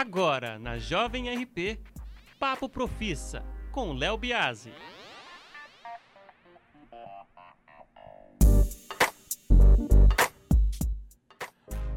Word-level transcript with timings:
Agora, 0.00 0.58
na 0.58 0.78
Jovem 0.78 1.28
RP, 1.28 1.78
Papo 2.38 2.70
Profissa, 2.70 3.44
com 3.70 3.92
Léo 3.92 4.16
Biasi. 4.16 4.72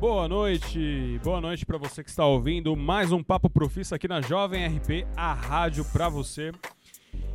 Boa 0.01 0.27
noite, 0.27 1.17
boa 1.23 1.39
noite 1.39 1.65
para 1.65 1.77
você 1.77 2.03
que 2.03 2.09
está 2.09 2.25
ouvindo 2.25 2.75
mais 2.75 3.13
um 3.13 3.23
Papo 3.23 3.49
Profissa 3.49 3.95
aqui 3.95 4.09
na 4.09 4.19
Jovem 4.19 4.67
RP, 4.67 5.07
a 5.15 5.33
rádio 5.33 5.85
para 5.85 6.09
você. 6.09 6.51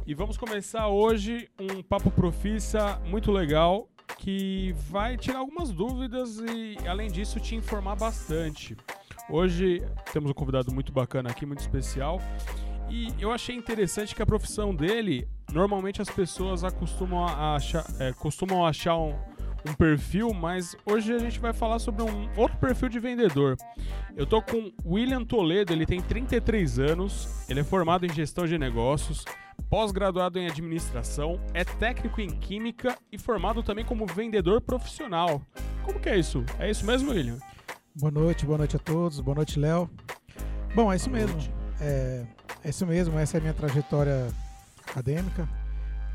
E 0.07 0.13
vamos 0.13 0.37
começar 0.37 0.89
hoje 0.89 1.49
um 1.59 1.83
Papo 1.83 2.11
Profissa 2.11 3.01
muito 3.07 3.33
legal 3.33 3.89
que 4.19 4.75
vai 4.91 5.17
tirar 5.17 5.39
algumas 5.39 5.73
dúvidas 5.73 6.39
e, 6.41 6.77
além 6.87 7.11
disso, 7.11 7.41
te 7.41 7.55
informar 7.55 7.97
bastante. 7.97 8.77
Hoje 9.31 9.83
temos 10.13 10.31
um 10.31 10.35
convidado 10.35 10.73
muito 10.73 10.91
bacana 10.91 11.31
aqui, 11.31 11.45
muito 11.45 11.61
especial. 11.61 12.21
E 12.91 13.13
eu 13.19 13.31
achei 13.31 13.55
interessante 13.55 14.15
que 14.15 14.23
a 14.23 14.27
profissão 14.27 14.75
dele, 14.75 15.29
normalmente 15.53 16.01
as 16.01 16.09
pessoas 16.09 16.65
acostumam 16.65 17.27
a 17.27 17.55
achar, 17.55 17.85
é, 18.01 18.13
costumam 18.15 18.65
achar 18.65 18.97
um, 18.97 19.15
um 19.69 19.75
perfil, 19.75 20.33
mas 20.33 20.75
hoje 20.87 21.13
a 21.13 21.19
gente 21.19 21.39
vai 21.39 21.53
falar 21.53 21.79
sobre 21.79 22.03
um 22.03 22.29
outro 22.35 22.57
perfil 22.57 22.89
de 22.89 22.99
vendedor. 22.99 23.57
Eu 24.17 24.27
tô 24.27 24.41
com 24.41 24.73
William 24.85 25.23
Toledo, 25.23 25.75
ele 25.75 25.85
tem 25.85 26.01
33 26.01 26.79
anos, 26.79 27.45
ele 27.51 27.61
é 27.61 27.65
formado 27.65 28.07
em 28.07 28.13
gestão 28.13 28.47
de 28.47 28.57
negócios, 28.57 29.27
pós-graduado 29.69 30.39
em 30.39 30.47
administração, 30.47 31.39
é 31.53 31.65
técnico 31.65 32.23
em 32.23 32.31
química 32.31 32.97
e 33.13 33.19
formado 33.19 33.63
também 33.63 33.85
como 33.85 34.07
vendedor 34.07 34.63
profissional. 34.63 35.43
Como 35.85 36.01
que 36.01 36.09
é 36.09 36.19
isso? 36.19 36.43
É 36.59 36.71
isso 36.71 36.87
mesmo, 36.87 37.11
William? 37.11 37.39
Boa 38.01 38.13
noite, 38.13 38.47
boa 38.47 38.59
noite 38.59 38.77
a 38.77 38.79
todos, 38.79 39.19
boa 39.19 39.35
noite, 39.35 39.59
Léo. 39.59 39.91
Bom, 40.73 40.93
é 40.93 40.95
isso 40.95 41.11
Boa 41.11 41.21
mesmo. 41.21 41.37
É, 41.81 42.25
é 42.65 42.71
isso 42.71 42.87
mesmo, 42.87 43.19
essa 43.19 43.37
é 43.37 43.39
a 43.39 43.41
minha 43.41 43.53
trajetória 43.53 44.29
acadêmica. 44.89 45.49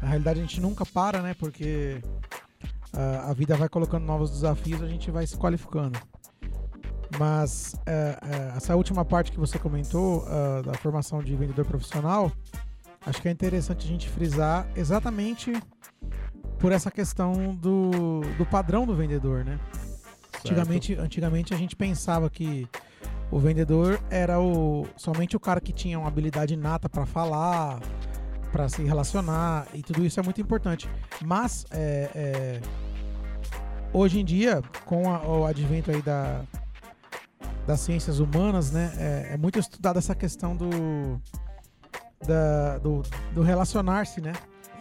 Na 0.02 0.08
realidade, 0.08 0.40
a 0.40 0.44
gente 0.44 0.62
nunca 0.62 0.86
para, 0.86 1.22
né? 1.22 1.34
Porque 1.34 2.02
a, 2.94 3.32
a 3.32 3.34
vida 3.34 3.58
vai 3.58 3.68
colocando 3.68 4.06
novos 4.06 4.32
desafios, 4.32 4.82
a 4.82 4.88
gente 4.88 5.12
vai 5.12 5.28
se 5.28 5.36
qualificando. 5.36 6.00
Mas 7.20 7.76
é, 7.86 8.18
é, 8.22 8.54
essa 8.56 8.74
última 8.78 9.04
parte 9.04 9.30
que 9.30 9.38
você 9.38 9.60
comentou, 9.60 10.26
ah, 10.30 10.62
da 10.62 10.74
formação 10.76 11.22
de 11.22 11.36
vendedor 11.36 11.66
profissional, 11.66 12.32
acho 13.06 13.22
que 13.22 13.28
é 13.28 13.32
interessante 13.32 13.86
a 13.86 13.90
gente 13.90 14.08
frisar 14.08 14.66
exatamente 14.74 15.52
por 16.60 16.72
essa 16.72 16.90
questão 16.90 17.54
do, 17.56 18.22
do 18.38 18.46
padrão 18.46 18.86
do 18.86 18.96
vendedor, 18.96 19.44
né? 19.44 19.60
Antigamente, 20.52 20.94
antigamente 20.96 21.54
a 21.54 21.58
gente 21.58 21.76
pensava 21.76 22.30
que 22.30 22.68
o 23.32 23.40
vendedor 23.40 24.00
era 24.10 24.40
o 24.40 24.86
somente 24.96 25.36
o 25.36 25.40
cara 25.40 25.60
que 25.62 25.72
tinha 25.74 25.98
uma 25.98 26.08
habilidade 26.08 26.54
inata 26.54 26.88
para 26.90 27.06
falar, 27.06 27.80
para 28.52 28.70
se 28.70 28.84
relacionar 28.84 29.68
e 29.74 29.82
tudo 29.82 30.06
isso 30.06 30.20
é 30.20 30.24
muito 30.24 30.40
importante. 30.42 30.90
Mas 31.26 31.66
é, 31.72 32.10
é, 32.14 32.62
hoje 33.92 34.20
em 34.20 34.26
dia, 34.26 34.62
com 34.86 35.12
a- 35.12 35.26
o 35.26 35.46
advento 35.46 35.90
aí 35.90 36.02
da, 36.02 36.42
das 37.66 37.80
ciências 37.80 38.20
humanas, 38.20 38.72
né, 38.72 38.92
é, 38.98 39.34
é 39.34 39.38
muito 39.38 39.58
estudada 39.58 39.98
essa 40.00 40.14
questão 40.14 40.56
do 40.56 40.70
do, 42.82 43.02
do 43.34 43.42
relacionar-se, 43.42 44.22
né? 44.22 44.32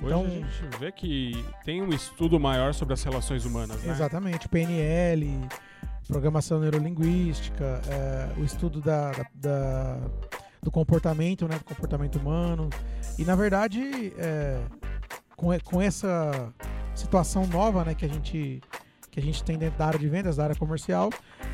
Hoje 0.03 0.15
a 0.15 0.29
gente 0.29 0.79
vê 0.79 0.93
que 0.93 1.45
tem 1.65 1.83
um 1.83 1.91
estudo 1.91 2.39
maior 2.41 2.75
sobre 2.75 2.95
as 2.95 3.03
relações 3.03 3.45
humanas, 3.45 3.83
né? 3.83 3.93
Exatamente, 3.93 4.49
PNL, 4.49 5.41
programação 6.09 6.59
neurolinguística, 6.61 7.81
é, 7.89 8.29
o 8.41 8.45
estudo 8.45 8.81
da, 8.81 9.11
da- 9.13 9.27
da- 9.35 9.99
do 10.63 10.71
comportamento, 10.71 11.47
né, 11.49 11.59
do 11.59 11.65
comportamento 11.65 12.17
humano. 12.19 12.69
E 13.19 13.25
na 13.25 13.35
verdade, 13.35 14.13
é, 14.17 14.61
com, 15.37 15.49
com 15.65 15.81
essa 15.83 16.53
situação 16.95 17.47
nova, 17.47 17.85
né, 17.85 17.95
que 17.95 18.05
a 18.05 18.09
gente 18.09 18.61
que 19.11 19.21
a 19.21 19.23
gente 19.23 19.45
tem 19.45 19.59
dentro 19.59 19.79
da 19.79 19.87
área 19.89 19.99
de 19.99 20.09
vendas, 20.09 20.37
da 20.37 20.45
área 20.45 20.57
comercial, 20.57 21.11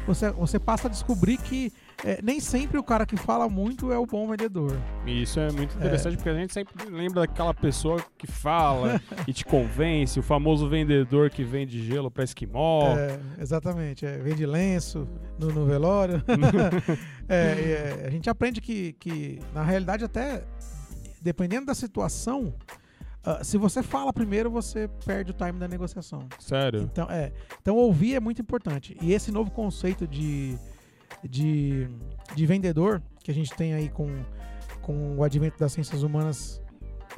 você, 0.07 0.31
você 0.31 0.61
passa 0.61 0.87
a 0.87 0.91
descobrir 0.91 1.37
que 1.39 1.73
é, 2.05 2.21
nem 2.23 2.39
sempre 2.39 2.79
o 2.79 2.83
cara 2.83 3.05
que 3.05 3.17
fala 3.17 3.49
muito 3.49 3.93
é 3.93 3.99
o 3.99 4.07
bom 4.07 4.29
vendedor. 4.29 4.79
E 5.07 5.23
isso 5.23 5.41
é 5.41 5.51
muito 5.51 5.77
interessante 5.77 6.17
porque 6.17 6.29
a 6.29 6.35
gente 6.35 6.53
sempre 6.53 6.89
lembra 6.89 7.23
daquela 7.23 7.53
pessoa 7.53 8.01
que 8.17 8.27
fala 8.27 9.01
e 9.27 9.33
te 9.33 9.45
convence, 9.45 10.19
o 10.19 10.23
famoso 10.23 10.69
vendedor 10.69 11.31
que 11.31 11.43
vende 11.43 11.83
gelo 11.85 12.11
para 12.11 12.25
esquimó. 12.25 12.97
É, 12.97 13.19
exatamente, 13.41 14.07
é, 14.07 14.19
vende 14.19 14.47
lenço 14.47 15.09
no, 15.39 15.53
no 15.53 15.67
velório. 15.67 16.23
É, 17.31 17.35
é, 17.35 18.07
a 18.07 18.11
gente 18.11 18.31
aprende 18.31 18.59
que, 18.59 18.95
que, 18.95 19.39
na 19.53 19.63
realidade, 19.63 20.03
até 20.03 20.45
dependendo 21.21 21.67
da 21.67 21.75
situação, 21.75 22.55
ah, 23.23 23.45
se 23.45 23.59
você 23.59 23.83
fala 23.83 24.11
primeiro, 24.15 24.51
você 24.51 24.89
perde 25.05 25.33
o 25.33 25.35
time 25.35 25.53
da 25.59 25.69
negociação. 25.69 26.27
Sério? 26.39 26.81
Então, 26.81 27.07
é, 27.11 27.31
então 27.61 27.77
ouvir 27.77 28.15
é 28.15 28.21
muito 28.21 28.41
importante. 28.41 28.97
E 29.03 29.13
esse 29.13 29.31
novo 29.31 29.51
conceito 29.51 30.07
de, 30.07 30.57
de, 31.23 31.89
de 32.35 32.47
vendedor 32.47 33.03
que 33.23 33.31
a 33.31 33.35
gente 33.35 33.53
tem 33.55 33.75
aí 33.75 33.89
com, 33.89 34.09
com 34.83 35.17
o 35.17 35.25
advento 35.25 35.59
das 35.59 35.73
ciências 35.73 36.03
humanas, 36.03 36.63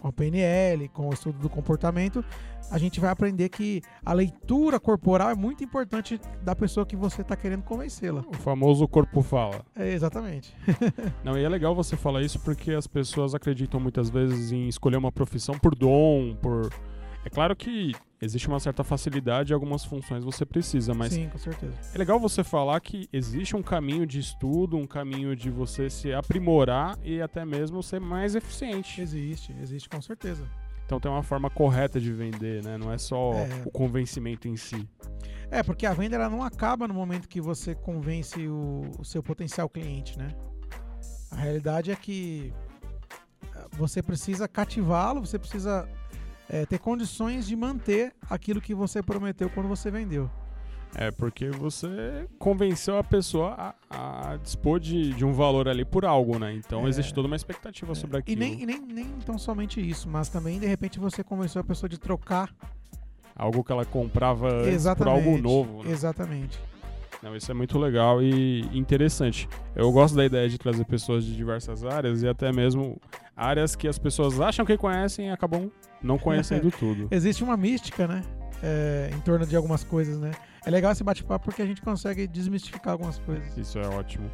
com 0.00 0.08
a 0.08 0.12
PNL, 0.12 0.88
com 0.88 1.08
o 1.08 1.12
estudo 1.12 1.38
do 1.38 1.48
comportamento, 1.48 2.24
a 2.70 2.78
gente 2.78 3.00
vai 3.00 3.10
aprender 3.10 3.48
que 3.48 3.82
a 4.04 4.12
leitura 4.12 4.78
corporal 4.78 5.30
é 5.30 5.34
muito 5.34 5.64
importante 5.64 6.20
da 6.42 6.54
pessoa 6.54 6.86
que 6.86 6.94
você 6.94 7.22
está 7.22 7.36
querendo 7.36 7.62
convencê-la. 7.62 8.24
O 8.28 8.34
famoso 8.34 8.86
corpo 8.86 9.22
fala. 9.22 9.64
É, 9.76 9.92
exatamente. 9.92 10.54
Não, 11.24 11.36
e 11.36 11.44
é 11.44 11.48
legal 11.48 11.74
você 11.74 11.96
falar 11.96 12.22
isso 12.22 12.38
porque 12.40 12.72
as 12.72 12.86
pessoas 12.86 13.34
acreditam 13.34 13.80
muitas 13.80 14.08
vezes 14.08 14.52
em 14.52 14.68
escolher 14.68 14.96
uma 14.96 15.10
profissão 15.10 15.58
por 15.58 15.74
dom, 15.74 16.36
por. 16.40 16.70
É 17.24 17.28
claro 17.30 17.54
que 17.54 17.92
existe 18.20 18.48
uma 18.48 18.58
certa 18.60 18.82
facilidade 18.82 19.52
e 19.52 19.54
algumas 19.54 19.84
funções 19.84 20.24
você 20.24 20.44
precisa, 20.46 20.94
mas 20.94 21.12
Sim, 21.12 21.28
com 21.28 21.38
certeza. 21.38 21.74
é 21.94 21.98
legal 21.98 22.18
você 22.18 22.42
falar 22.42 22.80
que 22.80 23.08
existe 23.12 23.54
um 23.56 23.62
caminho 23.62 24.06
de 24.06 24.18
estudo, 24.18 24.76
um 24.76 24.86
caminho 24.86 25.36
de 25.36 25.50
você 25.50 25.90
se 25.90 26.12
aprimorar 26.12 26.98
e 27.02 27.20
até 27.20 27.44
mesmo 27.44 27.82
ser 27.82 28.00
mais 28.00 28.34
eficiente. 28.34 29.00
Existe, 29.00 29.54
existe 29.60 29.88
com 29.88 30.00
certeza. 30.00 30.48
Então 30.86 30.98
tem 30.98 31.10
uma 31.10 31.22
forma 31.22 31.48
correta 31.48 32.00
de 32.00 32.10
vender, 32.12 32.64
né? 32.64 32.76
Não 32.76 32.90
é 32.92 32.98
só 32.98 33.32
É. 33.34 33.62
o 33.64 33.70
convencimento 33.70 34.48
em 34.48 34.56
si. 34.56 34.88
É, 35.50 35.62
porque 35.62 35.84
a 35.86 35.92
venda 35.92 36.16
ela 36.16 36.28
não 36.28 36.42
acaba 36.42 36.88
no 36.88 36.94
momento 36.94 37.28
que 37.28 37.40
você 37.40 37.74
convence 37.74 38.48
o, 38.48 38.82
o 38.98 39.04
seu 39.04 39.22
potencial 39.22 39.68
cliente, 39.68 40.18
né? 40.18 40.28
A 41.30 41.36
realidade 41.36 41.92
é 41.92 41.96
que 41.96 42.52
ah, 43.54 43.66
você 43.72 44.02
precisa 44.02 44.48
cativá-lo, 44.48 45.24
você 45.24 45.38
precisa 45.38 45.88
eh, 46.50 46.66
ter 46.66 46.78
condições 46.78 47.46
de 47.46 47.54
manter 47.56 48.12
aquilo 48.28 48.60
que 48.60 48.74
você 48.74 49.02
prometeu 49.02 49.48
quando 49.48 49.68
você 49.68 49.90
vendeu. 49.90 50.28
É 50.92 51.12
porque 51.12 51.48
você 51.50 52.26
convenceu 52.36 52.98
a 52.98 53.04
pessoa 53.04 53.74
a, 53.88 54.32
a 54.32 54.36
dispor 54.38 54.80
de, 54.80 55.14
de 55.14 55.24
um 55.24 55.32
valor 55.32 55.68
ali 55.68 55.84
por 55.84 56.04
algo, 56.04 56.36
né? 56.36 56.52
Então 56.52 56.84
É. 56.84 56.88
existe 56.88 57.14
toda 57.14 57.28
uma 57.28 57.36
expectativa 57.36 57.94
sobre 57.94 58.16
E 58.16 58.18
aquilo. 58.18 58.40
nem, 58.40 58.60
e 58.60 58.66
nem, 58.66 58.80
nem 58.80 59.06
tão 59.24 59.38
somente 59.38 59.80
isso, 59.80 60.08
mas 60.08 60.28
também 60.28 60.58
de 60.58 60.66
repente 60.66 60.98
você 60.98 61.22
convenceu 61.22 61.60
a 61.60 61.64
pessoa 61.64 61.88
de 61.88 61.96
trocar 61.98 62.52
Algo 63.36 63.64
que 63.64 63.72
ela 63.72 63.86
comprava 63.86 64.48
por 64.98 65.08
algo 65.08 65.38
novo. 65.38 65.82
Né? 65.84 65.92
Exatamente. 65.92 66.60
Não, 67.22 67.36
isso 67.36 67.50
é 67.50 67.54
muito 67.54 67.78
legal 67.78 68.22
e 68.22 68.60
interessante. 68.72 69.48
Eu 69.74 69.92
gosto 69.92 70.14
da 70.16 70.24
ideia 70.24 70.48
de 70.48 70.56
trazer 70.56 70.84
pessoas 70.86 71.24
de 71.24 71.36
diversas 71.36 71.84
áreas 71.84 72.22
e 72.22 72.28
até 72.28 72.50
mesmo 72.50 73.00
áreas 73.36 73.76
que 73.76 73.86
as 73.86 73.98
pessoas 73.98 74.40
acham 74.40 74.64
que 74.64 74.76
conhecem 74.76 75.28
e 75.28 75.30
acabam 75.30 75.70
não 76.02 76.18
conhecendo 76.18 76.70
tudo. 76.78 77.08
Existe 77.10 77.44
uma 77.44 77.56
mística, 77.56 78.06
né? 78.06 78.22
eh, 78.62 79.10
em 79.12 79.20
torno 79.20 79.46
de 79.46 79.56
algumas 79.56 79.84
coisas, 79.84 80.18
né? 80.18 80.32
É 80.64 80.70
legal 80.70 80.92
esse 80.92 81.02
bate-papo 81.02 81.46
porque 81.46 81.62
a 81.62 81.66
gente 81.66 81.80
consegue 81.80 82.26
desmistificar 82.26 82.92
algumas 82.92 83.18
coisas. 83.18 83.56
Isso 83.56 83.78
é 83.78 83.86
ótimo. 83.88 84.30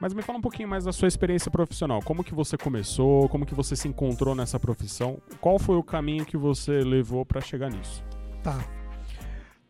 Mas 0.00 0.14
me 0.14 0.22
fala 0.22 0.38
um 0.38 0.42
pouquinho 0.42 0.68
mais 0.68 0.84
da 0.84 0.92
sua 0.92 1.08
experiência 1.08 1.50
profissional. 1.50 2.00
Como 2.02 2.22
que 2.22 2.34
você 2.34 2.56
começou? 2.56 3.28
Como 3.28 3.44
que 3.44 3.54
você 3.54 3.74
se 3.74 3.88
encontrou 3.88 4.34
nessa 4.34 4.58
profissão? 4.58 5.20
Qual 5.40 5.58
foi 5.58 5.76
o 5.76 5.82
caminho 5.82 6.24
que 6.24 6.36
você 6.36 6.80
levou 6.82 7.26
para 7.26 7.40
chegar 7.40 7.68
nisso? 7.68 8.04
Tá. 8.42 8.64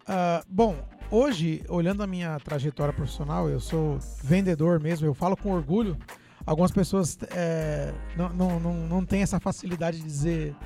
Ah, 0.06 0.43
bom, 0.49 0.76
hoje, 1.10 1.62
olhando 1.69 2.02
a 2.02 2.06
minha 2.06 2.38
trajetória 2.40 2.93
profissional, 2.93 3.49
eu 3.49 3.60
sou 3.60 3.99
vendedor 4.22 4.81
mesmo, 4.81 5.06
eu 5.06 5.14
falo 5.14 5.37
com 5.37 5.52
orgulho. 5.52 5.96
Algumas 6.46 6.70
pessoas 6.70 7.19
é, 7.31 7.93
não, 8.16 8.28
não, 8.31 8.60
não, 8.60 8.75
não 8.88 9.05
têm 9.05 9.22
essa 9.22 9.38
facilidade 9.38 9.99
de 9.99 10.05
dizer, 10.05 10.56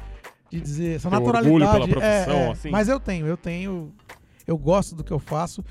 de 0.49 0.61
dizer 0.61 0.97
essa 0.97 1.11
Tem 1.11 1.19
naturalidade. 1.19 1.65
orgulho 1.65 1.89
pela 1.89 2.05
é, 2.05 2.25
profissão, 2.25 2.41
é, 2.41 2.51
assim? 2.51 2.71
Mas 2.71 2.89
eu 2.89 3.01
tenho, 3.01 3.27
eu 3.27 3.37
tenho, 3.37 3.93
eu 4.47 4.57
gosto 4.57 4.95
do 4.95 5.03
que 5.03 5.13
eu 5.13 5.19
faço. 5.19 5.65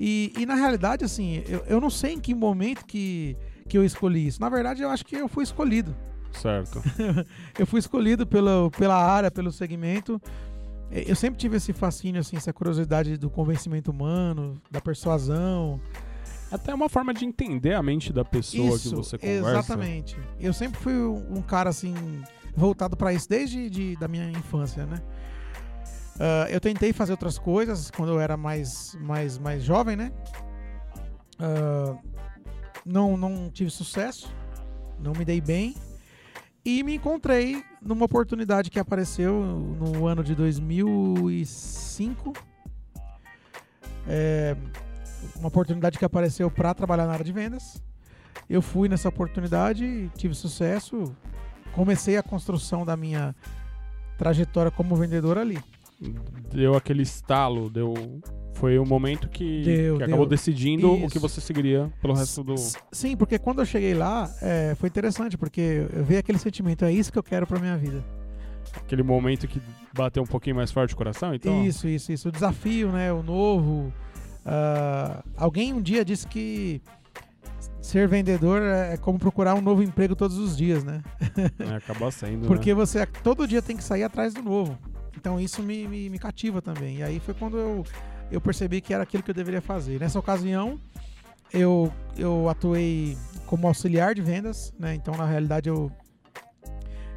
E, 0.00 0.32
e 0.38 0.46
na 0.46 0.54
realidade, 0.54 1.04
assim, 1.04 1.42
eu, 1.46 1.64
eu 1.66 1.80
não 1.80 1.90
sei 1.90 2.14
em 2.14 2.20
que 2.20 2.34
momento 2.34 2.86
que, 2.86 3.36
que 3.68 3.76
eu 3.76 3.84
escolhi 3.84 4.26
isso. 4.26 4.40
Na 4.40 4.48
verdade, 4.48 4.82
eu 4.82 4.88
acho 4.88 5.04
que 5.04 5.16
eu 5.16 5.28
fui 5.28 5.44
escolhido. 5.44 5.94
Certo. 6.32 6.82
Eu 7.58 7.66
fui 7.66 7.80
escolhido 7.80 8.26
pela, 8.26 8.70
pela 8.70 8.94
área, 8.94 9.30
pelo 9.30 9.50
segmento. 9.50 10.20
Eu 10.90 11.14
sempre 11.14 11.38
tive 11.38 11.56
esse 11.56 11.72
fascínio, 11.72 12.20
assim, 12.20 12.36
essa 12.36 12.52
curiosidade 12.52 13.16
do 13.16 13.28
convencimento 13.28 13.90
humano, 13.90 14.60
da 14.70 14.80
persuasão. 14.80 15.80
Até 16.50 16.74
uma 16.74 16.88
forma 16.88 17.12
de 17.12 17.26
entender 17.26 17.74
a 17.74 17.82
mente 17.82 18.10
da 18.10 18.24
pessoa 18.24 18.76
isso, 18.76 18.90
que 18.90 18.96
você 18.96 19.18
conversa. 19.18 19.50
exatamente. 19.50 20.16
Eu 20.40 20.52
sempre 20.54 20.80
fui 20.80 20.94
um 20.94 21.42
cara 21.42 21.68
assim 21.68 21.94
voltado 22.56 22.96
para 22.96 23.12
isso 23.12 23.28
desde 23.28 23.68
de, 23.68 23.96
da 23.96 24.08
minha 24.08 24.30
infância, 24.30 24.86
né? 24.86 25.02
Ah, 26.18 26.46
eu 26.50 26.60
tentei 26.60 26.92
fazer 26.92 27.12
outras 27.12 27.38
coisas 27.38 27.90
quando 27.90 28.12
eu 28.12 28.20
era 28.20 28.36
mais 28.36 28.96
mais 29.00 29.38
mais 29.38 29.62
jovem, 29.62 29.94
né? 29.94 30.10
Ah, 31.38 31.96
não 32.84 33.16
não 33.16 33.50
tive 33.50 33.70
sucesso, 33.70 34.34
não 34.98 35.12
me 35.12 35.24
dei 35.24 35.40
bem 35.40 35.74
e 36.68 36.82
me 36.82 36.96
encontrei 36.96 37.64
numa 37.80 38.04
oportunidade 38.04 38.68
que 38.68 38.78
apareceu 38.78 39.42
no 39.42 40.06
ano 40.06 40.22
de 40.22 40.34
2005. 40.34 42.34
É, 44.06 44.54
uma 45.36 45.48
oportunidade 45.48 45.98
que 45.98 46.04
apareceu 46.04 46.50
para 46.50 46.74
trabalhar 46.74 47.06
na 47.06 47.14
área 47.14 47.24
de 47.24 47.32
vendas. 47.32 47.82
Eu 48.50 48.60
fui 48.60 48.86
nessa 48.86 49.08
oportunidade, 49.08 50.10
tive 50.14 50.34
sucesso, 50.34 51.16
comecei 51.72 52.18
a 52.18 52.22
construção 52.22 52.84
da 52.84 52.98
minha 52.98 53.34
trajetória 54.18 54.70
como 54.70 54.94
vendedor 54.94 55.38
ali. 55.38 55.58
Deu 56.52 56.76
aquele 56.76 57.02
estalo, 57.02 57.70
deu. 57.70 57.94
Foi 58.58 58.76
o 58.78 58.84
momento 58.84 59.28
que, 59.28 59.62
Deu, 59.62 59.96
que 59.98 60.02
acabou 60.02 60.26
decidindo 60.26 60.90
o 60.90 60.96
Isso. 60.96 61.10
que 61.10 61.18
você 61.18 61.40
seguiria 61.40 61.92
pelo 62.02 62.12
resto 62.12 62.42
do. 62.42 62.56
Sim, 62.90 63.16
porque 63.16 63.38
quando 63.38 63.60
eu 63.60 63.66
cheguei 63.66 63.94
lá, 63.94 64.28
é, 64.42 64.74
foi 64.74 64.88
interessante, 64.88 65.38
porque 65.38 65.86
eu 65.92 66.04
vi 66.04 66.16
aquele 66.16 66.38
sentimento, 66.38 66.84
é 66.84 66.92
isso 66.92 67.12
que 67.12 67.18
eu 67.18 67.22
quero 67.22 67.46
pra 67.46 67.60
minha 67.60 67.76
vida. 67.76 68.04
Aquele 68.74 69.02
momento 69.04 69.46
que 69.46 69.62
bateu 69.94 70.22
um 70.22 70.26
pouquinho 70.26 70.56
mais 70.56 70.72
forte 70.72 70.92
o 70.92 70.96
coração, 70.96 71.34
então. 71.34 71.64
Isso, 71.64 71.88
isso, 71.88 72.12
isso. 72.12 72.28
O 72.28 72.32
desafio, 72.32 72.90
né? 72.90 73.12
O 73.12 73.22
novo. 73.22 73.92
Ah, 74.44 75.22
alguém 75.36 75.72
um 75.72 75.80
dia 75.80 76.04
disse 76.04 76.26
que 76.26 76.82
ser 77.80 78.08
vendedor 78.08 78.62
é 78.62 78.96
como 78.96 79.18
procurar 79.18 79.54
um 79.54 79.60
novo 79.60 79.82
emprego 79.82 80.16
todos 80.16 80.36
os 80.36 80.56
dias, 80.56 80.82
né? 80.82 81.02
né, 81.58 81.76
acaba 81.76 82.10
sendo. 82.10 82.46
Porque 82.46 82.70
né? 82.70 82.74
você 82.74 83.06
todo 83.06 83.46
dia 83.46 83.62
tem 83.62 83.76
que 83.76 83.84
sair 83.84 84.02
atrás 84.02 84.34
do 84.34 84.42
novo. 84.42 84.78
Então 85.16 85.40
isso 85.40 85.62
me, 85.62 85.86
me, 85.86 86.10
me 86.10 86.18
cativa 86.18 86.60
também. 86.62 86.98
E 86.98 87.02
aí 87.02 87.20
foi 87.20 87.34
quando 87.34 87.56
eu, 87.56 87.84
eu 88.30 88.40
percebi 88.40 88.80
que 88.80 88.92
era 88.92 89.02
aquilo 89.02 89.22
que 89.22 89.30
eu 89.30 89.34
deveria 89.34 89.60
fazer. 89.62 89.98
Nessa 90.00 90.18
ocasião, 90.18 90.78
eu, 91.52 91.92
eu 92.16 92.48
atuei 92.48 93.16
como 93.46 93.66
auxiliar 93.66 94.14
de 94.14 94.22
vendas, 94.22 94.72
né? 94.78 94.94
Então 94.94 95.14
na 95.16 95.24
realidade 95.26 95.68
eu, 95.68 95.90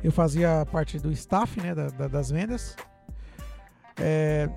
eu 0.03 0.11
fazia 0.11 0.65
parte 0.71 0.97
do 0.99 1.11
staff 1.11 1.59
né? 1.61 1.75
da- 1.75 1.89
da- 1.89 2.07
das 2.07 2.29
vendas. 2.31 2.75
É, 3.99 4.49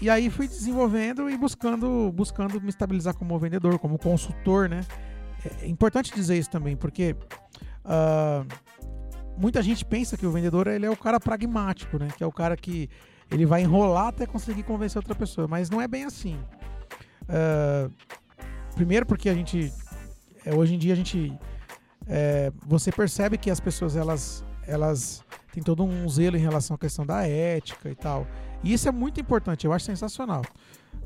e 0.00 0.10
aí 0.10 0.28
fui 0.28 0.46
desenvolvendo 0.46 1.30
e 1.30 1.36
buscando, 1.36 2.12
buscando 2.12 2.60
me 2.60 2.68
estabilizar 2.68 3.14
como 3.14 3.38
vendedor, 3.38 3.78
como 3.78 3.98
consultor, 3.98 4.68
né? 4.68 4.84
É 5.62 5.66
importante 5.66 6.12
dizer 6.14 6.36
isso 6.38 6.50
também, 6.50 6.76
porque 6.76 7.14
ah, 7.84 8.44
muita 9.36 9.62
gente 9.62 9.84
pensa 9.84 10.16
que 10.16 10.26
o 10.26 10.30
vendedor 10.30 10.66
ele 10.66 10.86
é 10.86 10.90
o 10.90 10.96
cara 10.96 11.18
pragmático, 11.20 11.98
né? 11.98 12.08
Que 12.16 12.22
é 12.22 12.26
o 12.26 12.32
cara 12.32 12.56
que 12.56 12.88
ele 13.30 13.46
vai 13.46 13.62
enrolar 13.62 14.08
até 14.08 14.26
conseguir 14.26 14.62
convencer 14.62 14.98
outra 14.98 15.14
pessoa, 15.14 15.48
mas 15.48 15.70
não 15.70 15.80
é 15.80 15.88
bem 15.88 16.04
assim. 16.04 16.38
Ah, 17.28 17.88
primeiro 18.74 19.06
porque 19.06 19.28
a 19.28 19.34
gente 19.34 19.72
é, 20.44 20.54
hoje 20.54 20.74
em 20.74 20.78
dia 20.78 20.92
a 20.92 20.96
gente 20.96 21.32
é, 22.06 22.52
você 22.66 22.92
percebe 22.92 23.38
que 23.38 23.50
as 23.50 23.60
pessoas 23.60 23.96
elas 23.96 24.44
elas 24.66 25.22
têm 25.52 25.62
todo 25.62 25.84
um 25.84 26.08
zelo 26.08 26.36
em 26.36 26.40
relação 26.40 26.74
à 26.74 26.78
questão 26.78 27.04
da 27.04 27.26
ética 27.26 27.90
e 27.90 27.94
tal. 27.94 28.26
E 28.62 28.72
isso 28.72 28.88
é 28.88 28.92
muito 28.92 29.20
importante, 29.20 29.66
eu 29.66 29.72
acho 29.72 29.84
sensacional. 29.84 30.42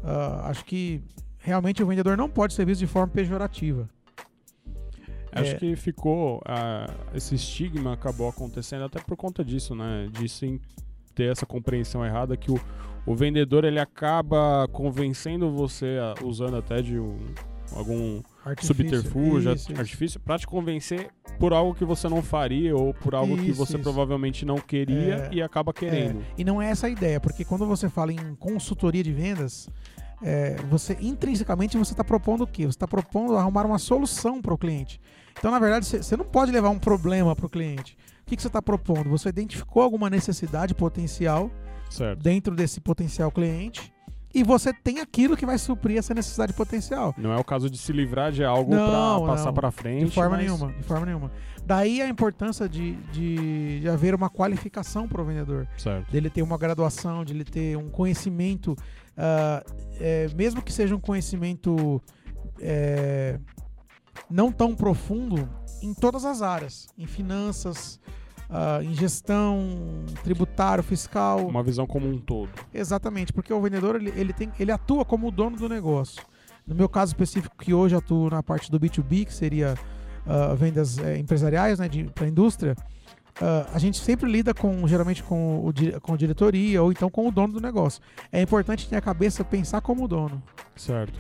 Ah, 0.03 0.49
acho 0.49 0.65
que 0.65 1.03
realmente 1.39 1.83
o 1.83 1.87
vendedor 1.87 2.17
não 2.17 2.29
pode 2.29 2.55
ser 2.55 2.65
visto 2.65 2.81
de 2.81 2.87
forma 2.87 3.09
pejorativa. 3.09 3.89
Acho 5.33 5.53
é- 5.53 5.59
que 5.59 5.77
ficou. 5.77 6.41
ah, 6.47 6.89
esse 7.15 7.35
estigma 7.35 7.93
acabou 7.93 8.29
acontecendo 8.29 8.85
até 8.85 9.01
por 9.01 9.17
conta 9.17 9.45
disso, 9.45 9.75
né? 9.75 10.09
De 10.13 10.29
sim 10.29 10.61
ter 11.19 11.33
essa 11.33 11.45
compreensão 11.45 12.05
errada 12.07 12.37
que 12.37 12.49
o, 12.53 12.61
o 13.05 13.13
vendedor 13.17 13.65
ele 13.65 13.81
acaba 13.81 14.69
convencendo 14.71 15.51
você, 15.51 15.99
a- 16.01 16.25
usando 16.25 16.57
até 16.57 16.81
de 16.81 16.97
um, 16.97 17.17
algum 17.75 18.23
Artifício. 18.45 18.75
subterfúgio, 18.77 19.53
Isso, 19.53 19.73
artifício, 19.77 20.21
pra 20.21 20.39
te 20.39 20.47
convencer 20.47 21.11
por 21.41 21.53
algo 21.53 21.75
que 21.75 21.85
você 21.85 22.09
não 22.09 22.23
faria 22.23 22.77
ou 22.77 22.95
por 22.95 23.17
algo 23.17 23.37
que 23.37 23.49
Isso, 23.51 23.59
você 23.59 23.75
isso. 23.75 23.83
provavelmente 23.83 24.47
não 24.47 24.59
queria 24.59 25.15
É, 25.15 25.29
e 25.33 25.43
acaba 25.43 25.73
querendo. 25.73 26.23
E 26.37 26.45
não 26.45 26.63
é 26.63 26.71
essa 26.71 26.87
a 26.87 26.91
ideia, 26.91 27.19
porque 27.19 27.45
quando 27.45 27.67
você 27.67 27.89
fala 27.89 28.13
em 28.13 28.35
consultoria 28.37 29.03
de 29.03 29.13
vendas, 29.13 29.69
é, 30.23 30.55
você 30.71 30.97
intrinsecamente 31.01 31.77
você 31.77 31.93
está 31.95 32.05
propondo 32.05 32.43
o 32.43 32.47
quê? 32.47 32.63
Você 32.63 32.71
está 32.77 32.87
propondo 32.87 33.37
arrumar 33.37 33.67
uma 33.67 33.79
solução 33.79 34.41
para 34.41 34.55
o 34.55 34.59
cliente. 34.59 35.01
Então, 35.37 35.51
na 35.51 35.59
verdade, 35.59 35.85
você 35.87 36.17
não 36.17 36.25
pode 36.25 36.51
levar 36.53 36.71
um 36.71 36.79
problema 36.79 37.35
para 37.35 37.47
o 37.47 37.49
cliente. 37.51 37.97
O 38.29 38.31
que, 38.31 38.37
que 38.37 38.43
você 38.43 38.49
está 38.49 38.61
propondo? 38.61 39.09
Você 39.09 39.31
identificou 39.31 39.83
alguma 39.83 40.11
necessidade 40.11 40.75
potencial 40.75 41.51
Certo. 41.89 42.23
dentro 42.23 42.55
desse 42.55 42.79
potencial 42.79 43.33
cliente 43.33 43.91
e 44.35 44.45
você 44.45 44.71
tem 44.71 45.01
aquilo 45.01 45.35
que 45.35 45.47
vai 45.47 45.57
suprir 45.57 45.97
essa 45.97 46.13
necessidade 46.13 46.53
potencial. 46.53 47.15
Não 47.17 47.33
é 47.33 47.39
o 47.39 47.43
caso 47.43 47.71
de 47.71 47.79
se 47.79 47.91
livrar 47.91 48.31
de 48.31 48.45
algo 48.45 48.71
pra 48.71 49.27
passar 49.27 49.51
pra 49.55 49.71
frente. 49.71 50.05
De 50.05 50.11
forma 50.11 50.37
mas- 50.37 50.45
nenhuma, 50.45 50.71
de 50.75 50.83
forma 50.83 51.07
nenhuma. 51.07 51.31
Daí 51.65 52.03
a 52.03 52.09
importância 52.09 52.69
de, 52.69 52.97
de, 53.13 53.81
de 53.81 53.89
haver 53.89 54.15
uma 54.15 54.29
qualificação 54.29 55.09
para 55.09 55.23
o 55.23 55.25
vendedor 55.25 55.67
Certo. 55.79 56.13
dele 56.13 56.29
ter 56.29 56.43
uma 56.43 56.59
graduação, 56.59 57.25
de 57.25 57.33
ele 57.33 57.45
ter 57.45 57.79
um 57.79 57.89
conhecimento, 57.89 58.77
ah, 59.17 59.65
é, 59.99 60.29
mesmo 60.37 60.61
que 60.61 60.71
seja 60.73 60.95
um 60.95 61.01
conhecimento 61.01 61.99
é, 62.61 63.41
não 64.31 64.53
tão 64.53 64.75
profundo, 64.75 65.49
em 65.83 65.95
todas 65.95 66.25
as 66.25 66.43
áreas, 66.43 66.89
em 66.97 67.07
finanças, 67.07 68.01
ah, 68.51 68.81
em 68.83 68.95
gestão, 68.95 69.69
tributário, 70.23 70.83
fiscal. 70.83 71.47
Uma 71.47 71.63
visão 71.63 71.87
como 71.87 72.09
um 72.09 72.19
todo. 72.19 72.51
Exatamente, 72.73 73.33
porque 73.33 73.53
o 73.53 73.61
vendedor 73.61 73.97
ele, 73.97 74.13
ele, 74.17 74.33
tem, 74.33 74.51
ele 74.59 74.73
atua 74.73 75.05
como 75.05 75.29
o 75.29 75.31
dono 75.31 75.57
do 75.57 75.69
negócio. 75.69 76.23
No 76.67 76.75
meu 76.75 76.89
caso 76.89 77.13
específico, 77.13 77.57
que 77.57 77.73
hoje 77.73 77.95
atuo 77.95 78.29
na 78.31 78.43
parte 78.43 78.71
do 78.71 78.79
B2B, 78.79 79.27
que 79.27 79.35
seria 79.35 79.75
ah, 80.27 80.55
vendas 80.55 80.99
eh, 80.99 81.19
empresariais 81.19 81.79
né, 81.79 81.89
para 82.15 82.27
a 82.27 82.29
indústria, 82.29 82.77
ah, 83.41 83.67
a 83.73 83.79
gente 83.79 83.99
sempre 83.99 84.31
lida 84.31 84.53
com 84.53 84.87
geralmente 84.87 85.23
com, 85.23 85.67
o, 85.67 86.01
com 86.01 86.15
a 86.15 86.17
diretoria 86.17 86.83
ou 86.83 86.91
então 86.91 87.11
com 87.11 87.29
o 87.29 87.33
dono 87.33 87.55
do 87.55 87.61
negócio. 87.61 88.03
É 88.31 88.41
importante 88.43 88.89
ter 88.89 88.97
a 88.97 89.01
cabeça 89.01 89.45
pensar 89.45 89.81
como 89.81 90.05
o 90.05 90.09
dono. 90.09 90.43
Certo. 90.77 91.19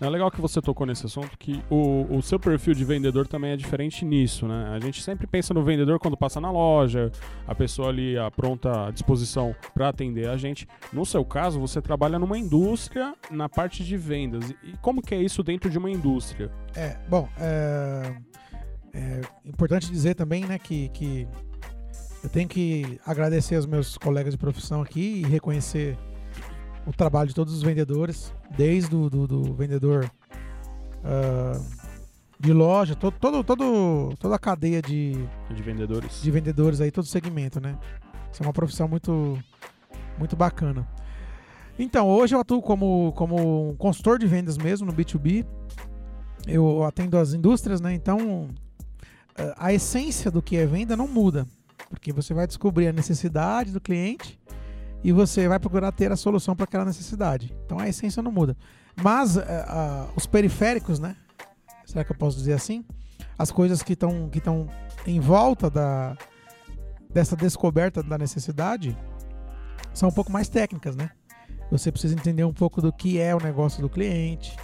É 0.00 0.08
legal 0.08 0.30
que 0.30 0.40
você 0.40 0.60
tocou 0.60 0.86
nesse 0.86 1.06
assunto, 1.06 1.38
que 1.38 1.62
o, 1.70 2.16
o 2.16 2.22
seu 2.22 2.38
perfil 2.38 2.74
de 2.74 2.84
vendedor 2.84 3.28
também 3.28 3.52
é 3.52 3.56
diferente 3.56 4.04
nisso, 4.04 4.46
né? 4.46 4.72
A 4.74 4.80
gente 4.80 5.00
sempre 5.02 5.26
pensa 5.26 5.54
no 5.54 5.62
vendedor 5.62 5.98
quando 6.00 6.16
passa 6.16 6.40
na 6.40 6.50
loja, 6.50 7.12
a 7.46 7.54
pessoa 7.54 7.90
ali 7.90 8.18
à 8.18 8.30
pronta 8.30 8.90
disposição 8.90 9.54
para 9.72 9.88
atender 9.88 10.28
a 10.28 10.36
gente. 10.36 10.66
No 10.92 11.06
seu 11.06 11.24
caso, 11.24 11.60
você 11.60 11.80
trabalha 11.80 12.18
numa 12.18 12.36
indústria 12.36 13.14
na 13.30 13.48
parte 13.48 13.84
de 13.84 13.96
vendas. 13.96 14.50
E 14.62 14.76
como 14.82 15.00
que 15.00 15.14
é 15.14 15.22
isso 15.22 15.42
dentro 15.42 15.70
de 15.70 15.78
uma 15.78 15.90
indústria? 15.90 16.50
É, 16.74 16.96
bom, 17.08 17.28
é, 17.38 18.14
é 18.92 19.20
importante 19.44 19.90
dizer 19.90 20.14
também, 20.14 20.44
né, 20.44 20.58
que, 20.58 20.88
que 20.88 21.28
eu 22.22 22.28
tenho 22.28 22.48
que 22.48 22.98
agradecer 23.06 23.54
aos 23.54 23.66
meus 23.66 23.96
colegas 23.96 24.34
de 24.34 24.38
profissão 24.38 24.82
aqui 24.82 25.20
e 25.20 25.22
reconhecer 25.22 25.96
o 26.86 26.92
trabalho 26.92 27.28
de 27.28 27.34
todos 27.34 27.54
os 27.54 27.62
vendedores, 27.62 28.34
desde 28.56 28.94
o 28.94 29.08
do, 29.08 29.26
do 29.26 29.54
vendedor 29.54 30.10
ah, 31.04 31.60
de 32.38 32.52
loja, 32.52 32.94
todo, 32.94 33.14
todo, 33.18 33.44
todo, 33.44 34.14
toda 34.18 34.34
a 34.34 34.38
cadeia 34.38 34.82
de, 34.82 35.12
De 35.50 35.62
vendedores? 35.62 36.22
de 36.22 36.30
vendedores 36.30 36.80
aí, 36.80 36.90
todo 36.90 37.06
segmento, 37.06 37.60
né? 37.60 37.78
Isso 38.32 38.42
é 38.42 38.46
uma 38.46 38.52
profissão 38.52 38.88
muito, 38.88 39.38
muito 40.18 40.34
bacana. 40.34 40.86
Então, 41.78 42.08
hoje 42.08 42.34
eu 42.34 42.40
atuo 42.40 42.60
como, 42.60 43.12
como 43.12 43.70
um 43.70 43.76
consultor 43.76 44.18
de 44.18 44.26
vendas 44.26 44.58
mesmo 44.58 44.86
no 44.86 44.92
B2B. 44.92 45.46
Eu 46.46 46.84
atendo 46.84 47.16
as 47.16 47.32
indústrias, 47.32 47.80
né? 47.80 47.94
Então, 47.94 48.48
eh, 49.36 49.54
a 49.56 49.72
essência 49.72 50.30
do 50.30 50.42
que 50.42 50.56
é 50.56 50.66
venda 50.66 50.96
não 50.96 51.08
muda. 51.08 51.46
Porque 51.88 52.12
você 52.12 52.34
vai 52.34 52.46
descobrir 52.46 52.88
a 52.88 52.92
necessidade 52.92 53.72
do 53.72 53.80
cliente 53.80 54.38
e 55.04 55.12
você 55.12 55.46
vai 55.46 55.60
procurar 55.60 55.92
ter 55.92 56.10
a 56.10 56.16
solução 56.16 56.56
para 56.56 56.64
aquela 56.64 56.86
necessidade. 56.86 57.54
Então, 57.66 57.78
a 57.78 57.86
essência 57.86 58.22
não 58.22 58.32
muda. 58.32 58.56
Mas 58.96 59.36
eh, 59.36 59.66
os 60.16 60.24
periféricos, 60.26 60.98
né? 60.98 61.14
Será 61.84 62.02
que 62.02 62.10
eu 62.10 62.16
posso 62.16 62.38
dizer 62.38 62.54
assim? 62.54 62.82
As 63.38 63.50
coisas 63.50 63.82
que 63.82 63.92
estão 63.92 64.30
que 64.30 64.38
estão 64.38 64.66
em 65.06 65.20
volta 65.20 65.68
da, 65.68 66.16
dessa 67.10 67.36
descoberta 67.36 68.02
da 68.02 68.16
necessidade 68.16 68.96
são 69.92 70.08
um 70.08 70.12
pouco 70.12 70.32
mais 70.32 70.48
técnicas, 70.48 70.96
né? 70.96 71.10
Você 71.70 71.92
precisa 71.92 72.14
entender 72.14 72.44
um 72.44 72.52
pouco 72.52 72.80
do 72.80 72.92
que 72.92 73.18
é 73.20 73.34
o 73.34 73.40
negócio 73.40 73.82
do 73.82 73.90
cliente. 73.90 74.56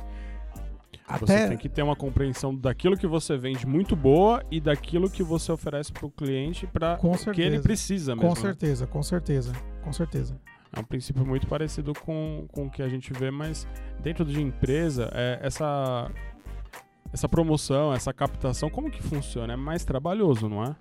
Você 1.18 1.32
Até 1.32 1.48
tem 1.48 1.58
que 1.58 1.68
ter 1.68 1.82
uma 1.82 1.96
compreensão 1.96 2.54
daquilo 2.54 2.96
que 2.96 3.06
você 3.06 3.36
vende 3.36 3.66
muito 3.66 3.96
boa 3.96 4.44
e 4.50 4.60
daquilo 4.60 5.10
que 5.10 5.22
você 5.22 5.50
oferece 5.50 5.92
para 5.92 6.06
o 6.06 6.10
cliente 6.10 6.66
para 6.66 6.98
que 7.34 7.40
ele 7.40 7.60
precisa 7.60 8.14
mesmo. 8.14 8.28
com 8.28 8.34
né? 8.34 8.40
certeza, 8.40 8.86
com 8.86 9.02
certeza, 9.02 9.52
com 9.82 9.92
certeza. 9.92 10.38
É 10.72 10.78
um 10.78 10.84
princípio 10.84 11.26
muito 11.26 11.48
parecido 11.48 11.92
com, 11.94 12.46
com 12.52 12.66
o 12.66 12.70
que 12.70 12.80
a 12.80 12.88
gente 12.88 13.12
vê, 13.12 13.30
mas 13.30 13.66
dentro 14.00 14.24
de 14.24 14.40
empresa, 14.40 15.10
é, 15.12 15.40
essa 15.42 16.10
essa 17.12 17.28
promoção, 17.28 17.92
essa 17.92 18.12
captação, 18.12 18.70
como 18.70 18.90
que 18.90 19.02
funciona? 19.02 19.54
É 19.54 19.56
mais 19.56 19.84
trabalhoso, 19.84 20.48
não 20.48 20.62
é? 20.62 20.76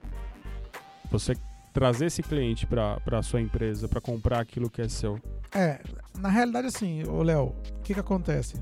Você 1.10 1.36
trazer 1.74 2.06
esse 2.08 2.22
cliente 2.22 2.68
para 2.68 3.00
a 3.12 3.24
sua 3.24 3.42
empresa 3.42 3.88
para 3.88 4.02
comprar 4.02 4.40
aquilo 4.40 4.70
que 4.70 4.82
é 4.82 4.88
seu. 4.88 5.20
É, 5.54 5.80
na 6.18 6.30
realidade, 6.30 6.68
assim, 6.68 7.04
o 7.04 7.24
Léo, 7.24 7.56
o 7.78 7.82
que, 7.82 7.94
que 7.94 8.00
acontece? 8.00 8.62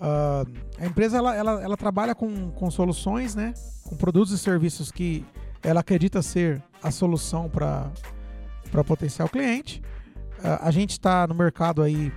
Uh, 0.00 0.50
a 0.78 0.86
empresa 0.86 1.18
ela, 1.18 1.36
ela, 1.36 1.62
ela 1.62 1.76
trabalha 1.76 2.14
com, 2.14 2.50
com 2.52 2.70
soluções, 2.70 3.34
né? 3.34 3.52
Com 3.84 3.96
produtos 3.96 4.32
e 4.32 4.38
serviços 4.38 4.90
que 4.90 5.24
ela 5.62 5.80
acredita 5.80 6.22
ser 6.22 6.62
a 6.82 6.90
solução 6.90 7.50
para 7.50 7.92
potencial 8.84 9.28
cliente. 9.28 9.82
Uh, 10.38 10.58
a 10.62 10.70
gente 10.70 10.92
está 10.92 11.26
no 11.26 11.34
mercado 11.34 11.82
aí 11.82 12.10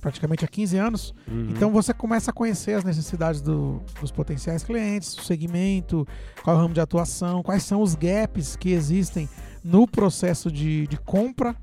praticamente 0.00 0.44
há 0.44 0.48
15 0.48 0.76
anos. 0.78 1.14
Uhum. 1.28 1.50
Então 1.50 1.70
você 1.70 1.94
começa 1.94 2.30
a 2.30 2.34
conhecer 2.34 2.72
as 2.72 2.82
necessidades 2.82 3.40
do, 3.40 3.80
dos 4.00 4.10
potenciais 4.10 4.64
clientes, 4.64 5.16
o 5.16 5.22
segmento, 5.22 6.06
qual 6.42 6.56
é 6.56 6.58
o 6.58 6.62
ramo 6.62 6.74
de 6.74 6.80
atuação, 6.80 7.42
quais 7.42 7.62
são 7.62 7.80
os 7.80 7.94
gaps 7.94 8.56
que 8.56 8.72
existem 8.72 9.28
no 9.62 9.86
processo 9.86 10.50
de, 10.50 10.88
de 10.88 10.96
compra 10.96 11.54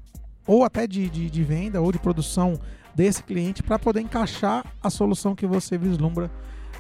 ou 0.47 0.63
até 0.63 0.88
de, 0.88 1.09
de, 1.09 1.29
de 1.29 1.43
venda 1.43 1.81
ou 1.81 1.91
de 1.91 1.99
produção 1.99 2.57
desse 2.96 3.24
cliente 3.24 3.63
para 3.63 3.79
poder 3.79 4.01
encaixar 4.01 4.65
a 4.81 4.89
solução 4.89 5.36
que 5.36 5.46
você 5.46 5.77
vislumbra 5.77 6.29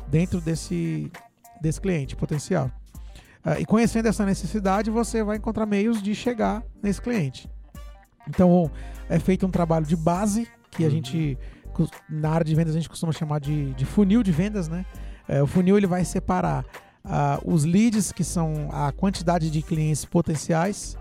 dentro 0.07 0.41
desse, 0.41 1.11
desse 1.61 1.79
cliente 1.79 2.15
potencial. 2.15 2.71
Uh, 3.45 3.59
e 3.59 3.65
conhecendo 3.65 4.07
essa 4.07 4.25
necessidade, 4.25 4.89
você 4.89 5.23
vai 5.23 5.37
encontrar 5.37 5.65
meios 5.65 6.01
de 6.01 6.13
chegar 6.13 6.63
nesse 6.83 7.01
cliente. 7.01 7.49
Então, 8.27 8.69
é 9.07 9.17
feito 9.17 9.45
um 9.45 9.51
trabalho 9.51 9.85
de 9.85 9.95
base 9.95 10.47
que 10.71 10.83
a 10.83 10.87
uhum. 10.87 10.91
gente, 10.91 11.37
na 12.09 12.29
área 12.31 12.45
de 12.45 12.53
vendas, 12.53 12.75
a 12.75 12.77
gente 12.77 12.89
costuma 12.89 13.11
chamar 13.11 13.39
de, 13.39 13.73
de 13.73 13.85
funil 13.85 14.21
de 14.21 14.31
vendas, 14.31 14.67
né? 14.67 14.85
É, 15.27 15.41
o 15.41 15.47
funil 15.47 15.77
ele 15.77 15.87
vai 15.87 16.03
separar 16.03 16.65
uh, 17.05 17.51
os 17.51 17.63
leads, 17.63 18.11
que 18.11 18.23
são 18.23 18.69
a 18.71 18.91
quantidade 18.91 19.49
de 19.49 19.61
clientes 19.61 20.05
potenciais, 20.05 20.97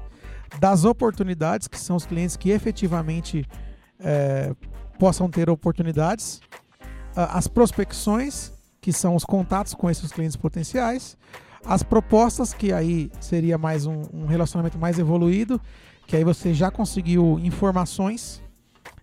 das 0.61 0.85
oportunidades, 0.85 1.69
que 1.69 1.79
são 1.79 1.97
os 1.97 2.07
clientes 2.07 2.37
que 2.37 2.51
efetivamente 2.51 3.47
é, 4.01 4.55
possam 4.99 5.31
ter 5.31 5.49
oportunidades, 5.49 6.41
uh, 7.17 7.31
as 7.31 7.47
prospecções, 7.47 8.53
que 8.81 8.93
são 8.93 9.15
os 9.15 9.25
contatos 9.25 9.75
com 9.75 9.91
esses 9.91 10.13
clientes 10.13 10.37
potenciais, 10.37 11.17
as 11.65 11.83
propostas, 11.83 12.55
que 12.55 12.73
aí 12.73 13.11
seria 13.21 13.59
mais 13.59 13.87
um, 13.87 14.03
um 14.13 14.27
relacionamento 14.27 14.79
mais 14.79 14.99
evoluído, 14.99 15.61
que 16.07 16.17
aí 16.17 16.25
você 16.25 16.55
já 16.55 16.71
conseguiu 16.71 17.39
informações 17.41 18.41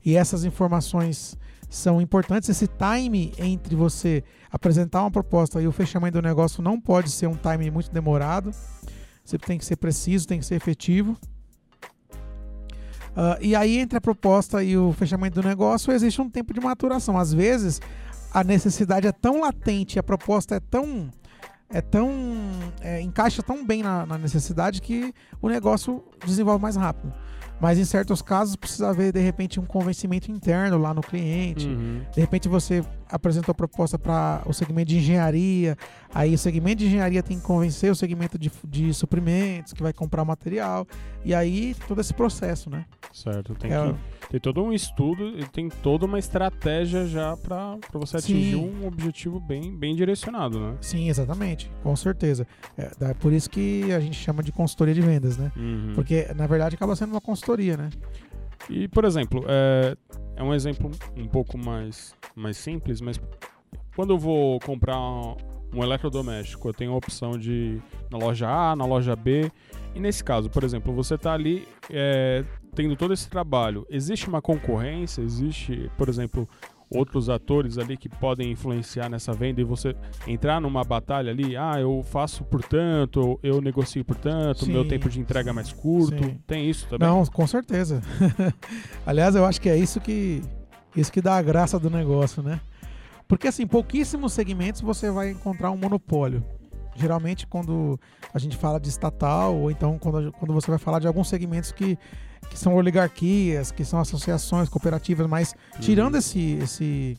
e 0.03 0.15
essas 0.15 0.43
informações 0.43 1.37
são 1.69 2.01
importantes. 2.01 2.49
Esse 2.49 2.67
time 2.67 3.33
entre 3.37 3.75
você 3.75 4.23
apresentar 4.51 5.01
uma 5.01 5.11
proposta 5.11 5.61
e 5.61 5.67
o 5.67 5.71
fechamento 5.71 6.19
do 6.19 6.27
negócio 6.27 6.63
não 6.63 6.79
pode 6.79 7.11
ser 7.11 7.27
um 7.27 7.35
time 7.35 7.69
muito 7.69 7.91
demorado. 7.91 8.51
Você 9.23 9.37
tem 9.37 9.57
que 9.57 9.65
ser 9.65 9.75
preciso, 9.75 10.27
tem 10.27 10.39
que 10.39 10.45
ser 10.45 10.55
efetivo. 10.55 11.17
Uh, 13.15 13.39
e 13.39 13.55
aí, 13.55 13.77
entre 13.77 13.97
a 13.97 14.01
proposta 14.01 14.61
e 14.61 14.77
o 14.77 14.91
fechamento 14.91 15.41
do 15.41 15.47
negócio, 15.47 15.93
existe 15.93 16.21
um 16.21 16.29
tempo 16.29 16.53
de 16.53 16.59
maturação. 16.59 17.17
Às 17.17 17.33
vezes, 17.33 17.81
a 18.33 18.43
necessidade 18.43 19.07
é 19.07 19.11
tão 19.13 19.39
latente, 19.39 19.97
a 19.97 20.03
proposta 20.03 20.55
é 20.55 20.59
tão. 20.59 21.09
É 21.69 21.81
tão. 21.81 22.11
É, 22.81 23.01
encaixa 23.01 23.41
tão 23.41 23.65
bem 23.65 23.81
na, 23.81 24.05
na 24.05 24.17
necessidade 24.17 24.81
que 24.81 25.13
o 25.41 25.47
negócio 25.47 26.03
desenvolve 26.25 26.61
mais 26.61 26.75
rápido. 26.75 27.13
Mas 27.59 27.79
em 27.79 27.85
certos 27.85 28.21
casos 28.21 28.55
precisa 28.55 28.89
haver, 28.89 29.13
de 29.13 29.19
repente, 29.19 29.59
um 29.59 29.65
convencimento 29.65 30.29
interno 30.29 30.77
lá 30.77 30.93
no 30.93 31.01
cliente. 31.01 31.67
Uhum. 31.67 32.01
De 32.13 32.19
repente 32.19 32.49
você 32.49 32.83
apresentou 33.09 33.51
a 33.51 33.55
proposta 33.55 33.97
para 33.97 34.41
o 34.45 34.53
segmento 34.53 34.89
de 34.89 34.97
engenharia, 34.97 35.77
aí 36.13 36.33
o 36.33 36.37
segmento 36.37 36.77
de 36.77 36.87
engenharia 36.87 37.21
tem 37.21 37.37
que 37.37 37.43
convencer 37.43 37.91
o 37.91 37.95
segmento 37.95 38.37
de, 38.37 38.51
de 38.63 38.93
suprimentos, 38.93 39.73
que 39.73 39.83
vai 39.83 39.93
comprar 39.93 40.23
o 40.23 40.25
material, 40.25 40.87
e 41.23 41.33
aí 41.33 41.75
todo 41.87 42.01
esse 42.01 42.13
processo, 42.13 42.69
né? 42.69 42.85
Certo, 43.11 43.55
tem 43.55 43.71
é, 43.71 43.91
que 43.91 43.95
tem 44.29 44.39
todo 44.39 44.61
um 44.63 44.73
estudo 44.73 45.39
e 45.39 45.45
tem 45.47 45.69
toda 45.69 46.05
uma 46.05 46.19
estratégia 46.19 47.05
já 47.05 47.37
para 47.37 47.77
você 47.93 48.17
atingir 48.17 48.55
Sim. 48.55 48.81
um 48.81 48.87
objetivo 48.87 49.39
bem, 49.39 49.75
bem 49.75 49.95
direcionado, 49.95 50.59
né? 50.59 50.75
Sim, 50.81 51.09
exatamente, 51.09 51.71
com 51.83 51.95
certeza. 51.95 52.47
É, 52.77 52.91
é 53.01 53.13
por 53.13 53.31
isso 53.31 53.49
que 53.49 53.91
a 53.93 53.99
gente 53.99 54.17
chama 54.17 54.41
de 54.41 54.51
consultoria 54.51 54.93
de 54.93 55.01
vendas, 55.01 55.37
né? 55.37 55.51
Uhum. 55.55 55.93
Porque, 55.95 56.27
na 56.35 56.47
verdade, 56.47 56.75
acaba 56.75 56.95
sendo 56.95 57.11
uma 57.11 57.21
consultoria, 57.21 57.77
né? 57.77 57.89
E, 58.69 58.87
por 58.87 59.05
exemplo, 59.05 59.43
é, 59.47 59.95
é 60.35 60.43
um 60.43 60.53
exemplo 60.53 60.91
um 61.15 61.27
pouco 61.27 61.57
mais, 61.57 62.15
mais 62.35 62.57
simples, 62.57 63.01
mas 63.01 63.19
quando 63.95 64.13
eu 64.13 64.17
vou 64.17 64.59
comprar 64.59 64.99
um 64.99 65.83
eletrodoméstico, 65.83 66.69
eu 66.69 66.73
tenho 66.73 66.91
a 66.93 66.95
opção 66.95 67.31
de 67.31 67.81
na 68.09 68.17
loja 68.17 68.47
A, 68.47 68.75
na 68.75 68.85
loja 68.85 69.15
B. 69.15 69.51
E 69.93 69.99
nesse 69.99 70.23
caso, 70.23 70.49
por 70.49 70.63
exemplo, 70.63 70.93
você 70.93 71.15
está 71.15 71.33
ali 71.33 71.67
é, 71.89 72.43
tendo 72.73 72.95
todo 72.95 73.13
esse 73.13 73.29
trabalho. 73.29 73.85
Existe 73.89 74.27
uma 74.27 74.41
concorrência? 74.41 75.21
Existe, 75.21 75.89
por 75.97 76.09
exemplo, 76.09 76.47
outros 76.95 77.29
atores 77.29 77.77
ali 77.77 77.97
que 77.97 78.07
podem 78.07 78.51
influenciar 78.51 79.09
nessa 79.09 79.33
venda 79.33 79.61
e 79.61 79.63
você 79.63 79.95
entrar 80.27 80.59
numa 80.61 80.83
batalha 80.83 81.31
ali, 81.31 81.55
ah, 81.55 81.79
eu 81.79 82.03
faço 82.03 82.43
por 82.43 82.63
tanto, 82.63 83.39
eu 83.43 83.61
negocio 83.61 84.03
por 84.03 84.15
tanto, 84.15 84.65
sim, 84.65 84.71
meu 84.71 84.87
tempo 84.87 85.09
de 85.09 85.19
entrega 85.19 85.49
é 85.49 85.53
mais 85.53 85.71
curto. 85.71 86.23
Sim. 86.23 86.39
Tem 86.47 86.69
isso 86.69 86.87
também? 86.87 87.07
Não, 87.07 87.25
com 87.25 87.45
certeza. 87.47 88.01
Aliás, 89.05 89.35
eu 89.35 89.45
acho 89.45 89.59
que 89.61 89.69
é 89.69 89.77
isso 89.77 89.99
que 89.99 90.41
isso 90.95 91.11
que 91.11 91.21
dá 91.21 91.35
a 91.35 91.41
graça 91.41 91.77
do 91.77 91.89
negócio, 91.89 92.41
né? 92.41 92.61
Porque 93.27 93.47
assim, 93.47 93.67
pouquíssimos 93.67 94.33
segmentos 94.33 94.81
você 94.81 95.11
vai 95.11 95.31
encontrar 95.31 95.71
um 95.71 95.77
monopólio. 95.77 96.43
Geralmente 96.95 97.45
quando 97.45 97.99
a 98.33 98.39
gente 98.39 98.55
fala 98.55 98.79
de 98.79 98.87
estatal 98.87 99.55
ou 99.55 99.69
então 99.69 99.99
quando, 99.99 100.31
quando 100.33 100.53
você 100.53 100.71
vai 100.71 100.79
falar 100.79 100.99
de 100.99 101.07
alguns 101.07 101.27
segmentos 101.27 101.71
que 101.71 101.97
que 102.49 102.57
são 102.57 102.75
oligarquias, 102.75 103.71
que 103.71 103.83
são 103.83 103.99
associações, 103.99 104.69
cooperativas, 104.69 105.27
mas 105.27 105.53
uhum. 105.53 105.81
tirando 105.81 106.15
esse, 106.15 106.53
esse, 106.61 107.17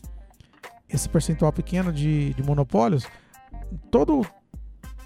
esse 0.88 1.08
percentual 1.08 1.52
pequeno 1.52 1.92
de, 1.92 2.34
de 2.34 2.42
monopólios, 2.42 3.06
todo 3.90 4.26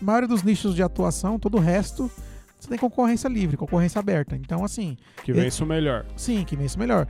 a 0.00 0.05
maioria 0.05 0.29
dos 0.29 0.43
nichos 0.43 0.75
de 0.75 0.83
atuação, 0.83 1.39
todo 1.39 1.57
o 1.57 1.61
resto, 1.61 2.11
você 2.59 2.69
tem 2.69 2.79
concorrência 2.79 3.29
livre, 3.29 3.57
concorrência 3.57 3.99
aberta. 3.99 4.37
Então, 4.37 4.65
assim. 4.65 4.97
Que 5.25 5.33
vem 5.33 5.47
isso 5.47 5.65
melhor. 5.67 6.07
Sim, 6.17 6.45
que 6.45 6.57
vem 6.57 6.67
isso 6.67 6.79
melhor. 6.79 7.07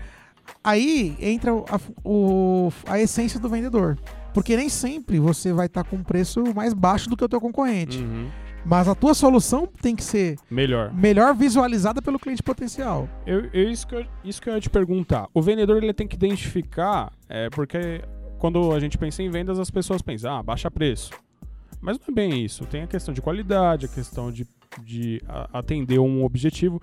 Aí 0.63 1.17
entra 1.21 1.53
a, 1.53 1.81
o, 2.05 2.73
a 2.87 2.99
essência 2.99 3.39
do 3.39 3.49
vendedor. 3.49 3.99
Porque 4.33 4.57
nem 4.57 4.69
sempre 4.69 5.19
você 5.19 5.53
vai 5.53 5.67
estar 5.67 5.85
tá 5.85 5.91
com 5.91 5.97
um 5.97 6.03
preço 6.03 6.43
mais 6.55 6.73
baixo 6.73 7.09
do 7.09 7.17
que 7.17 7.25
o 7.25 7.29
teu 7.29 7.41
concorrente. 7.41 7.99
Uhum. 7.99 8.31
Mas 8.65 8.89
a 8.89 8.95
tua 8.95 9.15
solução 9.15 9.67
tem 9.67 9.97
que 9.97 10.05
ser 10.05 10.39
melhor, 10.51 10.93
melhor 10.93 11.35
visualizada 11.35 12.03
pelo 12.03 12.19
cliente 12.19 12.43
potencial. 12.43 13.09
Eu, 13.27 13.47
eu, 13.53 13.71
isso, 13.71 13.87
que 13.87 13.95
eu, 13.95 14.07
isso 14.23 14.41
que 14.41 14.49
eu 14.51 14.55
ia 14.55 14.61
te 14.61 14.69
perguntar. 14.69 15.29
O 15.33 15.41
vendedor 15.41 15.83
ele 15.83 15.93
tem 15.93 16.07
que 16.07 16.17
identificar, 16.17 17.13
é, 17.29 17.49
porque 17.51 18.03
quando 18.39 18.73
a 18.73 18.81
gente 18.81 18.99
pensa 18.99 19.23
em 19.23 19.31
vendas, 19.31 19.59
as 19.59 19.71
pessoas 19.71 20.03
pensam, 20.03 20.37
ah, 20.37 20.43
baixa 20.43 20.71
preço. 20.71 21.11
Mas 21.81 21.99
não 21.99 22.07
é 22.09 22.13
bem 22.13 22.45
isso. 22.45 22.65
Tem 22.67 22.83
a 22.83 22.87
questão 22.87 23.15
de 23.15 23.23
qualidade, 23.23 23.87
a 23.87 23.89
questão 23.89 24.31
de, 24.31 24.47
de 24.83 25.23
atender 25.53 25.99
um 25.99 26.25
objetivo. 26.25 26.81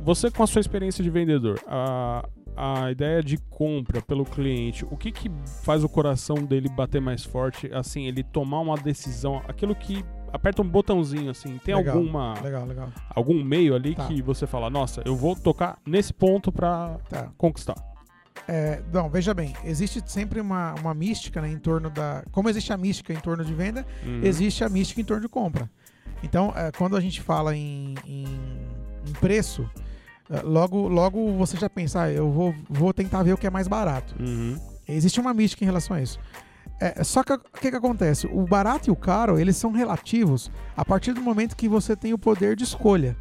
Você, 0.00 0.30
com 0.30 0.42
a 0.42 0.46
sua 0.46 0.60
experiência 0.60 1.02
de 1.02 1.10
vendedor, 1.10 1.60
a, 1.66 2.28
a 2.56 2.90
ideia 2.90 3.22
de 3.22 3.38
compra 3.50 4.00
pelo 4.02 4.24
cliente, 4.24 4.84
o 4.90 4.96
que, 4.96 5.10
que 5.10 5.30
faz 5.62 5.82
o 5.82 5.88
coração 5.88 6.36
dele 6.36 6.68
bater 6.68 7.00
mais 7.00 7.24
forte, 7.24 7.70
assim, 7.72 8.06
ele 8.06 8.22
tomar 8.22 8.60
uma 8.60 8.76
decisão, 8.76 9.42
aquilo 9.48 9.74
que 9.74 10.04
aperta 10.34 10.60
um 10.62 10.68
botãozinho 10.68 11.30
assim. 11.30 11.58
Tem 11.64 11.74
legal, 11.74 11.96
alguma 11.96 12.34
legal, 12.42 12.66
legal. 12.66 12.92
algum 13.08 13.42
meio 13.42 13.74
ali 13.74 13.94
tá. 13.94 14.06
que 14.06 14.20
você 14.20 14.46
fala, 14.46 14.68
nossa, 14.68 15.00
eu 15.04 15.14
vou 15.14 15.36
tocar 15.36 15.78
nesse 15.86 16.12
ponto 16.12 16.50
para 16.50 16.98
tá. 17.08 17.30
conquistar. 17.38 17.76
É, 18.48 18.82
não, 18.92 19.08
veja 19.08 19.32
bem, 19.32 19.54
existe 19.64 20.02
sempre 20.06 20.40
uma, 20.40 20.74
uma 20.74 20.92
mística 20.92 21.40
né, 21.40 21.48
em 21.48 21.58
torno 21.58 21.88
da. 21.88 22.24
Como 22.32 22.48
existe 22.50 22.72
a 22.72 22.76
mística 22.76 23.12
em 23.12 23.20
torno 23.20 23.44
de 23.44 23.54
venda, 23.54 23.86
uhum. 24.04 24.20
existe 24.24 24.64
a 24.64 24.68
mística 24.68 25.00
em 25.00 25.04
torno 25.04 25.22
de 25.22 25.28
compra. 25.28 25.70
Então, 26.22 26.52
é, 26.56 26.72
quando 26.72 26.96
a 26.96 27.00
gente 27.00 27.20
fala 27.20 27.54
em, 27.54 27.94
em, 28.04 28.24
em 29.06 29.12
preço, 29.20 29.70
é, 30.28 30.40
logo, 30.40 30.88
logo 30.88 31.32
você 31.34 31.56
já 31.56 31.70
pensa, 31.70 32.02
ah, 32.02 32.10
eu 32.10 32.30
vou, 32.30 32.54
vou 32.68 32.92
tentar 32.92 33.22
ver 33.22 33.34
o 33.34 33.38
que 33.38 33.46
é 33.46 33.50
mais 33.50 33.68
barato. 33.68 34.14
Uhum. 34.20 34.58
Existe 34.88 35.20
uma 35.20 35.32
mística 35.32 35.64
em 35.64 35.66
relação 35.66 35.96
a 35.96 36.02
isso. 36.02 36.18
É, 36.80 37.04
só 37.04 37.22
que 37.22 37.32
o 37.32 37.38
que, 37.38 37.70
que 37.70 37.76
acontece? 37.76 38.26
O 38.26 38.42
barato 38.46 38.90
e 38.90 38.92
o 38.92 38.96
caro, 38.96 39.38
eles 39.38 39.56
são 39.56 39.70
relativos 39.72 40.50
a 40.76 40.84
partir 40.84 41.12
do 41.12 41.20
momento 41.20 41.56
que 41.56 41.68
você 41.68 41.94
tem 41.94 42.12
o 42.12 42.18
poder 42.18 42.56
de 42.56 42.64
escolha. 42.64 43.16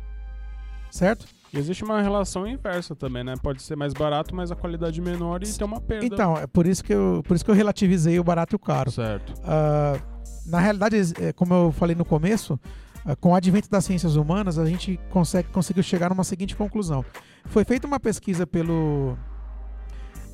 Certo? 0.89 1.25
E 1.53 1.57
existe 1.57 1.83
uma 1.83 2.01
relação 2.01 2.47
inversa 2.47 2.95
também, 2.95 3.23
né? 3.23 3.35
Pode 3.41 3.61
ser 3.61 3.75
mais 3.75 3.93
barato, 3.93 4.35
mas 4.35 4.51
a 4.51 4.55
qualidade 4.55 4.99
menor 4.99 5.43
e 5.43 5.51
ter 5.51 5.63
uma 5.63 5.79
perda. 5.79 6.05
Então, 6.05 6.35
é 6.35 6.47
por 6.47 6.65
isso 6.65 6.83
que 6.83 6.93
eu, 6.93 7.23
por 7.27 7.35
isso 7.35 7.45
que 7.45 7.51
eu 7.51 7.55
relativizei 7.55 8.19
o 8.19 8.23
barato 8.23 8.55
e 8.55 8.57
o 8.57 8.59
caro. 8.59 8.91
Certo. 8.91 9.33
Uh, 9.41 10.01
na 10.47 10.59
realidade, 10.59 10.97
é, 11.21 11.31
como 11.31 11.53
eu 11.53 11.71
falei 11.71 11.95
no 11.95 12.03
começo, 12.03 12.59
uh, 13.05 13.15
com 13.17 13.29
o 13.29 13.35
advento 13.35 13.69
das 13.69 13.85
ciências 13.85 14.15
humanas, 14.15 14.57
a 14.57 14.65
gente 14.65 14.99
consegue, 15.11 15.49
conseguiu 15.49 15.83
chegar 15.83 16.09
numa 16.09 16.23
seguinte 16.23 16.55
conclusão. 16.55 17.05
Foi 17.45 17.63
feita 17.63 17.85
uma 17.85 17.99
pesquisa 17.99 18.47
pelo 18.47 19.15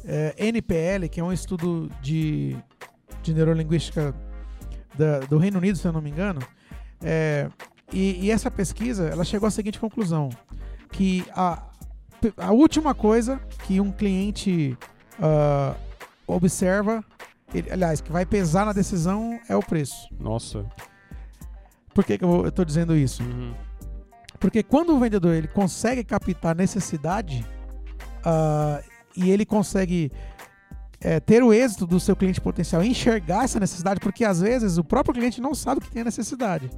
é, 0.06 0.34
NPL, 0.38 1.10
que 1.12 1.20
é 1.20 1.24
um 1.24 1.34
estudo 1.34 1.90
de 2.02 2.58
de 3.22 3.34
neurolinguística 3.34 4.14
da- 4.98 5.20
do 5.20 5.38
Reino 5.38 5.58
Unido, 5.58 5.78
se 5.78 5.88
eu 5.88 5.92
não 5.94 6.02
me 6.02 6.10
engano. 6.10 6.42
É, 7.02 7.50
e, 7.92 8.26
e 8.26 8.32
essa 8.32 8.52
pesquisa 8.52 9.08
ela 9.08 9.24
chegou 9.24 9.48
à 9.48 9.52
seguinte 9.52 9.80
conclusão: 9.80 10.30
que 10.92 11.26
a, 11.36 11.64
a 12.38 12.52
última 12.52 12.94
coisa 12.94 13.40
que 13.66 13.80
um 13.80 13.92
cliente 13.92 14.78
ah, 15.22 15.76
observa, 16.28 17.04
ele- 17.54 17.72
aliás, 17.72 18.02
que 18.02 18.12
vai 18.12 18.26
pesar 18.26 18.66
na 18.66 18.74
decisão 18.74 19.40
é 19.48 19.56
o 19.56 19.62
preço. 19.62 20.08
Nossa. 20.20 20.66
Por 21.94 22.04
que, 22.06 22.18
que 22.18 22.24
eu 22.24 22.48
estou 22.48 22.64
dizendo 22.64 22.96
isso? 22.96 23.24
Uhum. 23.24 23.54
Porque 24.40 24.64
quando 24.64 24.96
o 24.96 25.00
vendedor 25.00 25.34
ele 25.34 25.48
consegue 25.48 26.04
captar 26.04 26.56
necessidade 26.56 27.46
ah, 28.24 28.82
e 29.16 29.30
ele 29.32 29.46
consegue 29.46 30.12
é, 31.02 31.20
ter 31.20 31.44
o 31.44 31.54
êxito 31.54 31.88
do 31.88 32.00
seu 32.00 32.16
cliente 32.16 32.42
potencial, 32.42 32.84
enxergar 32.84 33.46
essa 33.46 33.60
necessidade, 33.60 34.00
porque 34.00 34.26
às 34.26 34.42
vezes 34.42 34.78
o 34.78 34.84
próprio 34.84 35.14
cliente 35.14 35.42
não 35.42 35.54
sabe 35.56 35.82
que 35.82 35.92
tem 35.92 36.02
a 36.02 36.06
necessidade. 36.06 36.70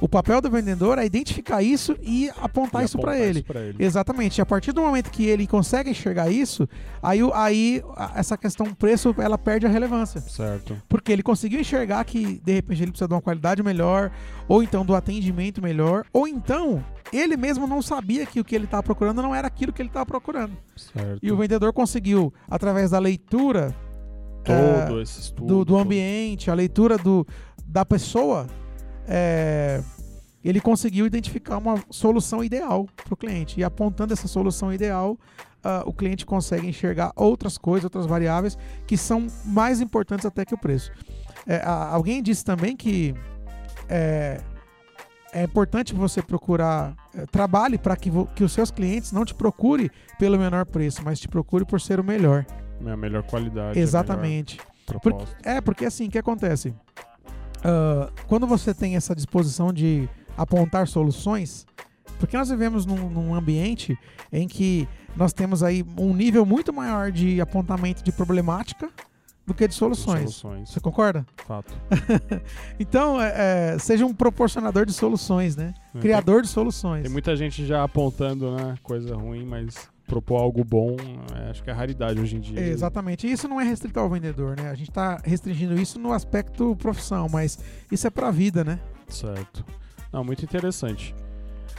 O 0.00 0.08
papel 0.08 0.40
do 0.40 0.50
vendedor 0.50 0.98
é 0.98 1.06
identificar 1.06 1.62
isso 1.62 1.96
e 2.02 2.30
apontar 2.40 2.82
E 2.82 2.84
isso 2.84 2.98
para 2.98 3.18
ele. 3.18 3.44
ele. 3.54 3.76
Exatamente. 3.78 4.38
E 4.38 4.42
a 4.42 4.46
partir 4.46 4.72
do 4.72 4.82
momento 4.82 5.10
que 5.10 5.26
ele 5.26 5.46
consegue 5.46 5.90
enxergar 5.90 6.30
isso, 6.30 6.68
aí, 7.02 7.20
aí 7.32 7.82
essa 8.14 8.36
questão 8.36 8.74
preço 8.74 9.14
ela 9.18 9.38
perde 9.38 9.66
a 9.66 9.68
relevância. 9.68 10.20
Certo. 10.20 10.76
Porque 10.88 11.12
ele 11.12 11.22
conseguiu 11.22 11.60
enxergar 11.60 12.04
que 12.04 12.40
de 12.44 12.52
repente 12.52 12.82
ele 12.82 12.90
precisa 12.90 13.08
de 13.08 13.14
uma 13.14 13.22
qualidade 13.22 13.62
melhor, 13.62 14.10
ou 14.48 14.62
então 14.62 14.84
do 14.84 14.94
atendimento 14.94 15.62
melhor, 15.62 16.04
ou 16.12 16.28
então 16.28 16.84
ele 17.12 17.36
mesmo 17.36 17.66
não 17.66 17.80
sabia 17.80 18.26
que 18.26 18.40
o 18.40 18.44
que 18.44 18.54
ele 18.54 18.64
estava 18.64 18.82
procurando 18.82 19.22
não 19.22 19.34
era 19.34 19.46
aquilo 19.46 19.72
que 19.72 19.80
ele 19.80 19.88
estava 19.88 20.04
procurando. 20.04 20.56
Certo. 20.76 21.20
E 21.22 21.30
o 21.30 21.36
vendedor 21.36 21.72
conseguiu, 21.72 22.32
através 22.48 22.90
da 22.90 22.98
leitura 22.98 23.74
Todo 24.44 24.98
é, 24.98 25.02
esse 25.02 25.20
estudo. 25.20 25.46
do, 25.46 25.64
do 25.64 25.76
ambiente, 25.78 26.50
a 26.50 26.54
leitura 26.54 26.98
do, 26.98 27.26
da 27.66 27.84
pessoa, 27.84 28.46
é, 29.08 29.82
ele 30.44 30.60
conseguiu 30.60 31.06
identificar 31.06 31.58
uma 31.58 31.82
solução 31.90 32.42
ideal 32.44 32.86
para 33.04 33.14
o 33.14 33.16
cliente. 33.16 33.58
E 33.60 33.64
apontando 33.64 34.12
essa 34.12 34.28
solução 34.28 34.72
ideal, 34.72 35.18
ah, 35.62 35.82
o 35.86 35.92
cliente 35.92 36.26
consegue 36.26 36.66
enxergar 36.66 37.12
outras 37.16 37.56
coisas, 37.56 37.84
outras 37.84 38.04
variáveis 38.06 38.56
que 38.86 38.96
são 38.96 39.26
mais 39.44 39.80
importantes 39.80 40.26
até 40.26 40.44
que 40.44 40.54
o 40.54 40.58
preço. 40.58 40.92
É, 41.46 41.56
a- 41.56 41.88
alguém 41.90 42.22
disse 42.22 42.44
também 42.44 42.76
que 42.76 43.14
é, 43.88 44.40
é 45.32 45.42
importante 45.42 45.94
você 45.94 46.22
procurar 46.22 46.94
é, 47.14 47.24
trabalhe 47.26 47.78
para 47.78 47.96
que, 47.96 48.10
que 48.34 48.44
os 48.44 48.52
seus 48.52 48.70
clientes 48.70 49.12
não 49.12 49.24
te 49.24 49.34
procurem 49.34 49.90
pelo 50.18 50.38
menor 50.38 50.66
preço, 50.66 51.02
mas 51.04 51.18
te 51.20 51.28
procure 51.28 51.64
por 51.64 51.80
ser 51.80 51.98
o 51.98 52.04
melhor. 52.04 52.44
É 52.84 52.90
a 52.90 52.96
melhor 52.96 53.22
qualidade. 53.22 53.78
Exatamente. 53.78 54.58
Porque-. 54.86 55.24
É, 55.42 55.60
porque 55.62 55.86
assim, 55.86 56.08
o 56.08 56.10
que 56.10 56.18
acontece? 56.18 56.74
Ah, 57.64 58.10
quando 58.26 58.46
você 58.46 58.74
tem 58.74 58.94
essa 58.94 59.14
disposição 59.14 59.72
de 59.72 60.08
apontar 60.36 60.86
soluções, 60.86 61.66
porque 62.18 62.36
nós 62.36 62.48
vivemos 62.50 62.84
num, 62.84 63.08
num 63.08 63.34
ambiente 63.34 63.98
em 64.30 64.46
que 64.46 64.86
nós 65.16 65.32
temos 65.32 65.62
aí 65.62 65.84
um 65.96 66.14
nível 66.14 66.44
muito 66.44 66.72
maior 66.72 67.10
de 67.10 67.40
apontamento 67.40 68.04
de 68.04 68.12
problemática 68.12 68.90
do 69.46 69.54
que 69.54 69.66
de 69.68 69.74
soluções. 69.74 70.34
Soluções. 70.34 70.70
Você 70.70 70.80
concorda? 70.80 71.26
Fato. 71.46 71.72
Então, 72.78 73.20
é, 73.20 73.74
é, 73.74 73.78
seja 73.78 74.04
um 74.04 74.14
proporcionador 74.14 74.84
de 74.86 74.92
soluções, 74.92 75.54
né? 75.54 75.74
É, 75.94 75.98
Criador 76.00 76.42
de 76.42 76.48
soluções. 76.48 77.02
Tem 77.02 77.12
muita 77.12 77.36
gente 77.36 77.64
já 77.64 77.84
apontando, 77.84 78.56
né? 78.56 78.76
Coisa 78.82 79.14
ruim, 79.14 79.44
mas 79.44 79.88
propor 80.06 80.40
algo 80.40 80.62
bom, 80.64 80.96
é, 81.34 81.50
acho 81.50 81.62
que 81.62 81.70
é 81.70 81.72
raridade 81.72 82.20
hoje 82.20 82.36
em 82.36 82.40
dia. 82.40 82.60
É, 82.60 82.68
Exatamente. 82.68 83.26
E 83.26 83.32
isso 83.32 83.48
não 83.48 83.60
é 83.60 83.64
restrito 83.64 83.98
ao 83.98 84.08
vendedor, 84.08 84.56
né? 84.56 84.70
A 84.70 84.74
gente 84.74 84.90
está 84.90 85.20
restringindo 85.24 85.74
isso 85.80 85.98
no 85.98 86.12
aspecto 86.12 86.76
profissão, 86.76 87.28
mas 87.28 87.58
isso 87.90 88.06
é 88.06 88.10
para 88.10 88.28
a 88.28 88.30
vida, 88.30 88.64
né? 88.64 88.78
Certo. 89.08 89.64
Não, 90.12 90.22
muito 90.22 90.44
interessante. 90.44 91.14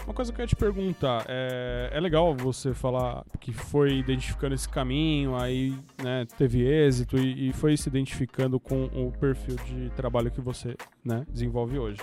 Uma 0.05 0.13
coisa 0.13 0.32
que 0.32 0.39
eu 0.39 0.44
ia 0.44 0.48
te 0.48 0.55
perguntar, 0.55 1.25
é, 1.27 1.90
é 1.92 2.00
legal 2.00 2.35
você 2.35 2.75
falar 2.75 3.24
que 3.40 3.51
foi 3.51 3.98
identificando 3.98 4.53
esse 4.53 4.70
caminho, 4.70 5.35
aí 5.35 5.75
né, 6.03 6.27
teve 6.38 6.61
êxito 6.61 7.18
e, 7.18 7.50
e 7.50 7.53
foi 7.53 7.75
se 7.75 7.90
identificando 7.90 8.59
com 8.59 8.85
o 8.85 9.11
perfil 9.20 9.55
de 9.66 9.90
trabalho 9.96 10.29
que 10.29 10.40
você 10.40 10.75
né, 11.03 11.25
desenvolve 11.31 11.79
hoje. 11.79 12.00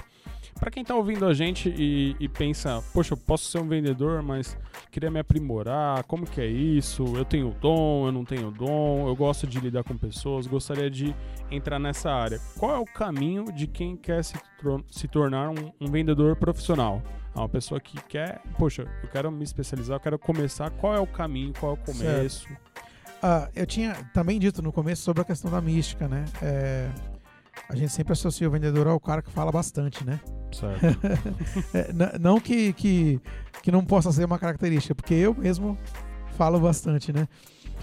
Para 0.62 0.70
quem 0.70 0.84
tá 0.84 0.94
ouvindo 0.94 1.26
a 1.26 1.34
gente 1.34 1.68
e, 1.76 2.14
e 2.20 2.28
pensa, 2.28 2.80
poxa, 2.94 3.14
eu 3.14 3.16
posso 3.16 3.50
ser 3.50 3.58
um 3.58 3.66
vendedor, 3.66 4.22
mas 4.22 4.56
queria 4.92 5.10
me 5.10 5.18
aprimorar, 5.18 6.04
como 6.04 6.24
que 6.24 6.40
é 6.40 6.46
isso? 6.46 7.02
Eu 7.16 7.24
tenho 7.24 7.50
dom, 7.60 8.06
eu 8.06 8.12
não 8.12 8.24
tenho 8.24 8.48
dom, 8.52 9.08
eu 9.08 9.16
gosto 9.16 9.44
de 9.44 9.58
lidar 9.58 9.82
com 9.82 9.96
pessoas, 9.96 10.46
gostaria 10.46 10.88
de 10.88 11.12
entrar 11.50 11.80
nessa 11.80 12.12
área. 12.12 12.38
Qual 12.56 12.76
é 12.76 12.78
o 12.78 12.84
caminho 12.84 13.46
de 13.46 13.66
quem 13.66 13.96
quer 13.96 14.22
se, 14.22 14.36
se 14.88 15.08
tornar 15.08 15.50
um, 15.50 15.72
um 15.80 15.90
vendedor 15.90 16.36
profissional? 16.36 17.02
Ah, 17.34 17.40
Uma 17.40 17.48
pessoa 17.48 17.80
que 17.80 18.00
quer, 18.04 18.40
poxa, 18.56 18.86
eu 19.02 19.08
quero 19.08 19.32
me 19.32 19.42
especializar, 19.42 19.96
eu 19.96 20.00
quero 20.00 20.16
começar. 20.16 20.70
Qual 20.70 20.94
é 20.94 21.00
o 21.00 21.08
caminho, 21.08 21.52
qual 21.58 21.72
é 21.72 21.74
o 21.74 21.78
começo? 21.78 22.46
Ah, 23.20 23.48
eu 23.56 23.66
tinha 23.66 23.94
também 24.14 24.38
dito 24.38 24.62
no 24.62 24.72
começo 24.72 25.02
sobre 25.02 25.22
a 25.22 25.24
questão 25.24 25.50
da 25.50 25.60
mística, 25.60 26.06
né? 26.06 26.24
É, 26.40 26.88
a 27.68 27.74
gente 27.74 27.90
sempre 27.90 28.12
associa 28.12 28.46
o 28.46 28.50
vendedor 28.52 28.86
ao 28.86 29.00
cara 29.00 29.22
que 29.22 29.30
fala 29.32 29.50
bastante, 29.50 30.04
né? 30.04 30.20
Certo. 30.52 30.80
É, 31.74 32.18
não 32.18 32.38
que, 32.40 32.72
que, 32.74 33.20
que 33.62 33.70
não 33.72 33.84
possa 33.84 34.12
ser 34.12 34.24
uma 34.24 34.38
característica, 34.38 34.94
porque 34.94 35.14
eu 35.14 35.34
mesmo 35.34 35.78
falo 36.36 36.60
bastante, 36.60 37.12
né? 37.12 37.26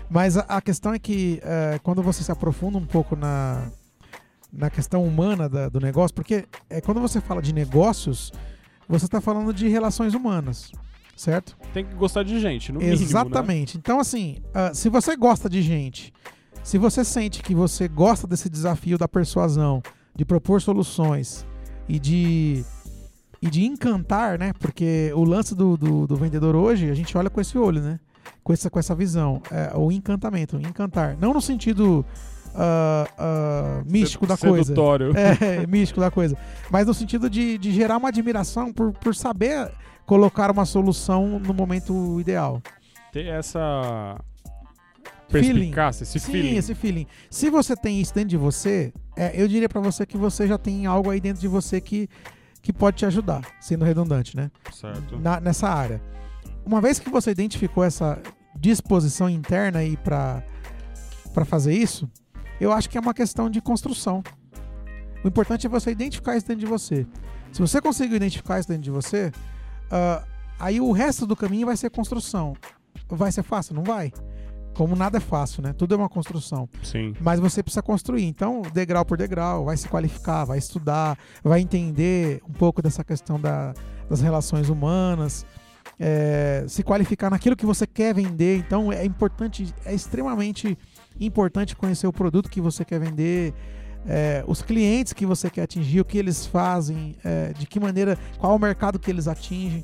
Mas 0.10 0.38
a, 0.38 0.42
a 0.42 0.62
questão 0.62 0.94
é 0.94 1.00
que 1.00 1.40
é, 1.44 1.80
quando 1.84 2.02
você 2.02 2.24
se 2.24 2.32
aprofunda 2.32 2.78
um 2.78 2.86
pouco 2.86 3.16
na, 3.16 3.68
na 4.52 4.70
questão 4.70 5.04
humana 5.04 5.48
da- 5.48 5.70
do 5.70 5.80
negócio, 5.80 6.14
porque 6.16 6.46
é, 6.70 6.82
quando 6.82 7.00
você 7.00 7.22
fala 7.22 7.42
de 7.42 7.54
negócios, 7.54 8.32
você 8.88 9.06
está 9.06 9.22
falando 9.22 9.54
de 9.54 9.68
relações 9.68 10.14
humanas, 10.16 10.72
certo? 11.16 11.56
Tem 11.74 11.86
que 11.86 11.94
gostar 11.96 12.24
de 12.24 12.40
gente, 12.40 12.72
no 12.72 12.80
mínimo, 12.80 12.98
né? 12.98 13.04
Exatamente. 13.04 13.78
Então, 13.78 14.00
assim, 14.00 14.38
ah, 14.54 14.74
se 14.74 14.90
você 14.90 15.16
gosta 15.16 15.48
de 15.48 15.62
gente, 15.62 16.12
se 16.64 16.78
você 16.78 17.04
sente 17.06 17.42
que 17.44 17.54
você 17.54 17.88
gosta 17.88 18.26
desse 18.28 18.50
desafio 18.50 18.98
da 18.98 19.08
persuasão, 19.08 19.82
de 20.16 20.26
propor 20.26 20.60
soluções 20.62 21.46
e 21.90 22.00
de, 22.00 22.64
e 23.42 23.50
de 23.50 23.66
encantar, 23.66 24.38
né? 24.38 24.54
Porque 24.60 25.12
o 25.16 25.24
lance 25.24 25.56
do, 25.56 25.76
do, 25.76 26.08
do 26.08 26.16
vendedor 26.16 26.56
hoje, 26.56 26.90
a 26.90 26.94
gente 26.94 27.18
olha 27.18 27.30
com 27.30 27.42
esse 27.42 27.58
olho, 27.58 27.82
né? 27.82 28.00
Com 28.44 28.54
essa, 28.54 28.70
com 28.70 28.78
essa 28.78 28.94
visão. 28.94 29.42
É, 29.52 29.76
o 29.76 29.92
encantamento, 29.92 30.56
encantar. 30.58 31.18
Não 31.20 31.34
no 31.34 31.42
sentido 31.42 32.06
ah, 32.56 33.08
ah, 33.18 33.84
místico 33.86 34.28
da 34.28 34.38
coisa. 34.38 34.66
Sedutório. 34.66 35.14
É, 35.42 35.66
místico 35.66 36.00
da 36.00 36.12
coisa. 36.12 36.38
Mas 36.70 36.86
no 36.86 36.94
sentido 36.94 37.30
de, 37.30 37.58
de 37.58 37.72
gerar 37.72 37.98
uma 37.98 38.10
admiração 38.10 38.72
por, 38.72 38.92
por 38.94 39.16
saber 39.16 39.72
colocar 40.06 40.52
uma 40.52 40.66
solução 40.66 41.40
no 41.40 41.54
momento 41.54 42.20
ideal. 42.20 42.62
Ter 43.12 43.28
essa 43.28 44.20
Feeling. 45.30 45.72
esse 46.02 46.20
Sim, 46.20 46.32
feeling. 46.32 46.56
esse 46.58 46.76
feeling. 46.76 47.08
Se 47.30 47.50
você 47.50 47.76
tem 47.76 48.02
isso 48.02 48.14
dentro 48.14 48.30
de 48.30 48.38
você, 48.38 48.92
é, 49.16 49.32
eu 49.42 49.48
diria 49.48 49.70
pra 49.70 49.80
você 49.82 50.06
que 50.06 50.18
você 50.18 50.48
já 50.48 50.58
tem 50.58 50.86
algo 50.86 51.10
aí 51.10 51.20
dentro 51.22 51.40
de 51.42 51.48
você 51.48 51.80
que, 51.80 52.10
que 52.62 52.74
pode 52.74 52.98
te 52.98 53.06
ajudar, 53.06 53.42
sendo 53.62 53.86
redundante, 53.86 54.36
né? 54.36 54.50
Certo. 54.74 55.20
Na- 55.20 55.40
nessa 55.40 55.70
área. 55.70 56.02
Uma 56.66 56.82
vez 56.82 57.00
que 57.00 57.10
você 57.10 57.32
identificou 57.32 57.84
essa 57.84 58.20
disposição 58.56 59.30
interna 59.30 59.80
aí 59.80 59.96
pra 59.98 60.44
para 61.34 61.46
fazer 61.46 61.74
isso, 61.74 62.10
eu 62.60 62.74
acho 62.74 62.90
que 62.90 62.98
é 62.98 63.02
uma 63.02 63.14
questão 63.14 63.50
de 63.52 63.62
construção. 63.62 64.24
O 65.24 65.28
importante 65.28 65.68
é 65.68 65.70
você 65.70 65.92
identificar 65.92 66.36
isso 66.36 66.48
dentro 66.48 66.62
de 66.62 66.66
você. 66.66 67.06
Se 67.52 67.62
você 67.62 67.80
conseguir 67.80 68.16
identificar 68.16 68.60
isso 68.60 68.68
dentro 68.68 68.84
de 68.84 68.90
você, 68.92 69.32
ah, 69.92 70.24
aí 70.60 70.82
o 70.82 70.92
resto 70.92 71.28
do 71.28 71.36
caminho 71.36 71.68
vai 71.68 71.78
ser 71.78 71.90
construção. 71.92 72.56
Vai 73.08 73.32
ser 73.32 73.44
fácil? 73.44 73.76
Não 73.76 73.84
vai. 73.84 74.12
Como 74.80 74.96
nada 74.96 75.18
é 75.18 75.20
fácil, 75.20 75.62
né? 75.62 75.74
Tudo 75.74 75.94
é 75.94 75.98
uma 75.98 76.08
construção. 76.08 76.70
Sim. 76.84 77.14
Mas 77.20 77.38
você 77.38 77.62
precisa 77.62 77.82
construir. 77.82 78.24
Então, 78.24 78.62
degrau 78.74 79.04
por 79.04 79.18
degrau, 79.18 79.66
vai 79.66 79.76
se 79.76 79.90
qualificar, 79.90 80.46
vai 80.46 80.58
estudar, 80.58 81.18
vai 81.44 81.60
entender 81.60 82.42
um 82.48 82.54
pouco 82.54 82.82
dessa 82.82 83.04
questão 83.04 83.38
da- 83.38 83.74
das 84.10 84.22
relações 84.22 84.70
humanas, 84.70 85.46
é, 86.00 86.64
se 86.70 86.82
qualificar 86.82 87.30
naquilo 87.30 87.58
que 87.58 87.66
você 87.66 87.86
quer 87.86 88.14
vender. 88.16 88.58
Então, 88.60 88.90
é 88.90 89.04
importante, 89.04 89.76
é 89.84 89.94
extremamente 89.94 90.78
importante 91.20 91.76
conhecer 91.76 92.08
o 92.08 92.14
produto 92.14 92.50
que 92.50 92.62
você 92.62 92.86
quer 92.86 93.02
vender, 93.02 93.54
é, 94.08 94.46
os 94.48 94.62
clientes 94.62 95.12
que 95.12 95.26
você 95.26 95.50
quer 95.50 95.64
atingir, 95.64 96.00
o 96.00 96.06
que 96.06 96.18
eles 96.18 96.46
fazem, 96.46 97.18
é, 97.22 97.52
de 97.52 97.68
que 97.68 97.82
maneira, 97.82 98.18
qual 98.38 98.56
o 98.56 98.60
mercado 98.60 98.98
que 98.98 99.12
eles 99.12 99.28
atingem. 99.28 99.84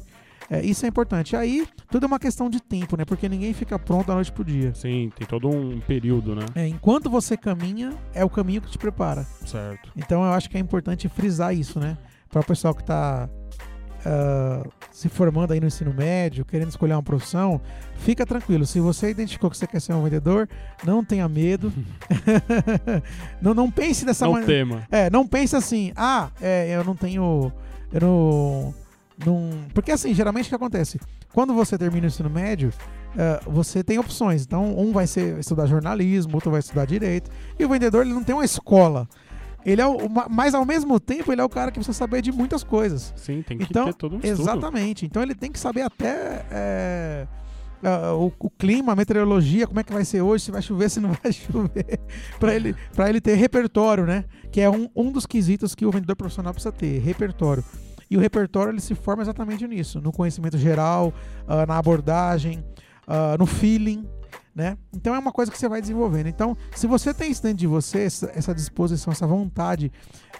É, 0.50 0.64
isso 0.64 0.86
é 0.86 0.90
importante. 0.90 1.36
Aí, 1.36 1.68
tudo 1.90 2.06
é 2.06 2.08
uma 2.08 2.20
questão 2.20 2.50
de 2.50 2.62
tempo, 2.62 2.96
né? 2.98 3.06
Porque 3.06 3.28
ninguém 3.28 3.54
fica 3.54 3.80
pronto 3.80 4.08
da 4.08 4.16
noite 4.16 4.32
pro 4.32 4.44
dia. 4.44 4.74
Sim, 4.76 5.12
tem 5.16 5.28
todo 5.28 5.50
um 5.50 5.80
período, 5.80 6.36
né? 6.36 6.46
É, 6.56 6.68
enquanto 6.68 7.10
você 7.10 7.36
caminha, 7.36 7.94
é 8.14 8.24
o 8.24 8.30
caminho 8.30 8.62
que 8.62 8.70
te 8.70 8.78
prepara. 8.78 9.26
Certo. 9.46 9.92
Então 9.96 10.24
eu 10.24 10.32
acho 10.32 10.50
que 10.50 10.58
é 10.58 10.60
importante 10.60 11.10
frisar 11.10 11.54
isso, 11.56 11.80
né? 11.80 11.98
Para 12.30 12.42
o 12.42 12.46
pessoal 12.46 12.74
que 12.74 12.82
está 12.82 13.30
uh, 14.06 14.72
se 14.92 15.10
formando 15.10 15.52
aí 15.52 15.60
no 15.60 15.68
ensino 15.68 15.94
médio, 15.94 16.46
querendo 16.46 16.70
escolher 16.70 16.94
uma 16.94 17.04
profissão, 17.04 17.60
fica 17.98 18.26
tranquilo. 18.26 18.66
Se 18.66 18.80
você 18.80 19.10
identificou 19.10 19.50
que 19.50 19.58
você 19.58 19.68
quer 19.68 19.82
ser 19.82 19.94
um 19.94 20.04
vendedor, 20.04 20.48
não 20.84 21.04
tenha 21.04 21.28
medo. 21.28 21.74
não, 23.42 23.54
não 23.54 23.72
pense 23.72 24.06
dessa 24.06 24.28
maneira. 24.28 24.66
Não 24.66 24.76
tema. 24.76 24.88
É, 24.92 25.10
não 25.10 25.28
pense 25.28 25.56
assim, 25.56 25.92
ah, 25.96 26.30
é, 26.40 26.76
eu 26.76 26.84
não 26.84 26.96
tenho. 26.96 27.52
Eu 27.92 28.02
não, 28.02 28.74
não. 29.24 29.50
Porque 29.74 29.92
assim, 29.92 30.14
geralmente 30.14 30.46
o 30.46 30.50
que 30.50 30.56
acontece? 30.56 31.00
Quando 31.34 31.54
você 31.54 31.78
termina 31.78 32.06
o 32.06 32.08
ensino 32.08 32.30
médio, 32.30 32.72
uh, 33.16 33.52
você 33.52 33.84
tem 33.84 34.00
opções. 34.00 34.44
Então, 34.44 34.78
um 34.78 34.92
vai 34.92 35.08
ser 35.08 35.40
estudar 35.40 35.68
jornalismo, 35.68 36.36
outro 36.36 36.52
vai 36.52 36.60
estudar 36.60 36.86
direito. 36.86 37.30
E 37.60 37.66
o 37.66 37.70
vendedor 37.70 38.06
ele 38.06 38.14
não 38.14 38.24
tem 38.24 38.36
uma 38.36 38.46
escola. 38.46 39.08
Ele 39.66 39.82
é 39.82 39.86
o, 39.88 39.98
mas 40.30 40.54
ao 40.54 40.64
mesmo 40.64 41.00
tempo 41.00 41.32
ele 41.32 41.42
é 41.42 41.44
o 41.44 41.50
cara 41.50 41.72
que 41.72 41.80
precisa 41.80 41.98
saber 41.98 42.22
de 42.22 42.32
muitas 42.32 42.64
coisas. 42.64 43.12
Sim, 43.16 43.42
tem 43.42 43.58
que 43.58 43.64
então, 43.64 43.86
ter 43.86 43.96
todo 43.96 44.16
um 44.16 44.20
estudo. 44.20 44.42
Exatamente. 44.42 45.06
Então 45.06 45.24
ele 45.24 45.34
tem 45.34 45.52
que 45.52 45.60
saber 45.60 45.82
até 45.82 46.46
é, 46.52 47.28
o, 48.16 48.32
o, 48.40 48.50
clima, 48.50 48.94
a 48.94 48.96
meteorologia, 48.96 49.66
como 49.66 49.80
é 49.80 49.84
que 49.84 49.92
vai 49.92 50.06
ser 50.06 50.22
hoje, 50.22 50.46
se 50.46 50.52
vai 50.52 50.62
chover, 50.62 50.90
se 50.90 51.00
não 51.00 51.12
vai 51.12 51.34
chover, 51.34 52.00
para 52.40 52.54
ele, 52.56 52.76
ele 53.10 53.20
ter 53.20 53.36
repertório, 53.36 54.06
né? 54.06 54.26
Que 54.52 54.62
é 54.62 54.70
um, 54.70 54.88
um 54.96 55.12
dos 55.12 55.26
quesitos 55.26 55.74
que 55.74 55.86
o 55.86 55.92
vendedor 55.92 56.16
profissional 56.16 56.54
precisa 56.54 56.72
ter, 56.72 57.00
repertório. 57.00 57.64
E 58.10 58.18
o 58.18 58.20
repertório 58.20 58.72
ele 58.72 58.82
se 58.82 58.94
forma 58.96 59.24
exatamente 59.24 59.68
nisso, 59.68 60.00
no 60.00 60.12
conhecimento 60.12 60.58
geral, 60.58 61.14
uh, 61.48 61.66
na 61.68 61.78
abordagem, 61.78 62.64
uh, 63.08 63.38
no 63.38 63.46
feeling, 63.46 64.08
né? 64.56 64.78
Então 64.94 65.14
é 65.14 65.20
uma 65.20 65.32
coisa 65.32 65.52
que 65.52 65.58
você 65.58 65.68
vai 65.68 65.82
desenvolvendo. 65.82 66.28
Então, 66.28 66.56
se 66.74 66.88
você 66.88 67.14
tem 67.14 67.30
isso 67.30 67.44
dentro 67.44 67.58
de 67.58 67.68
você, 67.68 68.04
essa, 68.04 68.56
disposição, 68.56 69.12
essa 69.12 69.28
vontade 69.28 69.92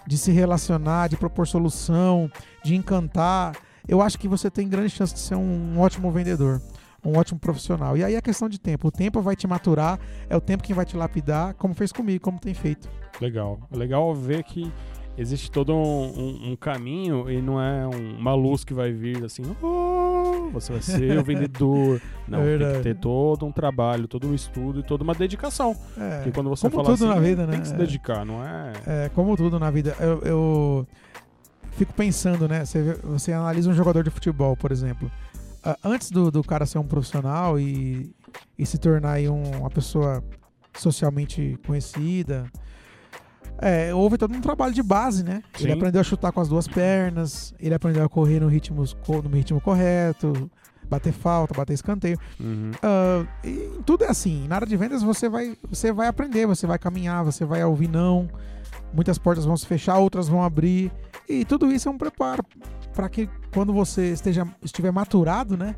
de 0.06 0.16
se 0.16 0.32
relacionar, 0.32 1.08
de 1.08 1.16
propor 1.16 1.46
solução, 1.46 2.30
de 2.64 2.74
encantar, 2.74 3.54
eu 3.86 4.00
acho 4.00 4.18
que 4.18 4.26
você 4.26 4.50
tem 4.50 4.68
grande 4.68 4.88
chance 4.88 5.12
de 5.12 5.20
ser 5.20 5.34
um 5.34 5.78
ótimo 5.78 6.10
vendedor, 6.10 6.62
um 7.04 7.18
ótimo 7.18 7.38
profissional. 7.38 7.96
E 7.96 8.02
aí 8.02 8.14
é 8.14 8.20
questão 8.22 8.48
de 8.48 8.58
tempo. 8.58 8.88
O 8.88 8.90
tempo 8.90 9.20
vai 9.20 9.36
te 9.36 9.46
maturar, 9.46 9.98
é 10.30 10.36
o 10.36 10.40
tempo 10.40 10.62
que 10.62 10.72
vai 10.72 10.84
te 10.84 10.96
lapidar, 10.96 11.54
como 11.54 11.74
fez 11.74 11.92
comigo, 11.92 12.24
como 12.24 12.40
tem 12.40 12.54
feito. 12.54 12.88
Legal. 13.20 13.60
Legal 13.70 14.14
ver 14.14 14.42
que 14.44 14.72
existe 15.18 15.50
todo 15.50 15.74
um, 15.74 15.78
um, 15.78 16.50
um 16.52 16.56
caminho 16.56 17.30
e 17.30 17.40
não 17.40 17.60
é 17.60 17.86
um, 17.86 18.18
uma 18.18 18.34
luz 18.34 18.64
que 18.64 18.74
vai 18.74 18.92
vir 18.92 19.24
assim, 19.24 19.42
oh, 19.62 20.50
você 20.52 20.72
vai 20.72 20.82
ser 20.82 21.18
o 21.18 21.24
vendedor. 21.24 22.00
Não, 22.28 22.40
é 22.42 22.58
tem 22.58 22.72
que 22.74 22.80
ter 22.80 22.96
todo 22.96 23.46
um 23.46 23.52
trabalho, 23.52 24.06
todo 24.06 24.28
um 24.28 24.34
estudo 24.34 24.80
e 24.80 24.82
toda 24.82 25.02
uma 25.02 25.14
dedicação. 25.14 25.76
É, 25.96 26.16
Porque 26.16 26.32
quando 26.32 26.50
você 26.50 26.68
como 26.68 26.84
fala 26.84 26.96
tudo 26.96 27.10
assim, 27.10 27.14
na 27.14 27.20
vida, 27.20 27.46
né? 27.46 27.52
tem 27.52 27.60
que 27.62 27.68
se 27.68 27.74
é. 27.74 27.76
dedicar, 27.76 28.24
não 28.24 28.44
é? 28.44 28.72
É, 28.86 29.10
como 29.14 29.36
tudo 29.36 29.58
na 29.58 29.70
vida. 29.70 29.96
Eu, 29.98 30.20
eu 30.22 30.88
fico 31.72 31.92
pensando, 31.94 32.46
né? 32.46 32.64
Você, 32.64 32.94
você 33.02 33.32
analisa 33.32 33.70
um 33.70 33.74
jogador 33.74 34.02
de 34.02 34.10
futebol, 34.10 34.56
por 34.56 34.70
exemplo. 34.70 35.10
Antes 35.82 36.12
do, 36.12 36.30
do 36.30 36.44
cara 36.44 36.64
ser 36.64 36.78
um 36.78 36.86
profissional 36.86 37.58
e, 37.58 38.14
e 38.56 38.64
se 38.64 38.78
tornar 38.78 39.18
um, 39.20 39.58
uma 39.58 39.70
pessoa 39.70 40.22
socialmente 40.74 41.58
conhecida, 41.66 42.48
é, 43.58 43.94
houve 43.94 44.18
todo 44.18 44.34
um 44.34 44.40
trabalho 44.40 44.74
de 44.74 44.82
base, 44.82 45.24
né? 45.24 45.42
Sim. 45.56 45.64
Ele 45.64 45.72
aprendeu 45.72 46.00
a 46.00 46.04
chutar 46.04 46.32
com 46.32 46.40
as 46.40 46.48
duas 46.48 46.68
pernas, 46.68 47.54
ele 47.58 47.74
aprendeu 47.74 48.04
a 48.04 48.08
correr 48.08 48.40
no 48.40 48.48
ritmo, 48.48 48.84
no 49.24 49.36
ritmo 49.36 49.60
correto, 49.60 50.50
bater 50.88 51.12
falta, 51.12 51.54
bater 51.54 51.72
escanteio. 51.72 52.18
Uhum. 52.38 52.70
Uh, 52.72 53.26
e 53.44 53.82
tudo 53.84 54.04
é 54.04 54.08
assim. 54.08 54.46
Na 54.48 54.56
área 54.56 54.66
de 54.66 54.76
vendas 54.76 55.02
você 55.02 55.28
vai, 55.28 55.56
você 55.68 55.92
vai 55.92 56.06
aprender, 56.06 56.46
você 56.46 56.66
vai 56.66 56.78
caminhar, 56.78 57.24
você 57.24 57.44
vai 57.44 57.64
ouvir 57.64 57.88
não. 57.88 58.28
Muitas 58.92 59.18
portas 59.18 59.44
vão 59.44 59.56
se 59.56 59.66
fechar, 59.66 59.98
outras 59.98 60.28
vão 60.28 60.42
abrir. 60.42 60.92
E 61.28 61.44
tudo 61.44 61.72
isso 61.72 61.88
é 61.88 61.92
um 61.92 61.98
preparo 61.98 62.44
para 62.94 63.08
que 63.08 63.28
quando 63.52 63.72
você 63.72 64.12
esteja, 64.12 64.46
estiver 64.62 64.90
maturado, 64.90 65.56
né? 65.56 65.76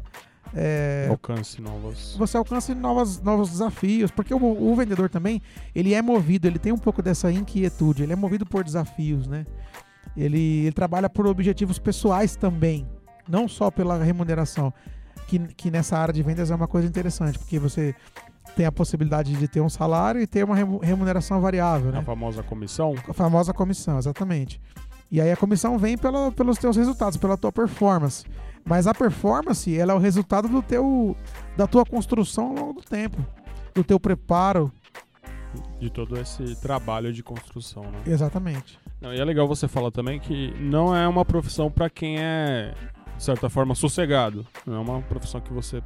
É, 0.55 1.07
alcance 1.11 1.61
novas. 1.61 2.15
Você 2.17 2.37
alcance 2.37 2.75
novas, 2.75 3.21
novos 3.21 3.51
desafios, 3.51 4.11
porque 4.11 4.33
o, 4.33 4.39
o, 4.39 4.75
vendedor 4.75 5.11
também 5.11 5.43
ele 5.75 5.95
é 5.95 6.01
movido, 6.01 6.47
ele 6.47 6.59
tem 6.59 6.73
um 6.73 6.79
pouco 6.79 7.03
dessa 7.03 7.31
inquietude, 7.31 8.03
ele 8.03 8.13
é 8.13 8.17
movido 8.17 8.47
por 8.47 8.65
desafios, 8.65 9.27
né? 9.27 9.45
Ele, 10.17 10.65
ele 10.65 10.73
trabalha 10.73 11.09
por 11.09 11.27
objetivos 11.27 11.79
pessoais 11.79 12.35
também, 12.35 12.89
não 13.29 13.47
só 13.47 13.71
pela 13.71 14.03
remuneração, 14.03 14.73
que, 15.27 15.39
que 15.55 15.71
nessa 15.71 15.99
área 15.99 16.15
de 16.15 16.23
vendas 16.23 16.51
é 16.51 16.55
uma 16.55 16.67
coisa 16.67 16.89
interessante, 16.89 17.39
porque 17.39 17.59
você 17.59 17.95
tem 18.57 18.67
a 18.67 18.73
possibilidade 18.73 19.35
de 19.35 19.47
ter 19.47 19.61
um 19.61 19.69
salário 19.69 20.21
e 20.21 20.27
ter 20.27 20.45
uma 20.45 20.57
remuneração 20.83 21.41
variável, 21.41 21.93
né? 21.93 21.99
A 21.99 22.03
famosa 22.03 22.43
comissão? 22.43 22.95
A 23.07 23.13
famosa 23.13 23.53
comissão, 23.53 23.99
exatamente. 23.99 24.61
E 25.11 25.21
aí 25.21 25.31
a 25.31 25.37
comissão 25.37 25.79
vem 25.79 25.97
pela, 25.97 26.33
pelos 26.33 26.59
teus 26.59 26.77
resultados, 26.77 27.17
pela 27.17 27.37
tua 27.37 27.53
performance. 27.53 28.25
Mas 28.65 28.87
a 28.87 28.95
performance, 28.95 29.77
ela 29.77 29.93
é 29.93 29.97
o 29.97 29.99
resultado 29.99 30.49
do 30.49 30.63
teu 30.63 31.17
da 31.57 31.67
tua 31.67 31.85
construção 31.85 32.49
ao 32.49 32.55
longo 32.55 32.81
do 32.81 32.83
tempo, 32.83 33.25
do 33.75 33.83
teu 33.83 33.99
preparo, 33.99 34.73
de 35.79 35.91
todo 35.91 36.19
esse 36.19 36.61
trabalho 36.61 37.13
de 37.13 37.23
construção, 37.23 37.83
né? 37.85 38.01
Exatamente. 38.07 38.79
Não, 39.01 39.15
e 39.15 39.21
é 39.21 39.25
legal 39.25 39.47
você 39.47 39.69
falar 39.69 39.91
também 39.91 40.19
que 40.19 40.53
não 40.61 40.95
é 40.95 41.07
uma 41.07 41.25
profissão 41.25 41.71
para 41.71 41.89
quem 41.89 42.19
é 42.19 42.75
de 43.17 43.23
certa 43.25 43.49
forma 43.49 43.75
sossegado. 43.75 44.47
Não 44.67 44.77
é 44.77 44.79
uma 44.79 45.03
profissão 45.03 45.41
que 45.41 45.53
você 45.53 45.83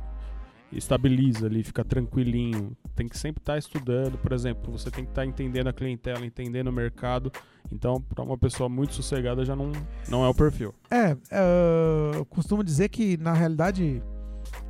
estabiliza 0.72 1.46
ali, 1.46 1.62
fica 1.62 1.84
tranquilinho. 1.84 2.76
Tem 2.94 3.08
que 3.08 3.18
sempre 3.18 3.40
estar 3.40 3.54
tá 3.54 3.58
estudando, 3.58 4.18
por 4.18 4.32
exemplo, 4.32 4.72
você 4.72 4.90
tem 4.90 5.04
que 5.04 5.10
estar 5.10 5.22
tá 5.22 5.26
entendendo 5.26 5.68
a 5.68 5.72
clientela, 5.72 6.24
entendendo 6.24 6.68
o 6.68 6.72
mercado. 6.72 7.32
Então, 7.70 8.00
para 8.00 8.22
uma 8.22 8.36
pessoa 8.36 8.68
muito 8.68 8.94
sossegada 8.94 9.44
já 9.44 9.56
não, 9.56 9.72
não 10.08 10.24
é 10.24 10.28
o 10.28 10.34
perfil. 10.34 10.74
É, 10.90 11.16
é, 11.30 12.16
eu 12.16 12.24
costumo 12.24 12.62
dizer 12.62 12.88
que 12.88 13.16
na 13.16 13.32
realidade 13.32 14.02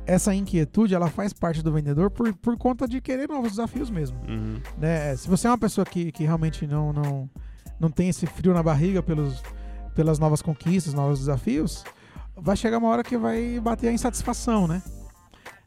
essa 0.05 0.33
inquietude 0.33 0.93
ela 0.93 1.09
faz 1.09 1.33
parte 1.33 1.61
do 1.61 1.71
vendedor 1.71 2.09
por, 2.09 2.33
por 2.33 2.57
conta 2.57 2.87
de 2.87 3.01
querer 3.01 3.27
novos 3.27 3.51
desafios 3.51 3.89
mesmo. 3.89 4.17
Uhum. 4.27 4.59
Né? 4.77 5.15
Se 5.15 5.29
você 5.29 5.47
é 5.47 5.49
uma 5.49 5.57
pessoa 5.57 5.85
que, 5.85 6.11
que 6.11 6.23
realmente 6.23 6.67
não, 6.67 6.91
não, 6.91 7.29
não 7.79 7.89
tem 7.89 8.09
esse 8.09 8.25
frio 8.25 8.53
na 8.53 8.61
barriga 8.61 9.01
pelos, 9.01 9.41
pelas 9.95 10.19
novas 10.19 10.41
conquistas, 10.41 10.93
novos 10.93 11.19
desafios, 11.19 11.83
vai 12.35 12.55
chegar 12.55 12.77
uma 12.77 12.89
hora 12.89 13.03
que 13.03 13.17
vai 13.17 13.59
bater 13.59 13.87
a 13.89 13.91
insatisfação, 13.91 14.67
né? 14.67 14.81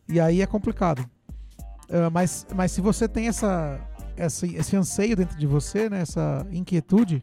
E 0.08 0.20
aí 0.20 0.42
é 0.42 0.46
complicado. 0.46 1.00
Uh, 1.88 2.10
mas, 2.12 2.46
mas 2.54 2.72
se 2.72 2.80
você 2.80 3.08
tem 3.08 3.28
essa, 3.28 3.80
essa, 4.16 4.46
esse 4.46 4.76
anseio 4.76 5.16
dentro 5.16 5.38
de 5.38 5.46
você, 5.46 5.88
né, 5.88 6.00
essa 6.00 6.46
inquietude 6.50 7.22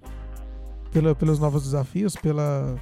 pela, 0.91 1.15
pelos 1.15 1.39
novos 1.39 1.63
desafios, 1.63 2.15
pela, 2.15 2.76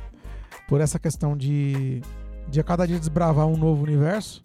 por 0.67 0.81
essa 0.81 0.99
questão 0.99 1.35
de, 1.35 2.01
de 2.47 2.59
a 2.59 2.63
cada 2.63 2.85
dia 2.85 2.99
desbravar 2.99 3.47
um 3.47 3.57
novo 3.57 3.83
universo, 3.83 4.41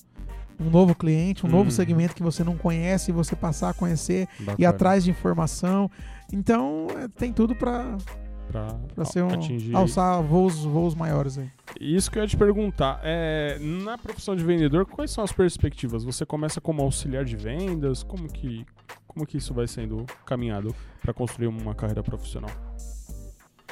um 0.59 0.71
novo 0.71 0.95
cliente, 0.95 1.45
um 1.45 1.49
hum. 1.49 1.53
novo 1.53 1.71
segmento 1.71 2.15
que 2.15 2.23
você 2.23 2.43
não 2.43 2.57
conhece 2.57 3.11
e 3.11 3.15
você 3.15 3.37
passar 3.37 3.71
a 3.71 3.75
conhecer 3.75 4.29
e 4.59 4.65
atrás 4.65 5.05
de 5.05 5.11
informação. 5.11 5.91
Então, 6.33 6.87
é, 6.97 7.09
tem 7.09 7.33
tudo 7.33 7.55
para 7.55 7.97
para 8.47 9.05
ser 9.05 9.23
um, 9.23 9.29
atingir... 9.29 9.75
alçar 9.75 10.23
voos, 10.23 10.65
voos 10.65 10.95
maiores 10.95 11.39
aí. 11.39 11.51
Isso 11.81 12.11
que 12.11 12.19
eu 12.19 12.23
ia 12.23 12.29
te 12.29 12.37
perguntar. 12.37 13.01
É, 13.03 13.59
na 13.61 13.99
profissão 13.99 14.35
de 14.35 14.45
vendedor, 14.45 14.87
quais 14.87 15.11
são 15.11 15.23
as 15.23 15.33
perspectivas? 15.33 16.05
Você 16.05 16.25
começa 16.25 16.61
como 16.61 16.83
auxiliar 16.83 17.25
de 17.25 17.37
vendas? 17.37 18.03
Como 18.03 18.29
que, 18.29 18.65
como 19.07 19.27
que 19.27 19.37
isso 19.37 19.53
vai 19.53 19.67
sendo 19.67 20.07
caminhado 20.25 20.75
para 21.03 21.13
construir 21.13 21.49
uma 21.49 21.75
carreira 21.75 22.03
profissional? 22.03 22.51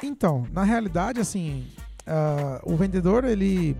Então, 0.03 0.45
na 0.51 0.63
realidade, 0.63 1.19
assim, 1.19 1.65
uh, 2.05 2.71
o 2.71 2.75
vendedor, 2.75 3.23
ele, 3.23 3.75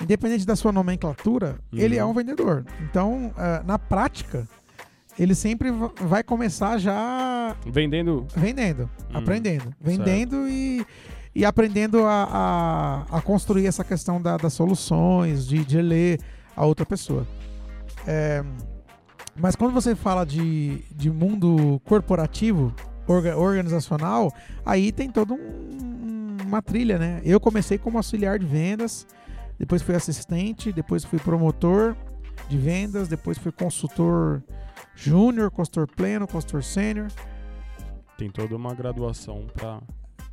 independente 0.00 0.46
da 0.46 0.54
sua 0.54 0.72
nomenclatura, 0.72 1.58
uhum. 1.72 1.78
ele 1.78 1.96
é 1.96 2.04
um 2.04 2.12
vendedor. 2.12 2.64
Então, 2.82 3.28
uh, 3.28 3.66
na 3.66 3.78
prática, 3.78 4.46
ele 5.18 5.34
sempre 5.34 5.70
vai 6.00 6.22
começar 6.22 6.78
já. 6.78 7.56
Vendendo. 7.66 8.26
Vendendo, 8.36 8.84
hum, 8.84 9.16
aprendendo. 9.16 9.74
Vendendo 9.80 10.48
e, 10.48 10.84
e 11.34 11.44
aprendendo 11.44 12.04
a, 12.04 13.04
a, 13.10 13.18
a, 13.18 13.22
construir 13.22 13.66
essa 13.66 13.82
questão 13.82 14.20
da, 14.20 14.36
das 14.36 14.52
soluções, 14.52 15.46
de, 15.46 15.64
de 15.64 15.80
ler 15.80 16.20
a 16.54 16.64
outra 16.64 16.84
pessoa. 16.84 17.26
É, 18.06 18.44
mas 19.38 19.56
quando 19.56 19.72
você 19.72 19.94
fala 19.94 20.24
de, 20.24 20.82
de 20.94 21.10
mundo 21.10 21.80
corporativo, 21.84 22.74
orga, 23.06 23.36
organizacional, 23.36 24.32
aí 24.64 24.92
tem 24.92 25.10
toda 25.10 25.34
um, 25.34 26.36
uma 26.46 26.60
trilha, 26.60 26.98
né? 26.98 27.20
Eu 27.24 27.40
comecei 27.40 27.78
como 27.78 27.96
auxiliar 27.96 28.38
de 28.38 28.46
vendas, 28.46 29.06
depois 29.58 29.82
fui 29.82 29.94
assistente, 29.94 30.72
depois 30.72 31.04
fui 31.04 31.18
promotor 31.18 31.96
de 32.48 32.58
vendas, 32.58 33.08
depois 33.08 33.38
fui 33.38 33.52
consultor 33.52 34.42
júnior, 34.94 35.50
consultor 35.50 35.86
pleno, 35.86 36.26
consultor 36.26 36.62
sênior. 36.62 37.08
Tem 38.16 38.30
toda 38.30 38.56
uma 38.56 38.74
graduação 38.74 39.46
para 39.54 39.80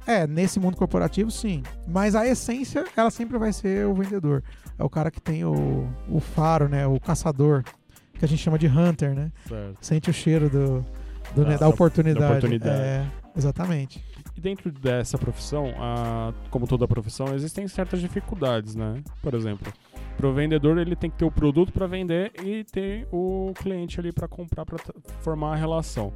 é, 0.05 0.27
nesse 0.27 0.59
mundo 0.59 0.75
corporativo, 0.75 1.31
sim. 1.31 1.63
Mas 1.87 2.13
a 2.15 2.27
essência, 2.27 2.83
ela 2.95 3.09
sempre 3.09 3.37
vai 3.37 3.53
ser 3.53 3.87
o 3.87 3.93
vendedor. 3.93 4.43
É 4.77 4.83
o 4.83 4.89
cara 4.89 5.09
que 5.09 5.21
tem 5.21 5.45
o, 5.45 5.87
o 6.09 6.19
faro, 6.19 6.67
né? 6.67 6.85
O 6.85 6.99
caçador, 6.99 7.63
que 8.19 8.25
a 8.25 8.27
gente 8.27 8.41
chama 8.41 8.59
de 8.59 8.67
hunter, 8.67 9.13
né? 9.15 9.31
Certo. 9.47 9.77
Sente 9.79 10.09
o 10.09 10.13
cheiro 10.13 10.49
do, 10.49 10.85
do 11.33 11.43
né, 11.43 11.51
da, 11.51 11.57
da, 11.57 11.69
oportunidade. 11.69 12.19
Da 12.25 12.29
oportunidade. 12.31 12.81
É, 12.81 13.05
Exatamente. 13.35 14.03
E 14.35 14.41
dentro 14.41 14.71
dessa 14.71 15.17
profissão, 15.17 15.73
a- 15.79 16.33
como 16.49 16.67
toda 16.67 16.87
profissão, 16.87 17.33
existem 17.33 17.67
certas 17.67 17.99
dificuldades, 18.01 18.75
né? 18.75 19.01
Por 19.21 19.33
exemplo, 19.33 19.71
para 20.13 20.27
o 20.27 20.33
vendedor 20.33 20.77
ele 20.77 20.95
tem 20.95 21.09
que 21.09 21.17
ter 21.17 21.25
o 21.25 21.31
produto 21.31 21.71
para 21.71 21.87
vender 21.87 22.31
e 22.43 22.63
ter 22.63 23.07
o 23.11 23.53
cliente 23.55 23.99
ali 23.99 24.11
para 24.11 24.27
comprar 24.27 24.65
para 24.65 24.77
formar 25.21 25.53
a 25.53 25.55
relação. 25.55 26.13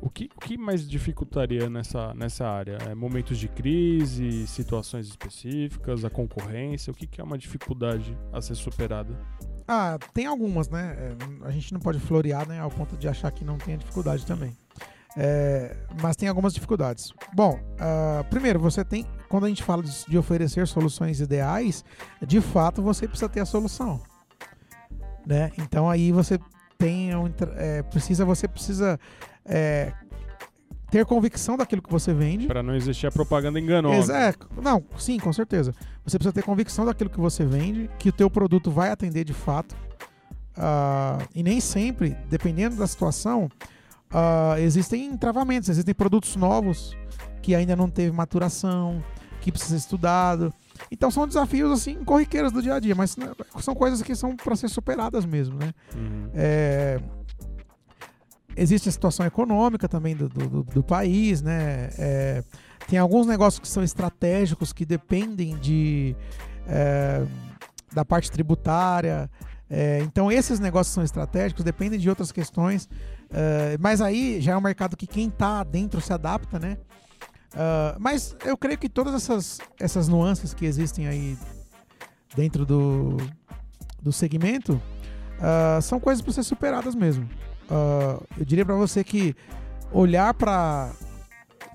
O 0.00 0.10
que, 0.10 0.28
o 0.36 0.40
que 0.40 0.58
mais 0.58 0.88
dificultaria 0.88 1.70
nessa, 1.70 2.12
nessa 2.14 2.46
área? 2.46 2.78
É 2.88 2.94
momentos 2.94 3.38
de 3.38 3.48
crise, 3.48 4.46
situações 4.46 5.06
específicas, 5.06 6.04
a 6.04 6.10
concorrência? 6.10 6.90
O 6.90 6.94
que, 6.94 7.06
que 7.06 7.20
é 7.20 7.24
uma 7.24 7.38
dificuldade 7.38 8.16
a 8.32 8.42
ser 8.42 8.54
superada? 8.54 9.18
Ah, 9.66 9.98
tem 10.12 10.26
algumas, 10.26 10.68
né? 10.68 10.96
É, 10.98 11.46
A 11.46 11.50
gente 11.50 11.72
não 11.72 11.80
pode 11.80 11.98
florear, 11.98 12.46
né? 12.46 12.60
Ao 12.60 12.70
ponto 12.70 12.96
de 12.96 13.08
achar 13.08 13.30
que 13.30 13.44
não 13.44 13.58
tenha 13.58 13.78
dificuldade 13.78 14.24
também. 14.26 14.52
É, 15.16 15.74
mas 16.02 16.14
tem 16.14 16.28
algumas 16.28 16.52
dificuldades. 16.52 17.12
Bom, 17.34 17.58
ah, 17.80 18.24
primeiro, 18.28 18.60
você 18.60 18.84
tem. 18.84 19.06
Quando 19.28 19.44
a 19.44 19.48
gente 19.48 19.62
fala 19.62 19.82
de, 19.82 19.92
de 20.06 20.18
oferecer 20.18 20.66
soluções 20.66 21.20
ideais, 21.20 21.84
de 22.24 22.40
fato 22.40 22.82
você 22.82 23.08
precisa 23.08 23.28
ter 23.28 23.40
a 23.40 23.46
solução. 23.46 24.00
Né? 25.26 25.50
Então 25.58 25.90
aí 25.90 26.12
você 26.12 26.38
tem. 26.78 27.14
um 27.14 27.30
é, 27.56 27.82
precisa, 27.82 28.24
você 28.24 28.46
precisa 28.46 28.98
é, 29.44 29.92
ter 30.90 31.04
convicção 31.04 31.56
daquilo 31.56 31.82
que 31.82 31.90
você 31.90 32.14
vende. 32.14 32.46
Para 32.46 32.62
não 32.62 32.74
existir 32.74 33.06
a 33.06 33.10
propaganda 33.10 33.58
enganosa. 33.58 33.98
Exato. 33.98 34.48
Não, 34.62 34.84
sim, 34.98 35.18
com 35.18 35.32
certeza. 35.32 35.74
Você 36.04 36.18
precisa 36.18 36.32
ter 36.32 36.42
convicção 36.42 36.84
daquilo 36.84 37.10
que 37.10 37.20
você 37.20 37.44
vende, 37.44 37.90
que 37.98 38.08
o 38.08 38.12
teu 38.12 38.30
produto 38.30 38.70
vai 38.70 38.90
atender 38.90 39.24
de 39.24 39.34
fato. 39.34 39.74
Ah, 40.56 41.18
e 41.34 41.42
nem 41.42 41.60
sempre, 41.60 42.16
dependendo 42.30 42.76
da 42.76 42.86
situação, 42.86 43.50
ah, 44.10 44.54
existem 44.58 45.16
travamentos, 45.16 45.68
existem 45.68 45.94
produtos 45.94 46.36
novos 46.36 46.96
que 47.46 47.54
ainda 47.54 47.76
não 47.76 47.88
teve 47.88 48.10
maturação, 48.10 49.00
que 49.40 49.52
precisa 49.52 49.70
ser 49.70 49.76
estudado. 49.76 50.52
Então 50.90 51.12
são 51.12 51.28
desafios 51.28 51.70
assim 51.70 52.02
corriqueiros 52.02 52.50
do 52.50 52.60
dia 52.60 52.74
a 52.74 52.80
dia, 52.80 52.92
mas 52.92 53.16
né, 53.16 53.30
são 53.60 53.72
coisas 53.72 54.02
que 54.02 54.16
são 54.16 54.34
para 54.34 54.56
ser 54.56 54.68
superadas 54.68 55.24
mesmo, 55.24 55.56
né? 55.56 55.72
Uhum. 55.94 56.28
É, 56.34 56.98
existe 58.56 58.88
a 58.88 58.92
situação 58.92 59.24
econômica 59.24 59.88
também 59.88 60.16
do, 60.16 60.28
do, 60.28 60.64
do- 60.64 60.82
país, 60.82 61.40
né? 61.40 61.90
É, 61.96 62.42
tem 62.88 62.98
alguns 62.98 63.28
negócios 63.28 63.60
que 63.60 63.68
são 63.68 63.84
estratégicos 63.84 64.72
que 64.72 64.84
dependem 64.84 65.56
de 65.58 66.16
é, 66.66 67.24
da 67.94 68.04
parte 68.04 68.28
tributária. 68.28 69.30
É, 69.70 70.00
então 70.00 70.32
esses 70.32 70.58
negócios 70.58 70.92
são 70.92 71.04
estratégicos, 71.04 71.62
dependem 71.62 72.00
de 72.00 72.08
outras 72.08 72.32
questões. 72.32 72.88
É, 73.30 73.76
mas 73.78 74.00
aí 74.00 74.40
já 74.40 74.50
é 74.54 74.56
um 74.56 74.60
mercado 74.60 74.96
que 74.96 75.06
quem 75.06 75.28
está 75.28 75.62
dentro 75.62 76.00
se 76.00 76.12
adapta, 76.12 76.58
né? 76.58 76.76
Ah, 77.54 77.96
mas 77.98 78.36
eu 78.44 78.56
creio 78.56 78.78
que 78.78 78.88
todas 78.88 79.14
essas, 79.14 79.58
essas 79.78 80.08
nuances 80.08 80.52
que 80.54 80.66
existem 80.66 81.06
aí 81.06 81.38
dentro 82.34 82.66
do, 82.66 83.16
do 84.02 84.12
segmento 84.12 84.80
ah, 85.40 85.78
são 85.80 85.98
coisas 86.00 86.22
para 86.22 86.32
ser 86.32 86.42
superadas 86.42 86.94
mesmo. 86.94 87.28
Ah, 87.70 88.20
eu 88.38 88.44
diria 88.44 88.64
para 88.64 88.74
você 88.74 89.02
que 89.04 89.34
olhar 89.92 90.32
para 90.34 90.92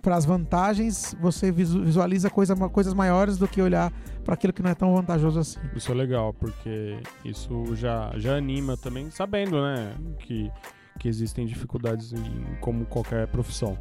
para 0.02 0.16
as 0.16 0.26
vantagens, 0.26 1.16
você 1.22 1.52
visu- 1.52 1.84
visualiza 1.84 2.28
coisa, 2.28 2.56
coisas 2.70 2.92
maiores 2.92 3.38
do 3.38 3.48
que 3.48 3.62
olhar 3.62 3.94
para 4.26 4.34
aquilo 4.34 4.52
que 4.52 4.64
não 4.64 4.72
é 4.72 4.74
tão 4.74 4.96
vantajoso 4.96 5.40
assim. 5.40 5.60
Isso 5.76 5.92
é 5.92 5.94
legal, 5.94 6.34
porque 6.34 6.98
isso 7.24 7.76
já, 7.76 8.12
já 8.18 8.36
anima 8.36 8.76
também, 8.76 9.12
sabendo, 9.12 9.62
né, 9.62 9.94
que, 10.22 10.52
que 10.98 11.08
existem 11.08 11.46
dificuldades 11.46 12.14
em 12.14 12.56
como 12.60 12.84
qualquer 12.88 13.28
profissão. 13.28 13.78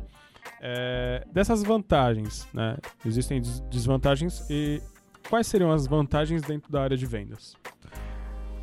É, 0.60 1.24
dessas 1.32 1.62
vantagens, 1.62 2.46
né, 2.52 2.76
existem 3.04 3.40
des- 3.40 3.60
desvantagens 3.70 4.44
e 4.50 4.80
quais 5.28 5.46
seriam 5.46 5.70
as 5.72 5.86
vantagens 5.86 6.42
dentro 6.42 6.70
da 6.70 6.82
área 6.82 6.96
de 6.96 7.06
vendas? 7.06 7.54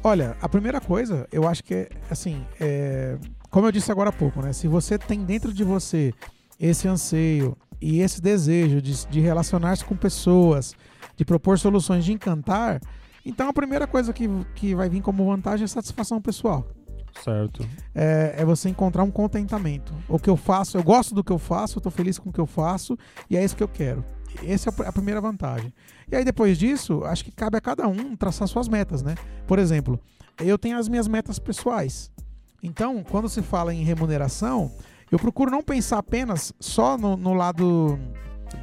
Olha, 0.03 0.37
a 0.41 0.47
primeira 0.47 0.79
coisa, 0.79 1.27
eu 1.31 1.47
acho 1.47 1.63
que 1.63 1.73
é 1.73 1.89
assim, 2.09 2.45
é, 2.59 3.17
como 3.49 3.65
eu 3.65 3.71
disse 3.71 3.91
agora 3.91 4.09
há 4.09 4.13
pouco, 4.13 4.41
né? 4.41 4.53
Se 4.53 4.67
você 4.67 4.97
tem 4.97 5.23
dentro 5.25 5.51
de 5.51 5.63
você 5.63 6.13
esse 6.59 6.87
anseio 6.87 7.57
e 7.81 7.99
esse 7.99 8.21
desejo 8.21 8.81
de, 8.81 9.07
de 9.07 9.19
relacionar-se 9.19 9.83
com 9.83 9.95
pessoas, 9.95 10.75
de 11.15 11.25
propor 11.25 11.57
soluções, 11.57 12.05
de 12.05 12.13
encantar, 12.13 12.79
então 13.25 13.49
a 13.49 13.53
primeira 13.53 13.87
coisa 13.87 14.13
que, 14.13 14.27
que 14.55 14.75
vai 14.75 14.87
vir 14.87 15.01
como 15.01 15.25
vantagem 15.25 15.63
é 15.63 15.65
a 15.65 15.67
satisfação 15.67 16.21
pessoal. 16.21 16.67
Certo. 17.23 17.67
É, 17.93 18.35
é 18.37 18.45
você 18.45 18.69
encontrar 18.69 19.03
um 19.03 19.11
contentamento. 19.11 19.93
O 20.07 20.19
que 20.19 20.29
eu 20.29 20.37
faço, 20.37 20.77
eu 20.77 20.83
gosto 20.83 21.13
do 21.13 21.23
que 21.23 21.31
eu 21.31 21.39
faço, 21.39 21.77
eu 21.77 21.81
tô 21.81 21.89
feliz 21.89 22.17
com 22.17 22.29
o 22.29 22.33
que 22.33 22.39
eu 22.39 22.47
faço 22.47 22.97
e 23.29 23.37
é 23.37 23.43
isso 23.43 23.55
que 23.55 23.63
eu 23.63 23.67
quero. 23.67 24.03
Essa 24.45 24.69
é 24.69 24.87
a 24.87 24.91
primeira 24.91 25.19
vantagem. 25.19 25.73
E 26.09 26.15
aí 26.15 26.23
depois 26.23 26.57
disso, 26.57 27.03
acho 27.05 27.23
que 27.23 27.31
cabe 27.31 27.57
a 27.57 27.61
cada 27.61 27.87
um 27.87 28.15
traçar 28.15 28.47
suas 28.47 28.67
metas, 28.67 29.01
né? 29.01 29.15
Por 29.47 29.59
exemplo, 29.59 29.99
eu 30.39 30.57
tenho 30.57 30.77
as 30.77 30.87
minhas 30.87 31.07
metas 31.07 31.39
pessoais. 31.39 32.11
Então, 32.61 33.03
quando 33.03 33.29
se 33.29 33.41
fala 33.41 33.73
em 33.73 33.83
remuneração, 33.83 34.71
eu 35.11 35.17
procuro 35.17 35.49
não 35.49 35.63
pensar 35.63 35.99
apenas 35.99 36.53
só 36.59 36.97
no, 36.97 37.15
no 37.15 37.33
lado 37.33 37.97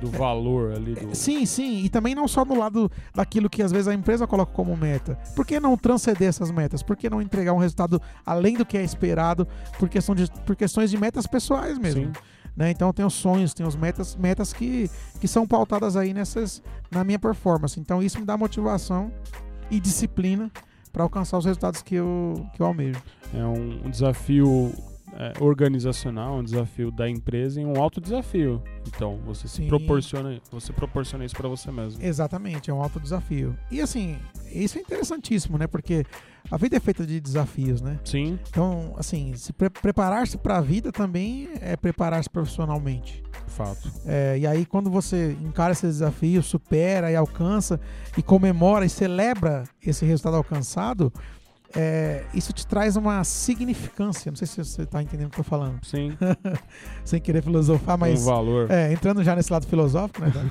Do 0.01 0.11
valor 0.11 0.73
ali 0.73 0.95
do. 0.95 1.15
Sim, 1.15 1.47
sim, 1.47 1.85
e 1.85 1.89
também 1.89 2.15
não 2.15 2.29
só 2.29 2.45
no 2.45 2.59
lado 2.59 2.91
daquilo 3.15 3.49
que 3.49 3.63
às 3.63 3.73
vezes 3.73 3.89
a 3.89 3.95
empresa 3.95 4.27
coloca 4.27 4.53
como 4.53 4.77
meta. 4.77 5.19
Por 5.35 5.47
que 5.47 5.59
não 5.59 5.77
transcender 5.77 6.29
essas 6.29 6.51
metas? 6.51 6.83
Por 6.83 6.97
que 6.97 7.09
não 7.09 7.23
entregar 7.23 7.53
um 7.53 7.59
resultado 7.59 8.01
além 8.25 8.57
do 8.57 8.67
que 8.67 8.77
é 8.77 8.83
esperado 8.83 9.47
por, 9.79 9.89
questão 9.89 10.15
de, 10.15 10.31
por 10.45 10.57
questões 10.57 10.91
de 10.91 10.99
metas 10.99 11.27
pessoais 11.27 11.79
mesmo? 11.79 12.07
Sim. 12.07 12.13
Né? 12.57 12.71
Então 12.71 12.89
eu 12.89 12.93
tenho 12.93 13.11
sonhos, 13.11 13.53
tenho 13.53 13.69
as 13.69 13.77
metas, 13.77 14.17
metas 14.17 14.53
que, 14.53 14.91
que 15.21 15.27
são 15.27 15.47
pautadas 15.47 15.97
aí 15.97 16.15
nessas 16.15 16.63
na 16.91 17.03
minha 17.03 17.19
performance. 17.19 17.79
Então 17.79 18.03
isso 18.03 18.19
me 18.19 18.25
dá 18.25 18.37
motivação 18.37 19.13
e 19.71 19.81
disciplina 19.81 20.51
para 20.93 21.03
alcançar 21.03 21.39
os 21.39 21.45
resultados 21.45 21.83
que 21.83 21.97
eu, 21.97 22.47
que 22.55 22.63
eu 22.63 22.67
almejo. 22.67 23.03
É 23.35 23.45
um 23.45 23.91
desafio 23.91 24.73
é, 25.17 25.33
organizacional, 25.43 26.39
um 26.39 26.43
desafio 26.45 26.91
da 26.91 27.09
empresa 27.09 27.61
e 27.61 27.65
um 27.65 27.81
alto 27.81 28.01
desafio. 28.01 28.63
Então, 28.87 29.19
você 29.25 29.47
se 29.49 29.57
Sim. 29.57 29.69
proporciona, 29.69 30.41
você 30.51 30.73
proporciona 30.73 31.25
isso 31.25 31.35
para 31.37 31.49
você 31.49 31.71
mesmo. 31.71 32.03
Exatamente, 32.03 32.71
é 32.71 32.75
um 32.75 32.83
alto 32.83 32.99
desafio. 33.01 33.57
E 33.71 33.81
assim, 33.81 34.17
isso 34.53 34.77
é 34.79 34.81
interessantíssimo, 34.81 35.57
né? 35.59 35.67
Porque 35.67 36.05
a 36.51 36.57
vida 36.57 36.77
é 36.77 36.81
feita 36.81 37.07
de 37.07 37.19
desafios, 37.21 37.81
né? 37.81 37.99
Sim, 38.05 38.39
Então, 38.49 38.95
assim, 38.99 39.35
se 39.35 39.53
pre- 39.53 39.71
preparar-se 39.71 40.37
para 40.37 40.59
a 40.59 40.61
vida 40.61 40.93
também 40.93 41.49
é 41.61 41.77
preparar-se 41.77 42.29
profissionalmente. 42.29 43.23
fato. 43.47 43.91
É, 44.05 44.37
e 44.39 44.47
aí, 44.47 44.67
quando 44.67 44.91
você 44.91 45.37
encara 45.43 45.73
esse 45.73 45.87
desafio, 45.87 46.43
supera 46.43 47.11
e 47.11 47.17
alcança, 47.17 47.79
e 48.17 48.23
comemora 48.23 48.85
e 48.85 48.89
celebra 48.89 49.65
esse 49.85 50.05
resultado 50.05 50.37
alcançado, 50.37 51.13
é, 51.77 52.25
isso 52.35 52.53
te 52.53 52.67
traz 52.67 52.97
uma 52.97 53.23
significância. 53.25 54.31
Não 54.31 54.37
sei 54.37 54.47
se 54.47 54.63
você 54.65 54.83
está 54.83 55.03
entendendo 55.03 55.29
o 55.29 55.31
que 55.31 55.41
eu 55.41 55.45
tô 55.45 55.49
falando, 55.51 55.85
Sim, 55.85 56.17
sem 57.05 57.21
querer 57.21 57.43
filosofar, 57.43 57.99
mas 57.99 58.23
um 58.23 58.25
valor. 58.27 58.71
é, 58.71 58.93
entrando 58.93 59.23
já 59.25 59.35
nesse 59.35 59.53
lado 59.53 59.67
filosófico, 59.67 60.21
né, 60.21 60.31
da- 60.31 60.45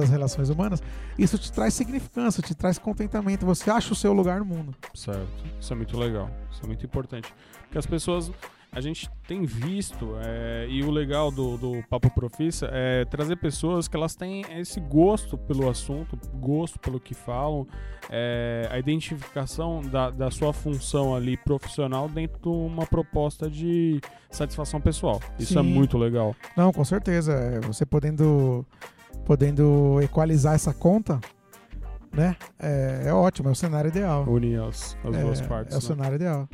das 0.00 0.10
relações 0.10 0.50
humanas, 0.50 0.82
isso 1.18 1.38
te 1.38 1.50
traz 1.50 1.72
significância, 1.72 2.42
te 2.42 2.54
traz 2.54 2.78
contentamento. 2.78 3.46
Você 3.46 3.70
acha 3.70 3.92
o 3.92 3.96
seu 3.96 4.12
lugar 4.12 4.38
no 4.40 4.44
mundo. 4.44 4.74
Certo. 4.94 5.26
Isso 5.58 5.72
é 5.72 5.76
muito 5.76 5.96
legal. 5.98 6.30
Isso 6.50 6.60
é 6.62 6.66
muito 6.66 6.84
importante. 6.84 7.32
Porque 7.62 7.78
as 7.78 7.86
pessoas. 7.86 8.30
A 8.74 8.80
gente 8.80 9.06
tem 9.28 9.44
visto, 9.44 10.16
é, 10.24 10.66
e 10.66 10.82
o 10.82 10.90
legal 10.90 11.30
do, 11.30 11.58
do 11.58 11.84
Papo 11.90 12.08
Profissa 12.08 12.70
é 12.72 13.04
trazer 13.04 13.36
pessoas 13.36 13.86
que 13.86 13.94
elas 13.94 14.14
têm 14.14 14.46
esse 14.58 14.80
gosto 14.80 15.36
pelo 15.36 15.68
assunto, 15.68 16.18
gosto 16.36 16.80
pelo 16.80 16.98
que 16.98 17.12
falam, 17.12 17.66
é, 18.08 18.66
a 18.70 18.78
identificação 18.78 19.82
da, 19.82 20.08
da 20.08 20.30
sua 20.30 20.54
função 20.54 21.14
ali 21.14 21.36
profissional 21.36 22.08
dentro 22.08 22.40
de 22.40 22.48
uma 22.48 22.86
proposta 22.86 23.50
de 23.50 24.00
satisfação 24.30 24.80
pessoal. 24.80 25.20
Isso 25.38 25.58
é 25.58 25.62
Sim. 25.62 25.68
muito 25.68 25.98
legal. 25.98 26.34
Não, 26.56 26.72
com 26.72 26.82
certeza. 26.82 27.34
é, 27.34 27.60
Você 27.60 27.84
podendo, 27.84 28.64
podendo 29.26 30.00
equalizar 30.00 30.54
essa 30.54 30.72
conta, 30.72 31.20
né? 32.10 32.36
É, 32.58 33.02
é 33.08 33.12
ótimo, 33.12 33.50
é 33.50 33.52
o 33.52 33.54
cenário 33.54 33.88
ideal. 33.88 34.24
Unir 34.26 34.62
as, 34.62 34.96
as 35.04 35.14
é, 35.14 35.20
duas 35.20 35.40
partes. 35.42 35.74
É 35.74 35.78
o 35.78 35.82
né? 35.82 35.86
cenário 35.86 36.14
ideal. 36.14 36.48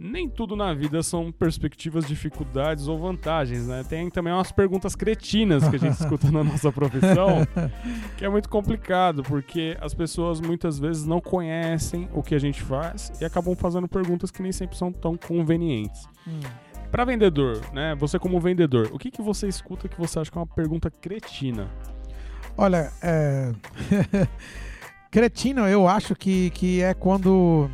nem 0.01 0.27
tudo 0.27 0.55
na 0.55 0.73
vida 0.73 1.03
são 1.03 1.31
perspectivas, 1.31 2.07
dificuldades 2.07 2.87
ou 2.87 2.97
vantagens, 2.97 3.67
né? 3.67 3.83
Tem 3.87 4.09
também 4.09 4.33
umas 4.33 4.51
perguntas 4.51 4.95
cretinas 4.95 5.67
que 5.69 5.75
a 5.75 5.79
gente 5.79 5.93
escuta 6.01 6.31
na 6.31 6.43
nossa 6.43 6.71
profissão, 6.71 7.47
que 8.17 8.25
é 8.25 8.29
muito 8.29 8.49
complicado, 8.49 9.21
porque 9.21 9.77
as 9.79 9.93
pessoas 9.93 10.41
muitas 10.41 10.79
vezes 10.79 11.05
não 11.05 11.21
conhecem 11.21 12.09
o 12.13 12.23
que 12.23 12.33
a 12.33 12.39
gente 12.39 12.63
faz 12.63 13.11
e 13.21 13.25
acabam 13.25 13.55
fazendo 13.55 13.87
perguntas 13.87 14.31
que 14.31 14.41
nem 14.41 14.51
sempre 14.51 14.75
são 14.75 14.91
tão 14.91 15.15
convenientes. 15.15 16.07
Hum. 16.27 16.39
Para 16.91 17.05
vendedor, 17.05 17.61
né? 17.71 17.95
Você 17.99 18.17
como 18.17 18.39
vendedor, 18.39 18.89
o 18.91 18.97
que, 18.97 19.11
que 19.11 19.21
você 19.21 19.47
escuta 19.47 19.87
que 19.87 19.99
você 19.99 20.17
acha 20.17 20.31
que 20.31 20.37
é 20.37 20.41
uma 20.41 20.47
pergunta 20.47 20.89
cretina? 20.89 21.69
Olha, 22.57 22.91
é... 23.03 23.51
cretino 25.11 25.67
eu 25.67 25.87
acho 25.87 26.15
que, 26.15 26.49
que 26.49 26.81
é 26.81 26.93
quando 26.93 27.69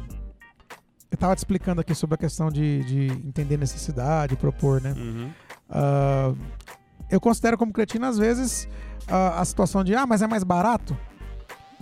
eu 1.12 1.18
tava 1.18 1.36
te 1.36 1.40
explicando 1.40 1.82
aqui 1.82 1.96
sobre 1.96 2.16
a 2.16 2.18
questão 2.18 2.50
de, 2.50 2.84
de 2.84 3.06
entender 3.28 3.58
necessidade, 3.58 4.36
propor, 4.36 4.82
né? 4.82 4.94
Uhum. 4.98 5.30
Uh, 5.70 6.38
eu 7.10 7.20
considero 7.22 7.58
como 7.58 7.72
cretino, 7.72 8.06
às 8.06 8.18
vezes, 8.18 8.68
uh, 9.10 9.40
a 9.40 9.46
situação 9.46 9.84
de, 9.84 9.96
ah, 9.96 10.06
mas 10.06 10.22
é 10.22 10.28
mais 10.28 10.44
barato? 10.44 10.98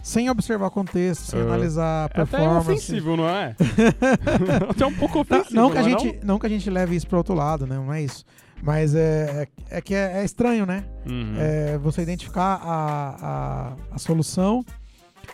Sem 0.03 0.29
observar 0.29 0.67
o 0.67 0.71
contexto, 0.71 1.23
sem 1.31 1.41
Uh, 1.41 1.47
analisar 1.47 1.83
a 1.83 2.19
É 2.19 2.21
até 2.21 2.37
performance. 2.37 2.71
ofensivo, 2.71 3.17
não 3.17 3.27
é? 3.27 3.55
até 4.69 4.85
um 4.85 4.93
pouco 4.93 5.15
Não, 5.15 5.21
ofensivo. 5.21 5.55
não 5.55 5.71
que 5.71 5.77
a 5.77 5.81
não 5.81 5.87
é 5.87 5.89
gente, 5.99 6.19
não 6.25 6.39
que 6.39 6.45
a 6.45 6.49
gente 6.49 6.69
leve 6.69 6.95
isso 6.95 7.07
pro 7.07 7.17
outro 7.17 7.33
lado, 7.33 7.65
né? 7.65 7.75
Não 7.75 7.91
é 7.91 8.03
isso. 8.03 8.23
Mas 8.61 8.93
é, 8.95 9.47
é, 9.69 9.77
é 9.77 9.81
que 9.81 9.93
é, 9.95 10.19
é 10.21 10.23
estranho, 10.23 10.65
né? 10.65 10.85
não? 11.05 11.13
Uhum. 11.13 11.35
É 11.37 11.77
você 11.79 12.03
identificar 12.03 12.59
a, 12.63 13.15
a, 13.21 13.95
a 13.95 13.97
solução 13.97 14.63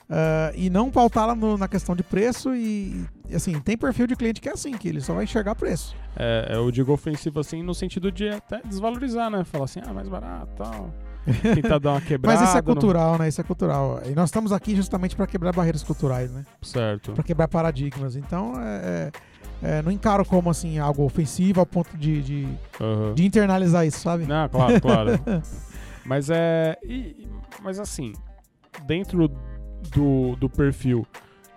ah, 0.10 0.52
e 0.56 0.70
não 0.70 0.90
pautá-la 0.90 1.36
na 1.36 1.68
questão 1.68 1.96
de 1.96 2.04
preço 2.04 2.56
e, 2.56 3.06
assim, 3.36 3.60
tem 3.60 3.78
perfil 3.78 4.08
de 4.08 4.16
cliente 4.16 4.40
que 4.42 4.50
é 4.50 4.54
assim, 4.54 4.72
que 4.74 4.88
ele 4.88 5.02
só 5.02 5.14
vai 5.14 5.24
enxergar 5.24 5.56
preço. 5.56 5.96
É, 6.16 6.52
eu 6.54 6.70
digo 6.72 6.92
ofensivo 6.92 7.40
assim 7.40 7.62
no 7.64 7.74
sentido 7.74 8.12
de 8.12 8.30
até 8.30 8.62
desvalorizar, 8.64 9.30
né? 9.30 9.44
Falar 9.44 9.66
assim, 9.66 9.82
ah, 9.86 9.94
mais 9.94 10.08
barato 10.10 10.52
tal. 10.58 10.94
Tentar 11.54 11.78
dar 11.78 11.92
uma 11.92 12.02
quebrada. 12.02 12.40
Mas 12.40 12.48
isso 12.50 12.58
é 12.58 12.62
no- 12.62 12.66
cultural, 12.66 13.18
né? 13.20 13.28
Isso 13.28 13.40
é 13.40 13.44
cultural. 13.44 14.02
E 14.06 14.10
nós 14.16 14.30
estamos 14.30 14.52
aqui 14.52 14.76
justamente 14.76 15.16
para 15.16 15.28
quebrar 15.28 15.54
barreiras 15.54 15.84
culturais, 15.84 16.32
né? 16.32 16.44
Certo. 16.64 17.12
Para 17.14 17.24
quebrar 17.24 17.48
paradigmas. 17.48 18.16
Então, 18.16 18.54
é, 18.60 19.12
é, 19.62 19.78
é, 19.78 19.82
não 19.84 19.92
encaro 19.92 20.26
como 20.26 20.50
assim 20.50 20.80
algo 20.80 21.04
ofensivo 21.04 21.60
ao 21.60 21.66
ponto 21.66 21.96
de, 21.96 22.22
de, 22.24 22.48
Aham. 22.80 23.14
de 23.14 23.24
internalizar 23.26 23.86
isso, 23.86 24.00
sabe? 24.00 24.26
Não, 24.26 24.50
claro, 24.50 24.82
claro. 24.82 25.12
mas 26.04 26.30
é. 26.32 26.76
e- 26.84 27.28
mas 27.62 27.80
assim, 27.80 28.14
dentro 28.88 29.28
do, 29.94 30.36
do 30.38 30.50
perfil 30.50 31.06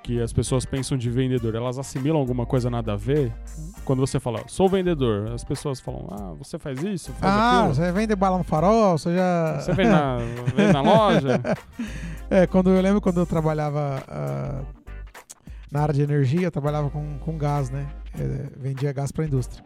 que 0.04 0.20
as 0.20 0.34
pessoas 0.34 0.66
pensam 0.66 0.98
de 0.98 1.08
vendedor, 1.08 1.54
elas 1.54 1.78
assimilam 1.78 2.18
alguma 2.20 2.44
coisa 2.44 2.68
nada 2.68 2.92
a 2.92 2.96
ver? 2.96 3.32
Quando 3.86 4.00
você 4.00 4.20
fala, 4.20 4.42
sou 4.46 4.68
vendedor, 4.68 5.32
as 5.32 5.42
pessoas 5.42 5.80
falam, 5.80 6.06
ah, 6.10 6.34
você 6.38 6.58
faz 6.58 6.82
isso, 6.82 7.10
faz 7.14 7.32
Ah, 7.34 7.58
aquilo. 7.60 7.74
você 7.74 7.90
vende 7.90 8.14
bala 8.14 8.36
no 8.36 8.44
farol, 8.44 8.98
você 8.98 9.16
já. 9.16 9.60
Você 9.60 9.72
vem 9.72 9.88
na, 9.88 10.18
vem 10.54 10.70
na 10.72 10.80
loja? 10.82 11.40
É, 12.30 12.46
quando 12.46 12.70
eu 12.70 12.80
lembro 12.80 13.02
quando 13.02 13.20
eu 13.20 13.26
trabalhava 13.26 14.02
ah, 14.08 14.62
na 15.70 15.82
área 15.82 15.94
de 15.94 16.00
energia, 16.02 16.46
eu 16.46 16.50
trabalhava 16.50 16.88
com, 16.90 17.18
com 17.18 17.36
gás, 17.36 17.68
né? 17.70 17.86
É, 18.18 18.46
vendia 18.58 18.92
gás 18.92 19.12
para 19.12 19.24
a 19.24 19.26
indústria. 19.26 19.62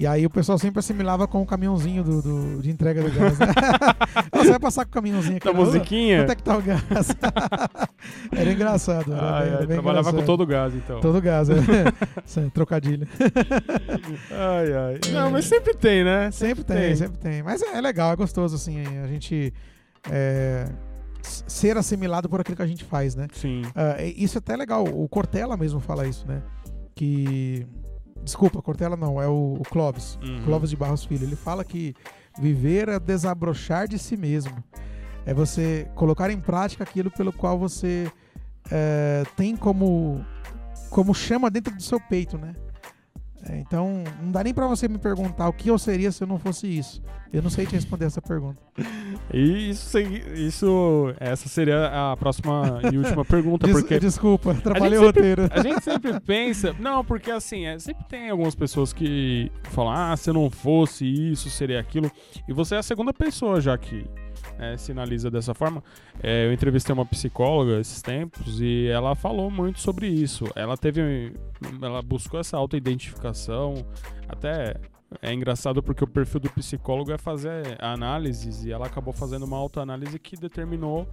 E 0.00 0.06
aí 0.06 0.24
o 0.24 0.30
pessoal 0.30 0.56
sempre 0.58 0.78
assimilava 0.78 1.26
com 1.26 1.42
o 1.42 1.46
caminhãozinho 1.46 2.04
do, 2.04 2.22
do- 2.22 2.62
de 2.62 2.70
entrega 2.70 3.02
do 3.02 3.10
gás. 3.10 3.36
Né? 3.38 3.46
Você 4.32 4.50
vai 4.50 4.60
passar 4.60 4.84
com 4.84 4.90
o 4.90 4.94
caminhãozinho 4.94 5.38
aqui 5.38 5.46
Da 5.46 5.52
na 5.52 5.58
rua? 5.58 5.66
musiquinha? 5.66 6.18
Quanto 6.20 6.30
é 6.30 6.34
que 6.36 6.42
tá 6.44 6.56
o 6.56 6.62
gás? 6.62 6.82
era 8.30 8.52
engraçado. 8.52 9.12
Era 9.12 9.22
Ai, 9.38 9.44
bem- 9.44 9.52
ai, 9.54 9.58
bem 9.66 9.68
trabalhava 9.76 10.04
com 10.04 10.10
engraçado. 10.20 10.26
todo 10.26 10.40
o 10.42 10.46
gás, 10.46 10.74
então. 10.74 11.00
Todo 11.00 11.20
gás, 11.20 11.50
é. 11.50 11.54
Sim, 12.24 12.48
trocadilho. 12.50 13.08
Ai, 14.30 14.72
ai. 14.72 15.00
Não, 15.12 15.30
mas 15.32 15.44
sempre 15.46 15.74
tem, 15.74 16.04
né? 16.04 16.30
Sempre 16.30 16.62
tem, 16.64 16.94
sempre 16.96 17.18
tem. 17.18 17.42
Mas 17.42 17.60
é, 17.62 17.76
é 17.76 17.80
legal, 17.80 18.12
é 18.12 18.16
gostoso, 18.16 18.54
assim, 18.54 18.80
a 19.02 19.06
gente 19.08 19.52
é, 20.10 20.68
ser 21.22 21.76
assimilado 21.76 22.28
por 22.28 22.40
aquilo 22.40 22.56
que 22.56 22.62
a 22.62 22.66
gente 22.66 22.84
faz, 22.84 23.14
né? 23.16 23.26
Sim. 23.32 23.62
Ah, 23.74 24.00
e 24.02 24.22
isso 24.22 24.38
é 24.38 24.40
até 24.40 24.56
legal. 24.56 24.84
O 24.84 25.08
Cortella 25.08 25.56
mesmo 25.56 25.80
fala 25.80 26.06
isso, 26.06 26.24
né? 26.26 26.40
Que. 26.94 27.66
Desculpa, 28.22 28.60
Cortella 28.60 28.96
não, 28.96 29.20
é 29.20 29.26
o, 29.26 29.56
o 29.58 29.62
Clóvis. 29.62 30.18
Uhum. 30.22 30.42
Clóvis 30.44 30.70
de 30.70 30.76
Barros 30.76 31.04
Filho. 31.04 31.24
Ele 31.24 31.36
fala 31.36 31.64
que 31.64 31.94
viver 32.38 32.88
é 32.88 32.98
desabrochar 32.98 33.88
de 33.88 33.98
si 33.98 34.16
mesmo. 34.16 34.62
É 35.24 35.34
você 35.34 35.90
colocar 35.94 36.30
em 36.30 36.40
prática 36.40 36.84
aquilo 36.84 37.10
pelo 37.10 37.32
qual 37.32 37.58
você 37.58 38.10
é, 38.70 39.24
tem 39.36 39.56
como, 39.56 40.24
como 40.90 41.14
chama 41.14 41.50
dentro 41.50 41.74
do 41.74 41.82
seu 41.82 42.00
peito, 42.00 42.38
né? 42.38 42.54
É, 43.50 43.58
então, 43.58 44.04
não 44.22 44.30
dá 44.30 44.44
nem 44.44 44.52
pra 44.52 44.66
você 44.66 44.86
me 44.88 44.98
perguntar 44.98 45.48
o 45.48 45.52
que 45.52 45.70
eu 45.70 45.78
seria 45.78 46.12
se 46.12 46.22
eu 46.22 46.26
não 46.28 46.38
fosse 46.38 46.66
isso. 46.66 47.02
Eu 47.32 47.42
não 47.42 47.50
sei 47.50 47.64
te 47.66 47.74
responder 47.74 48.06
essa 48.06 48.20
pergunta. 48.22 48.60
E 49.32 49.70
isso, 49.70 49.98
isso, 49.98 51.14
essa 51.20 51.48
seria 51.48 52.10
a 52.12 52.16
próxima 52.16 52.80
e 52.92 52.96
última 52.98 53.24
pergunta, 53.24 53.66
Des- 53.66 53.76
porque 53.76 53.98
Desculpa, 53.98 54.54
trabalhei 54.54 54.98
o 54.98 55.02
roteiro. 55.02 55.48
a 55.50 55.60
gente 55.62 55.82
sempre 55.82 56.18
pensa, 56.20 56.74
não, 56.78 57.04
porque 57.04 57.30
assim, 57.30 57.66
é, 57.66 57.78
sempre 57.78 58.04
tem 58.08 58.30
algumas 58.30 58.54
pessoas 58.54 58.92
que 58.92 59.50
falam, 59.64 59.92
ah, 59.92 60.16
se 60.16 60.30
eu 60.30 60.34
não 60.34 60.48
fosse 60.50 61.04
isso, 61.06 61.50
seria 61.50 61.80
aquilo, 61.80 62.10
e 62.48 62.52
você 62.52 62.74
é 62.76 62.78
a 62.78 62.82
segunda 62.82 63.12
pessoa 63.12 63.60
já 63.60 63.76
que 63.76 64.06
né, 64.58 64.76
sinaliza 64.76 65.30
dessa 65.30 65.54
forma. 65.54 65.82
É, 66.22 66.46
eu 66.46 66.52
entrevistei 66.52 66.92
uma 66.92 67.06
psicóloga 67.06 67.80
esses 67.80 68.02
tempos 68.02 68.60
e 68.60 68.88
ela 68.88 69.14
falou 69.14 69.50
muito 69.50 69.80
sobre 69.80 70.08
isso. 70.08 70.44
Ela 70.54 70.76
teve, 70.76 71.32
ela 71.80 72.02
buscou 72.02 72.40
essa 72.40 72.56
autoidentificação, 72.56 73.86
até 74.28 74.76
é 75.22 75.32
engraçado 75.32 75.82
porque 75.82 76.04
o 76.04 76.06
perfil 76.06 76.40
do 76.40 76.50
psicólogo 76.50 77.10
é 77.12 77.16
fazer 77.16 77.82
análises 77.82 78.64
e 78.64 78.72
ela 78.72 78.86
acabou 78.86 79.14
fazendo 79.14 79.44
uma 79.44 79.56
autoanálise 79.56 80.18
que 80.18 80.36
determinou 80.36 81.08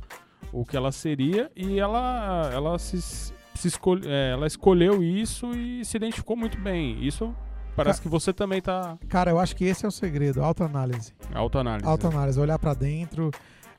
o 0.52 0.66
que 0.66 0.76
ela 0.76 0.92
seria 0.92 1.50
e 1.56 1.80
ela 1.80 2.50
ela 2.54 2.78
se, 2.78 3.02
se 3.02 3.68
escolhe, 3.68 4.02
é, 4.06 4.32
ela 4.32 4.48
escolheu 4.48 5.02
isso 5.02 5.52
e 5.56 5.86
se 5.86 5.96
identificou 5.96 6.36
muito 6.36 6.60
bem. 6.60 7.02
Isso 7.06 7.34
parece 7.76 8.02
que 8.02 8.08
você 8.08 8.32
também 8.34 8.62
tá 8.62 8.98
Cara, 9.10 9.32
eu 9.32 9.40
acho 9.40 9.56
que 9.56 9.66
esse 9.66 9.86
é 9.86 9.88
o 9.88 9.92
segredo, 9.92 10.44
autoanálise. 10.44 11.14
autoanálise. 11.34 11.88
Autoanálise, 11.88 12.40
olhar 12.40 12.58
pra 12.60 12.74
dentro. 12.74 13.32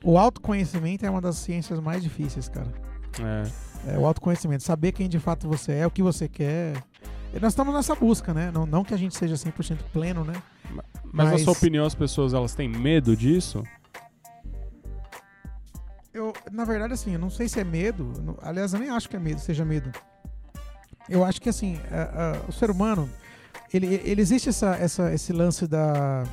O 0.03 0.17
autoconhecimento 0.17 1.05
é 1.05 1.09
uma 1.09 1.19
das 1.21 1.37
ciências 1.37 1.79
mais 1.79 2.03
difíceis, 2.03 2.47
cara. 2.47 2.71
É. 3.19 3.93
É 3.93 3.97
o 3.97 4.05
autoconhecimento, 4.05 4.63
saber 4.63 4.91
quem 4.91 5.07
de 5.07 5.19
fato 5.19 5.47
você 5.47 5.71
é, 5.73 5.87
o 5.87 5.91
que 5.91 6.03
você 6.03 6.27
quer. 6.27 6.83
E 7.33 7.39
nós 7.39 7.53
estamos 7.53 7.73
nessa 7.73 7.93
busca, 7.95 8.33
né? 8.33 8.51
Não, 8.53 8.65
não 8.65 8.83
que 8.83 8.93
a 8.93 8.97
gente 8.97 9.15
seja 9.15 9.35
100% 9.35 9.77
pleno, 9.93 10.23
né? 10.23 10.33
Mas, 11.03 11.25
na 11.27 11.31
Mas- 11.33 11.41
sua 11.43 11.53
opinião 11.53 11.85
as 11.85 11.95
pessoas 11.95 12.33
elas 12.33 12.53
têm 12.55 12.67
medo 12.69 13.15
disso? 13.15 13.63
Eu, 16.13 16.33
na 16.51 16.65
verdade, 16.65 16.93
assim, 16.93 17.13
eu 17.13 17.19
não 17.19 17.29
sei 17.29 17.47
se 17.47 17.59
é 17.59 17.63
medo. 17.63 18.37
aliás, 18.41 18.73
eu 18.73 18.79
nem 18.79 18.89
acho 18.89 19.07
que 19.09 19.15
é 19.15 19.19
medo, 19.19 19.39
seja 19.39 19.63
medo. 19.63 19.91
Eu 21.07 21.23
acho 21.23 21.39
que, 21.41 21.47
assim, 21.49 21.79
a- 21.91 22.31
a- 22.37 22.49
o 22.49 22.51
ser 22.51 22.69
humano, 22.71 23.09
ele, 23.73 24.01
ele 24.03 24.21
existe 24.21 24.49
essa, 24.49 24.75
essa, 24.75 25.13
esse 25.13 25.33
lance 25.33 25.67
da 25.67 26.23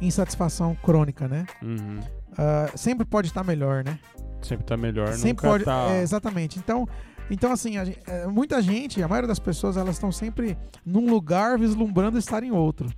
insatisfação 0.00 0.74
crônica, 0.82 1.28
né? 1.28 1.46
Uhum. 1.62 2.00
Ah, 2.38 2.70
sempre 2.74 3.04
pode 3.04 3.28
estar 3.28 3.44
melhor, 3.44 3.84
né? 3.84 3.98
Sempre 4.42 4.64
tá 4.64 4.76
melhor, 4.76 5.12
sempre 5.12 5.46
pode. 5.46 5.64
tá... 5.64 5.88
é, 5.90 6.02
exatamente. 6.02 6.58
Então, 6.58 6.88
então 7.30 7.52
assim, 7.52 7.76
a 7.76 7.84
é, 8.06 8.26
muita 8.26 8.62
gente, 8.62 9.02
a 9.02 9.08
maioria 9.08 9.28
das 9.28 9.38
pessoas, 9.38 9.76
elas 9.76 9.96
estão 9.96 10.10
sempre 10.10 10.56
num 10.84 11.10
lugar 11.10 11.58
vislumbrando 11.58 12.18
estar 12.18 12.42
em 12.42 12.50
outro. 12.50 12.88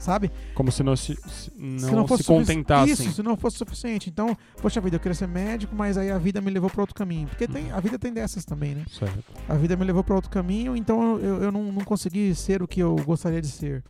Sabe? 0.00 0.32
Como 0.54 0.72
se 0.72 0.82
não 0.82 0.96
se, 0.96 1.14
se- 1.28 1.52
não 1.56 1.78
se 1.78 1.84
se, 1.86 1.92
não 1.92 2.08
fosse 2.08 2.22
sufici- 2.24 2.40
contentassem. 2.46 2.92
Isso, 3.06 3.12
se 3.12 3.22
não 3.22 3.36
fosse 3.36 3.58
suficiente. 3.58 4.08
Então, 4.08 4.34
poxa 4.60 4.80
vida, 4.80 4.96
eu 4.96 5.00
queria 5.00 5.14
ser 5.14 5.28
médico, 5.28 5.76
mas 5.76 5.98
aí 5.98 6.10
a 6.10 6.16
vida 6.16 6.40
me 6.40 6.50
levou 6.50 6.70
para 6.70 6.80
outro 6.80 6.94
caminho. 6.94 7.28
Porque 7.28 7.46
tem, 7.46 7.70
a 7.70 7.78
vida 7.80 7.98
tem 7.98 8.10
dessas 8.12 8.44
também, 8.46 8.74
né? 8.74 8.84
Certo. 8.90 9.22
A 9.46 9.54
vida 9.54 9.76
me 9.76 9.84
levou 9.84 10.02
para 10.02 10.14
outro 10.14 10.30
caminho, 10.30 10.74
então 10.74 11.18
eu, 11.18 11.42
eu, 11.42 11.52
não, 11.52 11.64
não 11.70 11.84
consegui 11.84 12.34
ser 12.34 12.62
o 12.62 12.66
que 12.66 12.80
eu 12.80 12.96
gostaria 13.04 13.42
de 13.42 13.48
ser. 13.48 13.84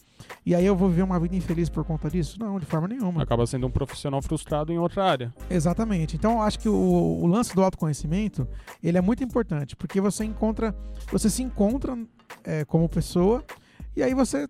E 0.44 0.53
aí 0.55 0.66
eu 0.66 0.75
vou 0.77 0.88
viver 0.88 1.03
uma 1.03 1.18
vida 1.20 1.35
infeliz 1.37 1.68
por 1.68 1.85
conta 1.85 2.11
disso? 2.11 2.38
Não, 2.40 2.59
de 2.59 2.66
forma 2.66 2.88
nenhuma. 2.88 3.23
Acaba 3.23 3.46
sendo 3.46 3.66
um 3.68 3.70
profissional 3.70 4.20
frustrado 4.20 4.73
em 4.73 4.79
outra 4.79 5.05
área. 5.05 5.33
Exatamente. 5.49 6.16
Então, 6.16 6.33
eu 6.33 6.42
acho 6.42 6.59
que 6.59 6.68
o, 6.68 6.75
o 6.75 7.27
lance 7.27 7.55
do 7.55 7.62
autoconhecimento, 7.62 8.46
ele 8.83 8.99
é 8.99 9.01
muito 9.01 9.23
importante, 9.23 9.77
porque 9.77 10.01
você 10.01 10.25
encontra, 10.25 10.75
você 11.12 11.31
se 11.31 11.42
encontra 11.42 11.96
é, 12.44 12.64
como 12.64 12.88
pessoa 12.88 13.44
e 13.96 14.03
aí 14.03 14.14
você, 14.14 14.46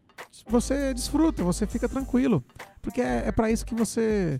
você 0.48 0.94
desfruta, 0.94 1.42
você 1.44 1.66
fica 1.66 1.88
tranquilo, 1.88 2.42
porque 2.82 3.00
é, 3.00 3.24
é 3.26 3.32
para 3.32 3.50
isso 3.50 3.64
que 3.66 3.74
você, 3.74 4.38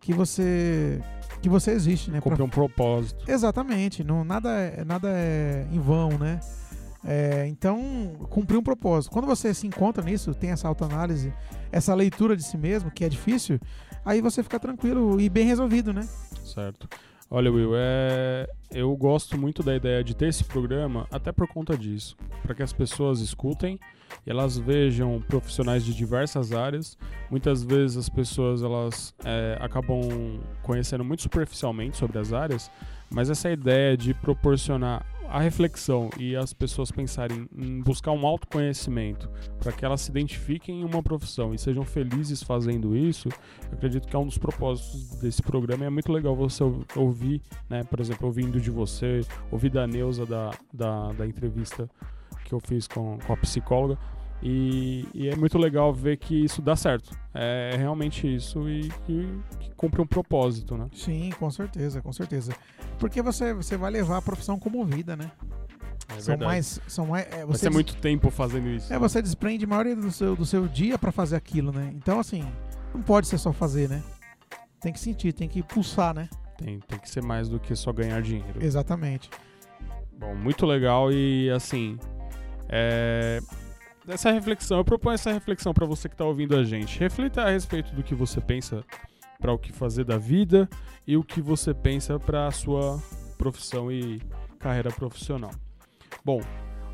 que 0.00 0.12
você, 0.12 1.00
que 1.40 1.48
você 1.48 1.72
existe, 1.72 2.10
né? 2.10 2.20
Pra- 2.20 2.30
Cumprir 2.30 2.44
um 2.44 2.48
propósito. 2.48 3.24
Exatamente. 3.30 4.02
Não, 4.04 4.24
nada, 4.24 4.50
é, 4.50 4.84
nada 4.84 5.08
é 5.10 5.66
em 5.70 5.78
vão, 5.80 6.18
né? 6.18 6.40
É, 7.04 7.46
então, 7.48 7.80
cumprir 8.30 8.56
um 8.56 8.62
propósito. 8.62 9.10
Quando 9.12 9.26
você 9.26 9.52
se 9.52 9.66
encontra 9.66 10.04
nisso, 10.04 10.32
tem 10.34 10.50
essa 10.50 10.68
autoanálise, 10.68 11.32
essa 11.72 11.92
leitura 11.94 12.36
de 12.36 12.44
si 12.44 12.56
mesmo, 12.56 12.90
que 12.92 13.04
é 13.04 13.08
difícil, 13.08 13.58
aí 14.04 14.20
você 14.20 14.40
fica 14.42 14.58
tranquilo 14.60 15.20
e 15.20 15.28
bem 15.28 15.44
resolvido, 15.44 15.92
né? 15.92 16.06
Certo. 16.44 16.88
Olha, 17.34 17.50
Will, 17.50 17.72
é... 17.74 18.46
eu 18.70 18.94
gosto 18.94 19.38
muito 19.38 19.62
da 19.62 19.74
ideia 19.74 20.04
de 20.04 20.14
ter 20.14 20.26
esse 20.26 20.44
programa 20.44 21.06
até 21.10 21.32
por 21.32 21.48
conta 21.48 21.74
disso, 21.78 22.14
para 22.42 22.54
que 22.54 22.62
as 22.62 22.74
pessoas 22.74 23.20
escutem 23.20 23.80
e 24.26 24.30
elas 24.30 24.58
vejam 24.58 25.18
profissionais 25.26 25.82
de 25.82 25.94
diversas 25.94 26.52
áreas. 26.52 26.98
Muitas 27.30 27.64
vezes 27.64 27.96
as 27.96 28.10
pessoas 28.10 28.62
elas 28.62 29.14
é, 29.24 29.56
acabam 29.62 30.40
conhecendo 30.62 31.02
muito 31.02 31.22
superficialmente 31.22 31.96
sobre 31.96 32.18
as 32.18 32.34
áreas, 32.34 32.70
mas 33.08 33.30
essa 33.30 33.50
ideia 33.50 33.96
de 33.96 34.12
proporcionar 34.12 35.02
a 35.32 35.40
reflexão 35.40 36.10
e 36.18 36.36
as 36.36 36.52
pessoas 36.52 36.90
pensarem 36.90 37.48
em 37.56 37.80
buscar 37.80 38.12
um 38.12 38.26
autoconhecimento 38.26 39.30
para 39.58 39.72
que 39.72 39.82
elas 39.82 40.02
se 40.02 40.10
identifiquem 40.10 40.82
em 40.82 40.84
uma 40.84 41.02
profissão 41.02 41.54
e 41.54 41.58
sejam 41.58 41.84
felizes 41.84 42.42
fazendo 42.42 42.94
isso, 42.94 43.30
eu 43.30 43.72
acredito 43.72 44.06
que 44.06 44.14
é 44.14 44.18
um 44.18 44.26
dos 44.26 44.36
propósitos 44.36 45.16
desse 45.20 45.42
programa. 45.42 45.84
E 45.84 45.86
é 45.86 45.90
muito 45.90 46.12
legal 46.12 46.36
você 46.36 46.62
ouvir, 46.94 47.40
né, 47.66 47.82
por 47.82 47.98
exemplo, 47.98 48.26
ouvindo 48.26 48.60
de 48.60 48.70
você, 48.70 49.22
ouvir 49.50 49.70
da 49.70 49.86
Neuza 49.86 50.26
da, 50.26 50.50
da, 50.70 51.12
da 51.12 51.26
entrevista 51.26 51.88
que 52.44 52.52
eu 52.52 52.60
fiz 52.60 52.86
com, 52.86 53.18
com 53.26 53.32
a 53.32 53.36
psicóloga. 53.38 53.98
E, 54.42 55.06
e, 55.14 55.28
é 55.28 55.36
muito 55.36 55.56
legal 55.56 55.92
ver 55.94 56.16
que 56.16 56.44
isso 56.44 56.60
dá 56.60 56.74
certo. 56.74 57.16
É 57.32 57.76
realmente 57.78 58.26
isso 58.26 58.68
e, 58.68 58.88
que 59.06 59.40
cumpre 59.76 60.00
um 60.00 60.06
propósito, 60.06 60.76
né? 60.76 60.88
Sim, 60.92 61.30
com 61.38 61.48
certeza, 61.50 62.02
com 62.02 62.12
certeza. 62.12 62.52
Porque 62.98 63.22
você, 63.22 63.54
você 63.54 63.76
vai 63.76 63.90
levar 63.90 64.16
a 64.16 64.22
profissão 64.22 64.58
como 64.58 64.84
vida, 64.84 65.16
né? 65.16 65.30
É 66.08 66.20
são 66.20 66.32
verdade. 66.32 66.44
mais, 66.44 66.80
são 66.88 67.06
mais. 67.06 67.26
É, 67.26 67.36
Vai 67.38 67.46
você 67.46 67.58
ser 67.60 67.70
muito 67.70 67.96
tempo 67.96 68.30
fazendo 68.30 68.68
isso. 68.68 68.92
É, 68.92 68.98
você 68.98 69.22
desprende 69.22 69.64
a 69.64 69.68
maioria 69.68 69.94
do 69.94 70.10
seu, 70.10 70.34
do 70.34 70.44
seu 70.44 70.66
dia 70.66 70.98
pra 70.98 71.12
fazer 71.12 71.36
aquilo, 71.36 71.72
né? 71.72 71.92
Então, 71.94 72.18
assim, 72.18 72.44
não 72.92 73.00
pode 73.00 73.28
ser 73.28 73.38
só 73.38 73.52
fazer, 73.52 73.88
né? 73.88 74.02
Tem 74.80 74.92
que 74.92 74.98
sentir, 74.98 75.32
tem 75.32 75.48
que 75.48 75.62
pulsar, 75.62 76.12
né? 76.12 76.28
Tem, 76.58 76.80
tem 76.80 76.98
que 76.98 77.08
ser 77.08 77.22
mais 77.22 77.48
do 77.48 77.60
que 77.60 77.74
só 77.76 77.92
ganhar 77.92 78.20
dinheiro. 78.20 78.62
Exatamente. 78.62 79.30
Bom, 80.18 80.34
muito 80.34 80.66
legal 80.66 81.12
e 81.12 81.50
assim. 81.50 81.98
É... 82.68 83.40
Essa 84.06 84.32
reflexão, 84.32 84.78
eu 84.78 84.84
proponho 84.84 85.14
essa 85.14 85.32
reflexão 85.32 85.72
para 85.72 85.86
você 85.86 86.08
que 86.08 86.16
tá 86.16 86.24
ouvindo 86.24 86.56
a 86.56 86.64
gente. 86.64 86.98
Reflita 86.98 87.42
a 87.42 87.50
respeito 87.50 87.94
do 87.94 88.02
que 88.02 88.14
você 88.14 88.40
pensa 88.40 88.84
para 89.40 89.52
o 89.52 89.58
que 89.58 89.72
fazer 89.72 90.04
da 90.04 90.18
vida 90.18 90.68
e 91.06 91.16
o 91.16 91.22
que 91.22 91.40
você 91.40 91.72
pensa 91.72 92.18
para 92.18 92.46
a 92.46 92.50
sua 92.50 93.00
profissão 93.38 93.90
e 93.90 94.20
carreira 94.58 94.90
profissional. 94.90 95.50
Bom, 96.24 96.40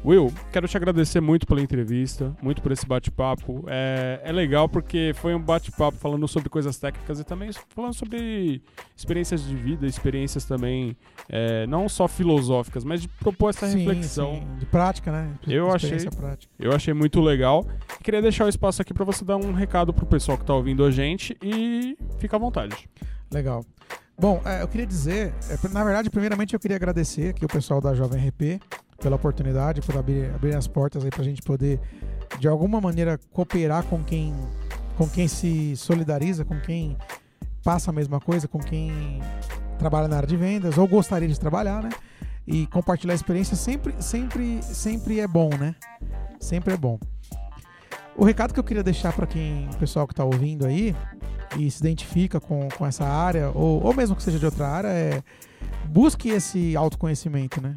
Will, 0.04 0.32
quero 0.52 0.66
te 0.68 0.76
agradecer 0.76 1.20
muito 1.20 1.44
pela 1.46 1.60
entrevista, 1.60 2.34
muito 2.40 2.62
por 2.62 2.70
esse 2.70 2.86
bate-papo. 2.86 3.64
É, 3.66 4.20
é 4.24 4.32
legal 4.32 4.68
porque 4.68 5.12
foi 5.16 5.34
um 5.34 5.40
bate-papo 5.40 5.98
falando 5.98 6.26
sobre 6.28 6.48
coisas 6.48 6.78
técnicas 6.78 7.18
e 7.18 7.24
também 7.24 7.50
falando 7.74 7.92
sobre 7.94 8.62
experiências 8.96 9.42
de 9.44 9.54
vida, 9.56 9.86
experiências 9.86 10.44
também 10.44 10.96
é, 11.28 11.66
não 11.66 11.88
só 11.88 12.06
filosóficas, 12.06 12.84
mas 12.84 13.02
de 13.02 13.08
propor 13.08 13.50
essa 13.50 13.66
Sim, 13.66 13.78
reflexão. 13.78 14.34
sim, 14.36 14.58
De 14.58 14.66
prática, 14.66 15.10
né? 15.10 15.30
Eu 15.46 15.70
achei- 15.72 15.98
prática. 16.16 16.52
Eu 16.58 16.72
achei 16.72 16.94
muito 16.94 17.20
legal. 17.20 17.66
Queria 18.02 18.22
deixar 18.22 18.44
o 18.44 18.48
espaço 18.48 18.80
aqui 18.80 18.94
para 18.94 19.04
você 19.04 19.24
dar 19.24 19.36
um 19.36 19.52
recado 19.52 19.92
pro 19.92 20.06
pessoal 20.06 20.38
que 20.38 20.44
tá 20.44 20.54
ouvindo 20.54 20.84
a 20.84 20.90
gente 20.92 21.36
e 21.42 21.98
fica 22.18 22.36
à 22.36 22.38
vontade. 22.38 22.88
Legal. 23.32 23.64
Bom, 24.16 24.40
é, 24.44 24.62
eu 24.62 24.68
queria 24.68 24.86
dizer, 24.86 25.34
é, 25.50 25.68
na 25.68 25.84
verdade, 25.84 26.08
primeiramente 26.08 26.54
eu 26.54 26.60
queria 26.60 26.76
agradecer 26.76 27.30
aqui 27.30 27.44
o 27.44 27.48
pessoal 27.48 27.80
da 27.80 27.94
Jovem 27.94 28.26
RP 28.28 28.60
pela 29.00 29.16
oportunidade, 29.16 29.80
por 29.80 29.96
abrir, 29.96 30.30
abrir 30.34 30.54
as 30.56 30.66
portas 30.66 31.04
aí 31.04 31.10
pra 31.10 31.22
gente 31.22 31.40
poder, 31.42 31.80
de 32.38 32.48
alguma 32.48 32.80
maneira, 32.80 33.18
cooperar 33.32 33.84
com 33.84 34.02
quem, 34.02 34.34
com 34.96 35.08
quem 35.08 35.28
se 35.28 35.76
solidariza, 35.76 36.44
com 36.44 36.60
quem 36.60 36.96
passa 37.62 37.90
a 37.90 37.94
mesma 37.94 38.20
coisa, 38.20 38.48
com 38.48 38.58
quem 38.58 39.20
trabalha 39.78 40.08
na 40.08 40.16
área 40.16 40.28
de 40.28 40.36
vendas 40.36 40.76
ou 40.76 40.86
gostaria 40.86 41.28
de 41.28 41.38
trabalhar, 41.38 41.82
né? 41.82 41.90
E 42.46 42.66
compartilhar 42.66 43.12
a 43.12 43.14
experiência 43.14 43.56
sempre, 43.56 43.94
sempre, 44.00 44.62
sempre 44.62 45.20
é 45.20 45.26
bom, 45.26 45.50
né? 45.56 45.74
Sempre 46.40 46.74
é 46.74 46.76
bom. 46.76 46.98
O 48.16 48.24
recado 48.24 48.52
que 48.52 48.58
eu 48.58 48.64
queria 48.64 48.82
deixar 48.82 49.12
para 49.12 49.26
quem, 49.26 49.68
pessoal 49.78 50.06
que 50.08 50.14
tá 50.14 50.24
ouvindo 50.24 50.66
aí, 50.66 50.96
e 51.56 51.70
se 51.70 51.80
identifica 51.80 52.40
com, 52.40 52.68
com 52.76 52.84
essa 52.84 53.04
área, 53.04 53.50
ou, 53.54 53.82
ou 53.84 53.94
mesmo 53.94 54.16
que 54.16 54.22
seja 54.22 54.38
de 54.38 54.44
outra 54.44 54.66
área, 54.66 54.88
é 54.88 55.22
busque 55.86 56.30
esse 56.30 56.76
autoconhecimento, 56.76 57.60
né? 57.60 57.76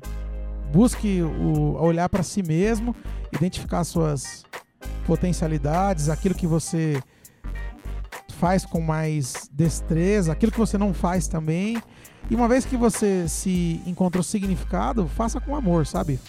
Busque 0.72 1.22
o, 1.22 1.76
olhar 1.82 2.08
para 2.08 2.24
si 2.24 2.42
mesmo, 2.42 2.96
identificar 3.34 3.84
suas 3.84 4.46
potencialidades, 5.06 6.10
aquilo 6.10 6.34
que 6.34 6.48
você 6.48 7.02
faz 8.40 8.66
com 8.66 8.82
mais 8.82 9.50
destreza, 9.52 10.32
aquilo 10.32 10.52
que 10.52 10.58
você 10.58 10.78
não 10.78 10.94
faz 10.94 11.28
também. 11.28 11.82
E 12.30 12.36
uma 12.36 12.48
vez 12.48 12.66
que 12.66 12.78
você 12.78 13.28
se 13.28 13.82
encontrou 13.86 14.24
significado, 14.24 15.08
faça 15.08 15.40
com 15.40 15.56
amor, 15.56 15.86
sabe? 15.86 16.20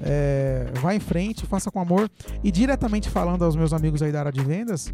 É, 0.00 0.66
vá 0.80 0.94
em 0.94 1.00
frente, 1.00 1.46
faça 1.46 1.70
com 1.70 1.80
amor. 1.80 2.10
E 2.42 2.50
diretamente 2.50 3.08
falando 3.10 3.44
aos 3.44 3.56
meus 3.56 3.72
amigos 3.72 4.02
aí 4.02 4.12
da 4.12 4.20
área 4.20 4.32
de 4.32 4.42
vendas, 4.42 4.92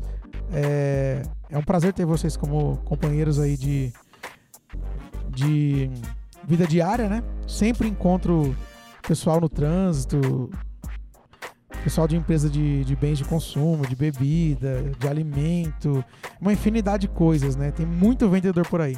é, 0.52 1.22
é 1.48 1.58
um 1.58 1.62
prazer 1.62 1.92
ter 1.92 2.04
vocês 2.04 2.36
como 2.36 2.78
companheiros 2.78 3.38
aí 3.38 3.56
de, 3.56 3.92
de 5.28 5.90
vida 6.44 6.66
diária, 6.66 7.08
né? 7.08 7.22
Sempre 7.46 7.88
encontro 7.88 8.56
pessoal 9.10 9.40
no 9.40 9.48
trânsito, 9.48 10.48
pessoal 11.82 12.06
de 12.06 12.14
empresa 12.14 12.48
de, 12.48 12.84
de 12.84 12.94
bens 12.94 13.18
de 13.18 13.24
consumo, 13.24 13.84
de 13.84 13.96
bebida, 13.96 14.84
de 14.96 15.08
alimento, 15.08 16.04
uma 16.40 16.52
infinidade 16.52 17.08
de 17.08 17.12
coisas, 17.12 17.56
né? 17.56 17.72
Tem 17.72 17.84
muito 17.84 18.28
vendedor 18.28 18.64
por 18.68 18.80
aí. 18.80 18.96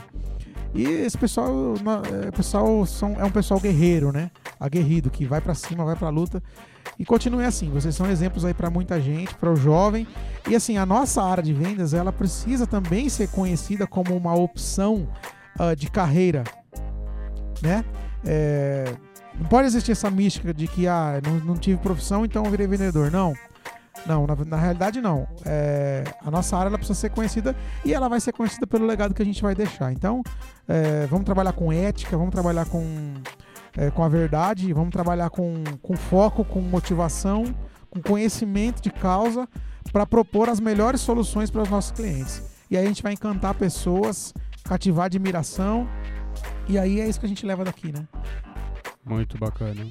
E 0.74 0.82
esse 0.84 1.16
pessoal, 1.16 1.72
é, 2.26 2.30
pessoal 2.30 2.84
são, 2.84 3.18
é 3.18 3.24
um 3.24 3.30
pessoal 3.30 3.58
guerreiro, 3.58 4.12
né? 4.12 4.30
Aguerrido, 4.60 5.08
que 5.08 5.24
vai 5.24 5.40
pra 5.40 5.54
cima, 5.54 5.82
vai 5.82 5.96
pra 5.96 6.10
luta. 6.10 6.42
E 6.98 7.06
continue 7.06 7.46
assim, 7.46 7.70
vocês 7.70 7.94
são 7.94 8.06
exemplos 8.10 8.44
aí 8.44 8.52
pra 8.52 8.68
muita 8.68 9.00
gente, 9.00 9.34
para 9.36 9.50
o 9.50 9.56
jovem. 9.56 10.06
E 10.46 10.54
assim, 10.54 10.76
a 10.76 10.84
nossa 10.84 11.22
área 11.22 11.42
de 11.42 11.54
vendas, 11.54 11.94
ela 11.94 12.12
precisa 12.12 12.66
também 12.66 13.08
ser 13.08 13.30
conhecida 13.30 13.86
como 13.86 14.14
uma 14.14 14.34
opção 14.34 15.08
ah, 15.58 15.74
de 15.74 15.90
carreira, 15.90 16.44
né? 17.62 17.82
É, 18.26 18.94
não 19.38 19.46
pode 19.46 19.66
existir 19.66 19.92
essa 19.92 20.10
mística 20.10 20.52
de 20.52 20.66
que 20.66 20.86
ah, 20.86 21.20
não, 21.24 21.34
não 21.40 21.56
tive 21.56 21.78
profissão, 21.78 22.24
então 22.24 22.44
eu 22.44 22.50
virei 22.50 22.66
vendedor. 22.66 23.10
Não. 23.10 23.34
Não, 24.06 24.26
na, 24.26 24.34
na 24.44 24.56
realidade 24.56 25.00
não. 25.00 25.28
É, 25.44 26.04
a 26.24 26.30
nossa 26.30 26.56
área 26.56 26.68
ela 26.68 26.78
precisa 26.78 26.98
ser 26.98 27.10
conhecida 27.10 27.54
e 27.84 27.94
ela 27.94 28.08
vai 28.08 28.20
ser 28.20 28.32
conhecida 28.32 28.66
pelo 28.66 28.86
legado 28.86 29.14
que 29.14 29.22
a 29.22 29.24
gente 29.24 29.40
vai 29.42 29.54
deixar. 29.54 29.92
Então, 29.92 30.22
é, 30.66 31.06
vamos 31.06 31.24
trabalhar 31.24 31.52
com 31.52 31.72
ética, 31.72 32.16
vamos 32.16 32.32
trabalhar 32.32 32.66
com, 32.66 33.14
é, 33.76 33.90
com 33.90 34.02
a 34.02 34.08
verdade, 34.08 34.72
vamos 34.72 34.90
trabalhar 34.90 35.30
com, 35.30 35.62
com 35.80 35.96
foco, 35.96 36.44
com 36.44 36.60
motivação, 36.60 37.44
com 37.90 38.00
conhecimento 38.02 38.82
de 38.82 38.90
causa 38.90 39.48
para 39.92 40.06
propor 40.06 40.48
as 40.48 40.58
melhores 40.58 41.00
soluções 41.00 41.50
para 41.50 41.62
os 41.62 41.68
nossos 41.68 41.92
clientes. 41.92 42.42
E 42.70 42.76
aí 42.76 42.84
a 42.84 42.88
gente 42.88 43.02
vai 43.02 43.12
encantar 43.12 43.54
pessoas, 43.54 44.32
cativar 44.64 45.06
admiração. 45.06 45.86
E 46.68 46.78
aí 46.78 47.00
é 47.00 47.08
isso 47.08 47.20
que 47.20 47.26
a 47.26 47.28
gente 47.28 47.44
leva 47.44 47.64
daqui, 47.64 47.92
né? 47.92 48.06
Muito 49.04 49.38
bacana. 49.38 49.86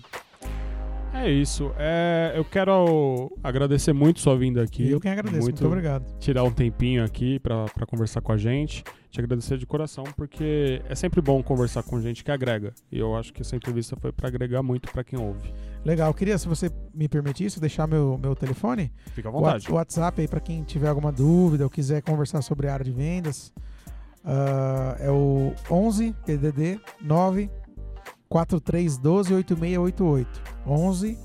É 1.13 1.29
isso. 1.29 1.71
É, 1.77 2.31
eu 2.35 2.45
quero 2.45 3.31
agradecer 3.43 3.91
muito 3.91 4.21
sua 4.21 4.37
vinda 4.37 4.63
aqui. 4.63 4.89
eu 4.89 4.99
quem 4.99 5.11
agradeço. 5.11 5.43
Muito, 5.43 5.65
obrigado. 5.67 6.05
Tirar 6.19 6.43
um 6.43 6.51
tempinho 6.51 7.03
aqui 7.03 7.37
pra 7.39 7.67
conversar 7.85 8.21
com 8.21 8.31
a 8.31 8.37
gente. 8.37 8.83
Te 9.09 9.19
agradecer 9.19 9.57
de 9.57 9.65
coração, 9.65 10.05
porque 10.15 10.81
é 10.87 10.95
sempre 10.95 11.21
bom 11.21 11.43
conversar 11.43 11.83
com 11.83 11.99
gente 11.99 12.23
que 12.23 12.31
agrega. 12.31 12.73
E 12.89 12.97
eu 12.97 13.13
acho 13.15 13.33
que 13.33 13.41
essa 13.41 13.57
entrevista 13.57 13.97
foi 13.97 14.13
pra 14.13 14.29
agregar 14.29 14.63
muito 14.63 14.89
pra 14.89 15.03
quem 15.03 15.19
ouve. 15.19 15.53
Legal. 15.83 16.07
Eu 16.09 16.13
queria, 16.13 16.37
se 16.37 16.47
você 16.47 16.71
me 16.93 17.09
permitisse, 17.09 17.59
deixar 17.59 17.87
meu, 17.87 18.17
meu 18.17 18.33
telefone. 18.33 18.89
Fica 19.13 19.27
à 19.27 19.31
vontade. 19.31 19.69
O 19.69 19.75
WhatsApp 19.75 20.21
aí 20.21 20.29
para 20.29 20.39
quem 20.39 20.63
tiver 20.63 20.87
alguma 20.87 21.11
dúvida 21.11 21.65
ou 21.65 21.69
quiser 21.69 22.01
conversar 22.01 22.41
sobre 22.41 22.69
a 22.69 22.73
área 22.73 22.85
de 22.85 22.91
vendas. 22.91 23.51
Ah, 24.23 24.95
é 24.99 25.09
o 25.09 25.53
11 25.69 26.15
PDD 26.25 26.79
9 27.01 27.49
4312 28.31 29.33
8688. 29.33 30.41
11 30.65 31.17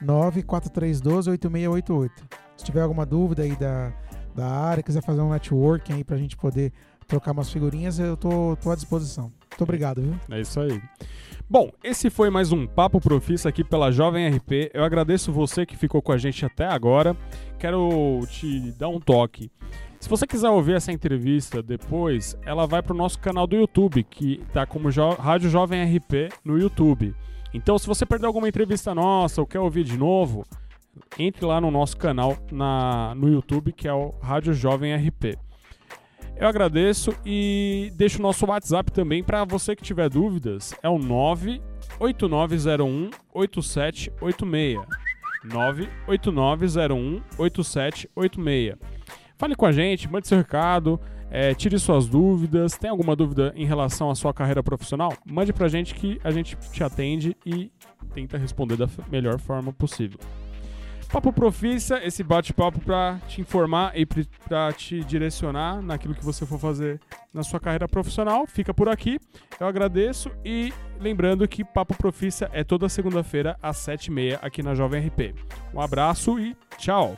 9 0.00 0.42
4312 0.42 1.30
8688. 1.30 2.24
Se 2.56 2.64
tiver 2.64 2.80
alguma 2.80 3.04
dúvida 3.04 3.42
aí 3.42 3.54
da, 3.56 3.92
da 4.34 4.46
área, 4.46 4.82
quiser 4.82 5.02
fazer 5.02 5.20
um 5.20 5.30
networking 5.30 5.92
aí 5.92 6.04
pra 6.04 6.16
gente 6.16 6.34
poder 6.36 6.72
trocar 7.06 7.32
umas 7.32 7.50
figurinhas, 7.50 7.98
eu 7.98 8.16
tô, 8.16 8.56
tô 8.56 8.70
à 8.70 8.74
disposição. 8.74 9.24
Muito 9.24 9.62
obrigado, 9.62 10.00
viu? 10.00 10.14
É 10.30 10.40
isso 10.40 10.58
aí. 10.58 10.80
Bom, 11.48 11.70
esse 11.84 12.10
foi 12.10 12.30
mais 12.30 12.50
um 12.50 12.66
Papo 12.66 13.00
Profissa 13.00 13.48
aqui 13.48 13.62
pela 13.62 13.92
Jovem 13.92 14.28
RP. 14.28 14.70
Eu 14.74 14.82
agradeço 14.82 15.32
você 15.32 15.64
que 15.64 15.76
ficou 15.76 16.02
com 16.02 16.10
a 16.10 16.18
gente 16.18 16.44
até 16.44 16.66
agora. 16.66 17.16
Quero 17.58 18.26
te 18.28 18.72
dar 18.72 18.88
um 18.88 18.98
toque. 18.98 19.50
Se 20.00 20.08
você 20.08 20.26
quiser 20.26 20.48
ouvir 20.50 20.74
essa 20.74 20.92
entrevista 20.92 21.62
depois, 21.62 22.36
ela 22.44 22.66
vai 22.66 22.82
para 22.82 22.92
o 22.92 22.96
nosso 22.96 23.18
canal 23.18 23.46
do 23.46 23.56
YouTube, 23.56 24.02
que 24.04 24.40
tá 24.52 24.66
como 24.66 24.90
Jo- 24.90 25.14
Rádio 25.14 25.48
Jovem 25.50 25.82
RP 25.82 26.28
no 26.44 26.58
YouTube. 26.58 27.14
Então, 27.52 27.78
se 27.78 27.86
você 27.86 28.04
perdeu 28.06 28.28
alguma 28.28 28.48
entrevista 28.48 28.94
nossa 28.94 29.40
ou 29.40 29.46
quer 29.46 29.58
ouvir 29.58 29.84
de 29.84 29.96
novo, 29.96 30.44
entre 31.18 31.44
lá 31.44 31.60
no 31.60 31.70
nosso 31.70 31.96
canal 31.96 32.36
na, 32.52 33.14
no 33.16 33.28
YouTube, 33.28 33.72
que 33.72 33.88
é 33.88 33.92
o 33.92 34.10
Rádio 34.22 34.52
Jovem 34.54 34.94
RP. 34.94 35.36
Eu 36.36 36.46
agradeço 36.46 37.12
e 37.24 37.90
deixo 37.96 38.18
o 38.18 38.22
nosso 38.22 38.44
WhatsApp 38.46 38.92
também 38.92 39.24
para 39.24 39.42
você 39.44 39.74
que 39.74 39.82
tiver 39.82 40.08
dúvidas. 40.10 40.74
É 40.82 40.88
o 40.88 40.98
98901 40.98 43.10
8786. 43.32 44.78
98901 45.44 47.22
8786. 47.38 48.95
Fale 49.38 49.54
com 49.54 49.66
a 49.66 49.72
gente, 49.72 50.10
mande 50.10 50.26
seu 50.26 50.38
recado, 50.38 51.00
é, 51.30 51.54
tire 51.54 51.78
suas 51.78 52.06
dúvidas. 52.06 52.76
Tem 52.78 52.90
alguma 52.90 53.14
dúvida 53.14 53.52
em 53.54 53.66
relação 53.66 54.10
à 54.10 54.14
sua 54.14 54.32
carreira 54.32 54.62
profissional? 54.62 55.12
Mande 55.24 55.52
pra 55.52 55.68
gente 55.68 55.94
que 55.94 56.18
a 56.24 56.30
gente 56.30 56.56
te 56.72 56.82
atende 56.82 57.36
e 57.44 57.70
tenta 58.14 58.38
responder 58.38 58.76
da 58.76 58.88
melhor 59.10 59.38
forma 59.38 59.72
possível. 59.72 60.18
Papo 61.12 61.32
Profícia, 61.32 62.04
esse 62.04 62.22
bate-papo 62.24 62.80
para 62.80 63.18
te 63.28 63.40
informar 63.40 63.96
e 63.96 64.04
para 64.04 64.72
te 64.72 65.04
direcionar 65.04 65.80
naquilo 65.80 66.14
que 66.14 66.24
você 66.24 66.44
for 66.44 66.58
fazer 66.58 67.00
na 67.32 67.44
sua 67.44 67.60
carreira 67.60 67.86
profissional. 67.86 68.46
Fica 68.46 68.74
por 68.74 68.88
aqui. 68.88 69.18
Eu 69.60 69.66
agradeço 69.66 70.30
e 70.44 70.72
lembrando 70.98 71.46
que 71.46 71.64
Papo 71.64 71.96
Profícia 71.96 72.50
é 72.52 72.64
toda 72.64 72.88
segunda-feira 72.88 73.56
às 73.62 73.76
7h30 73.76 74.38
aqui 74.42 74.62
na 74.62 74.74
Jovem 74.74 75.06
RP. 75.06 75.34
Um 75.72 75.80
abraço 75.80 76.38
e 76.40 76.56
tchau! 76.76 77.16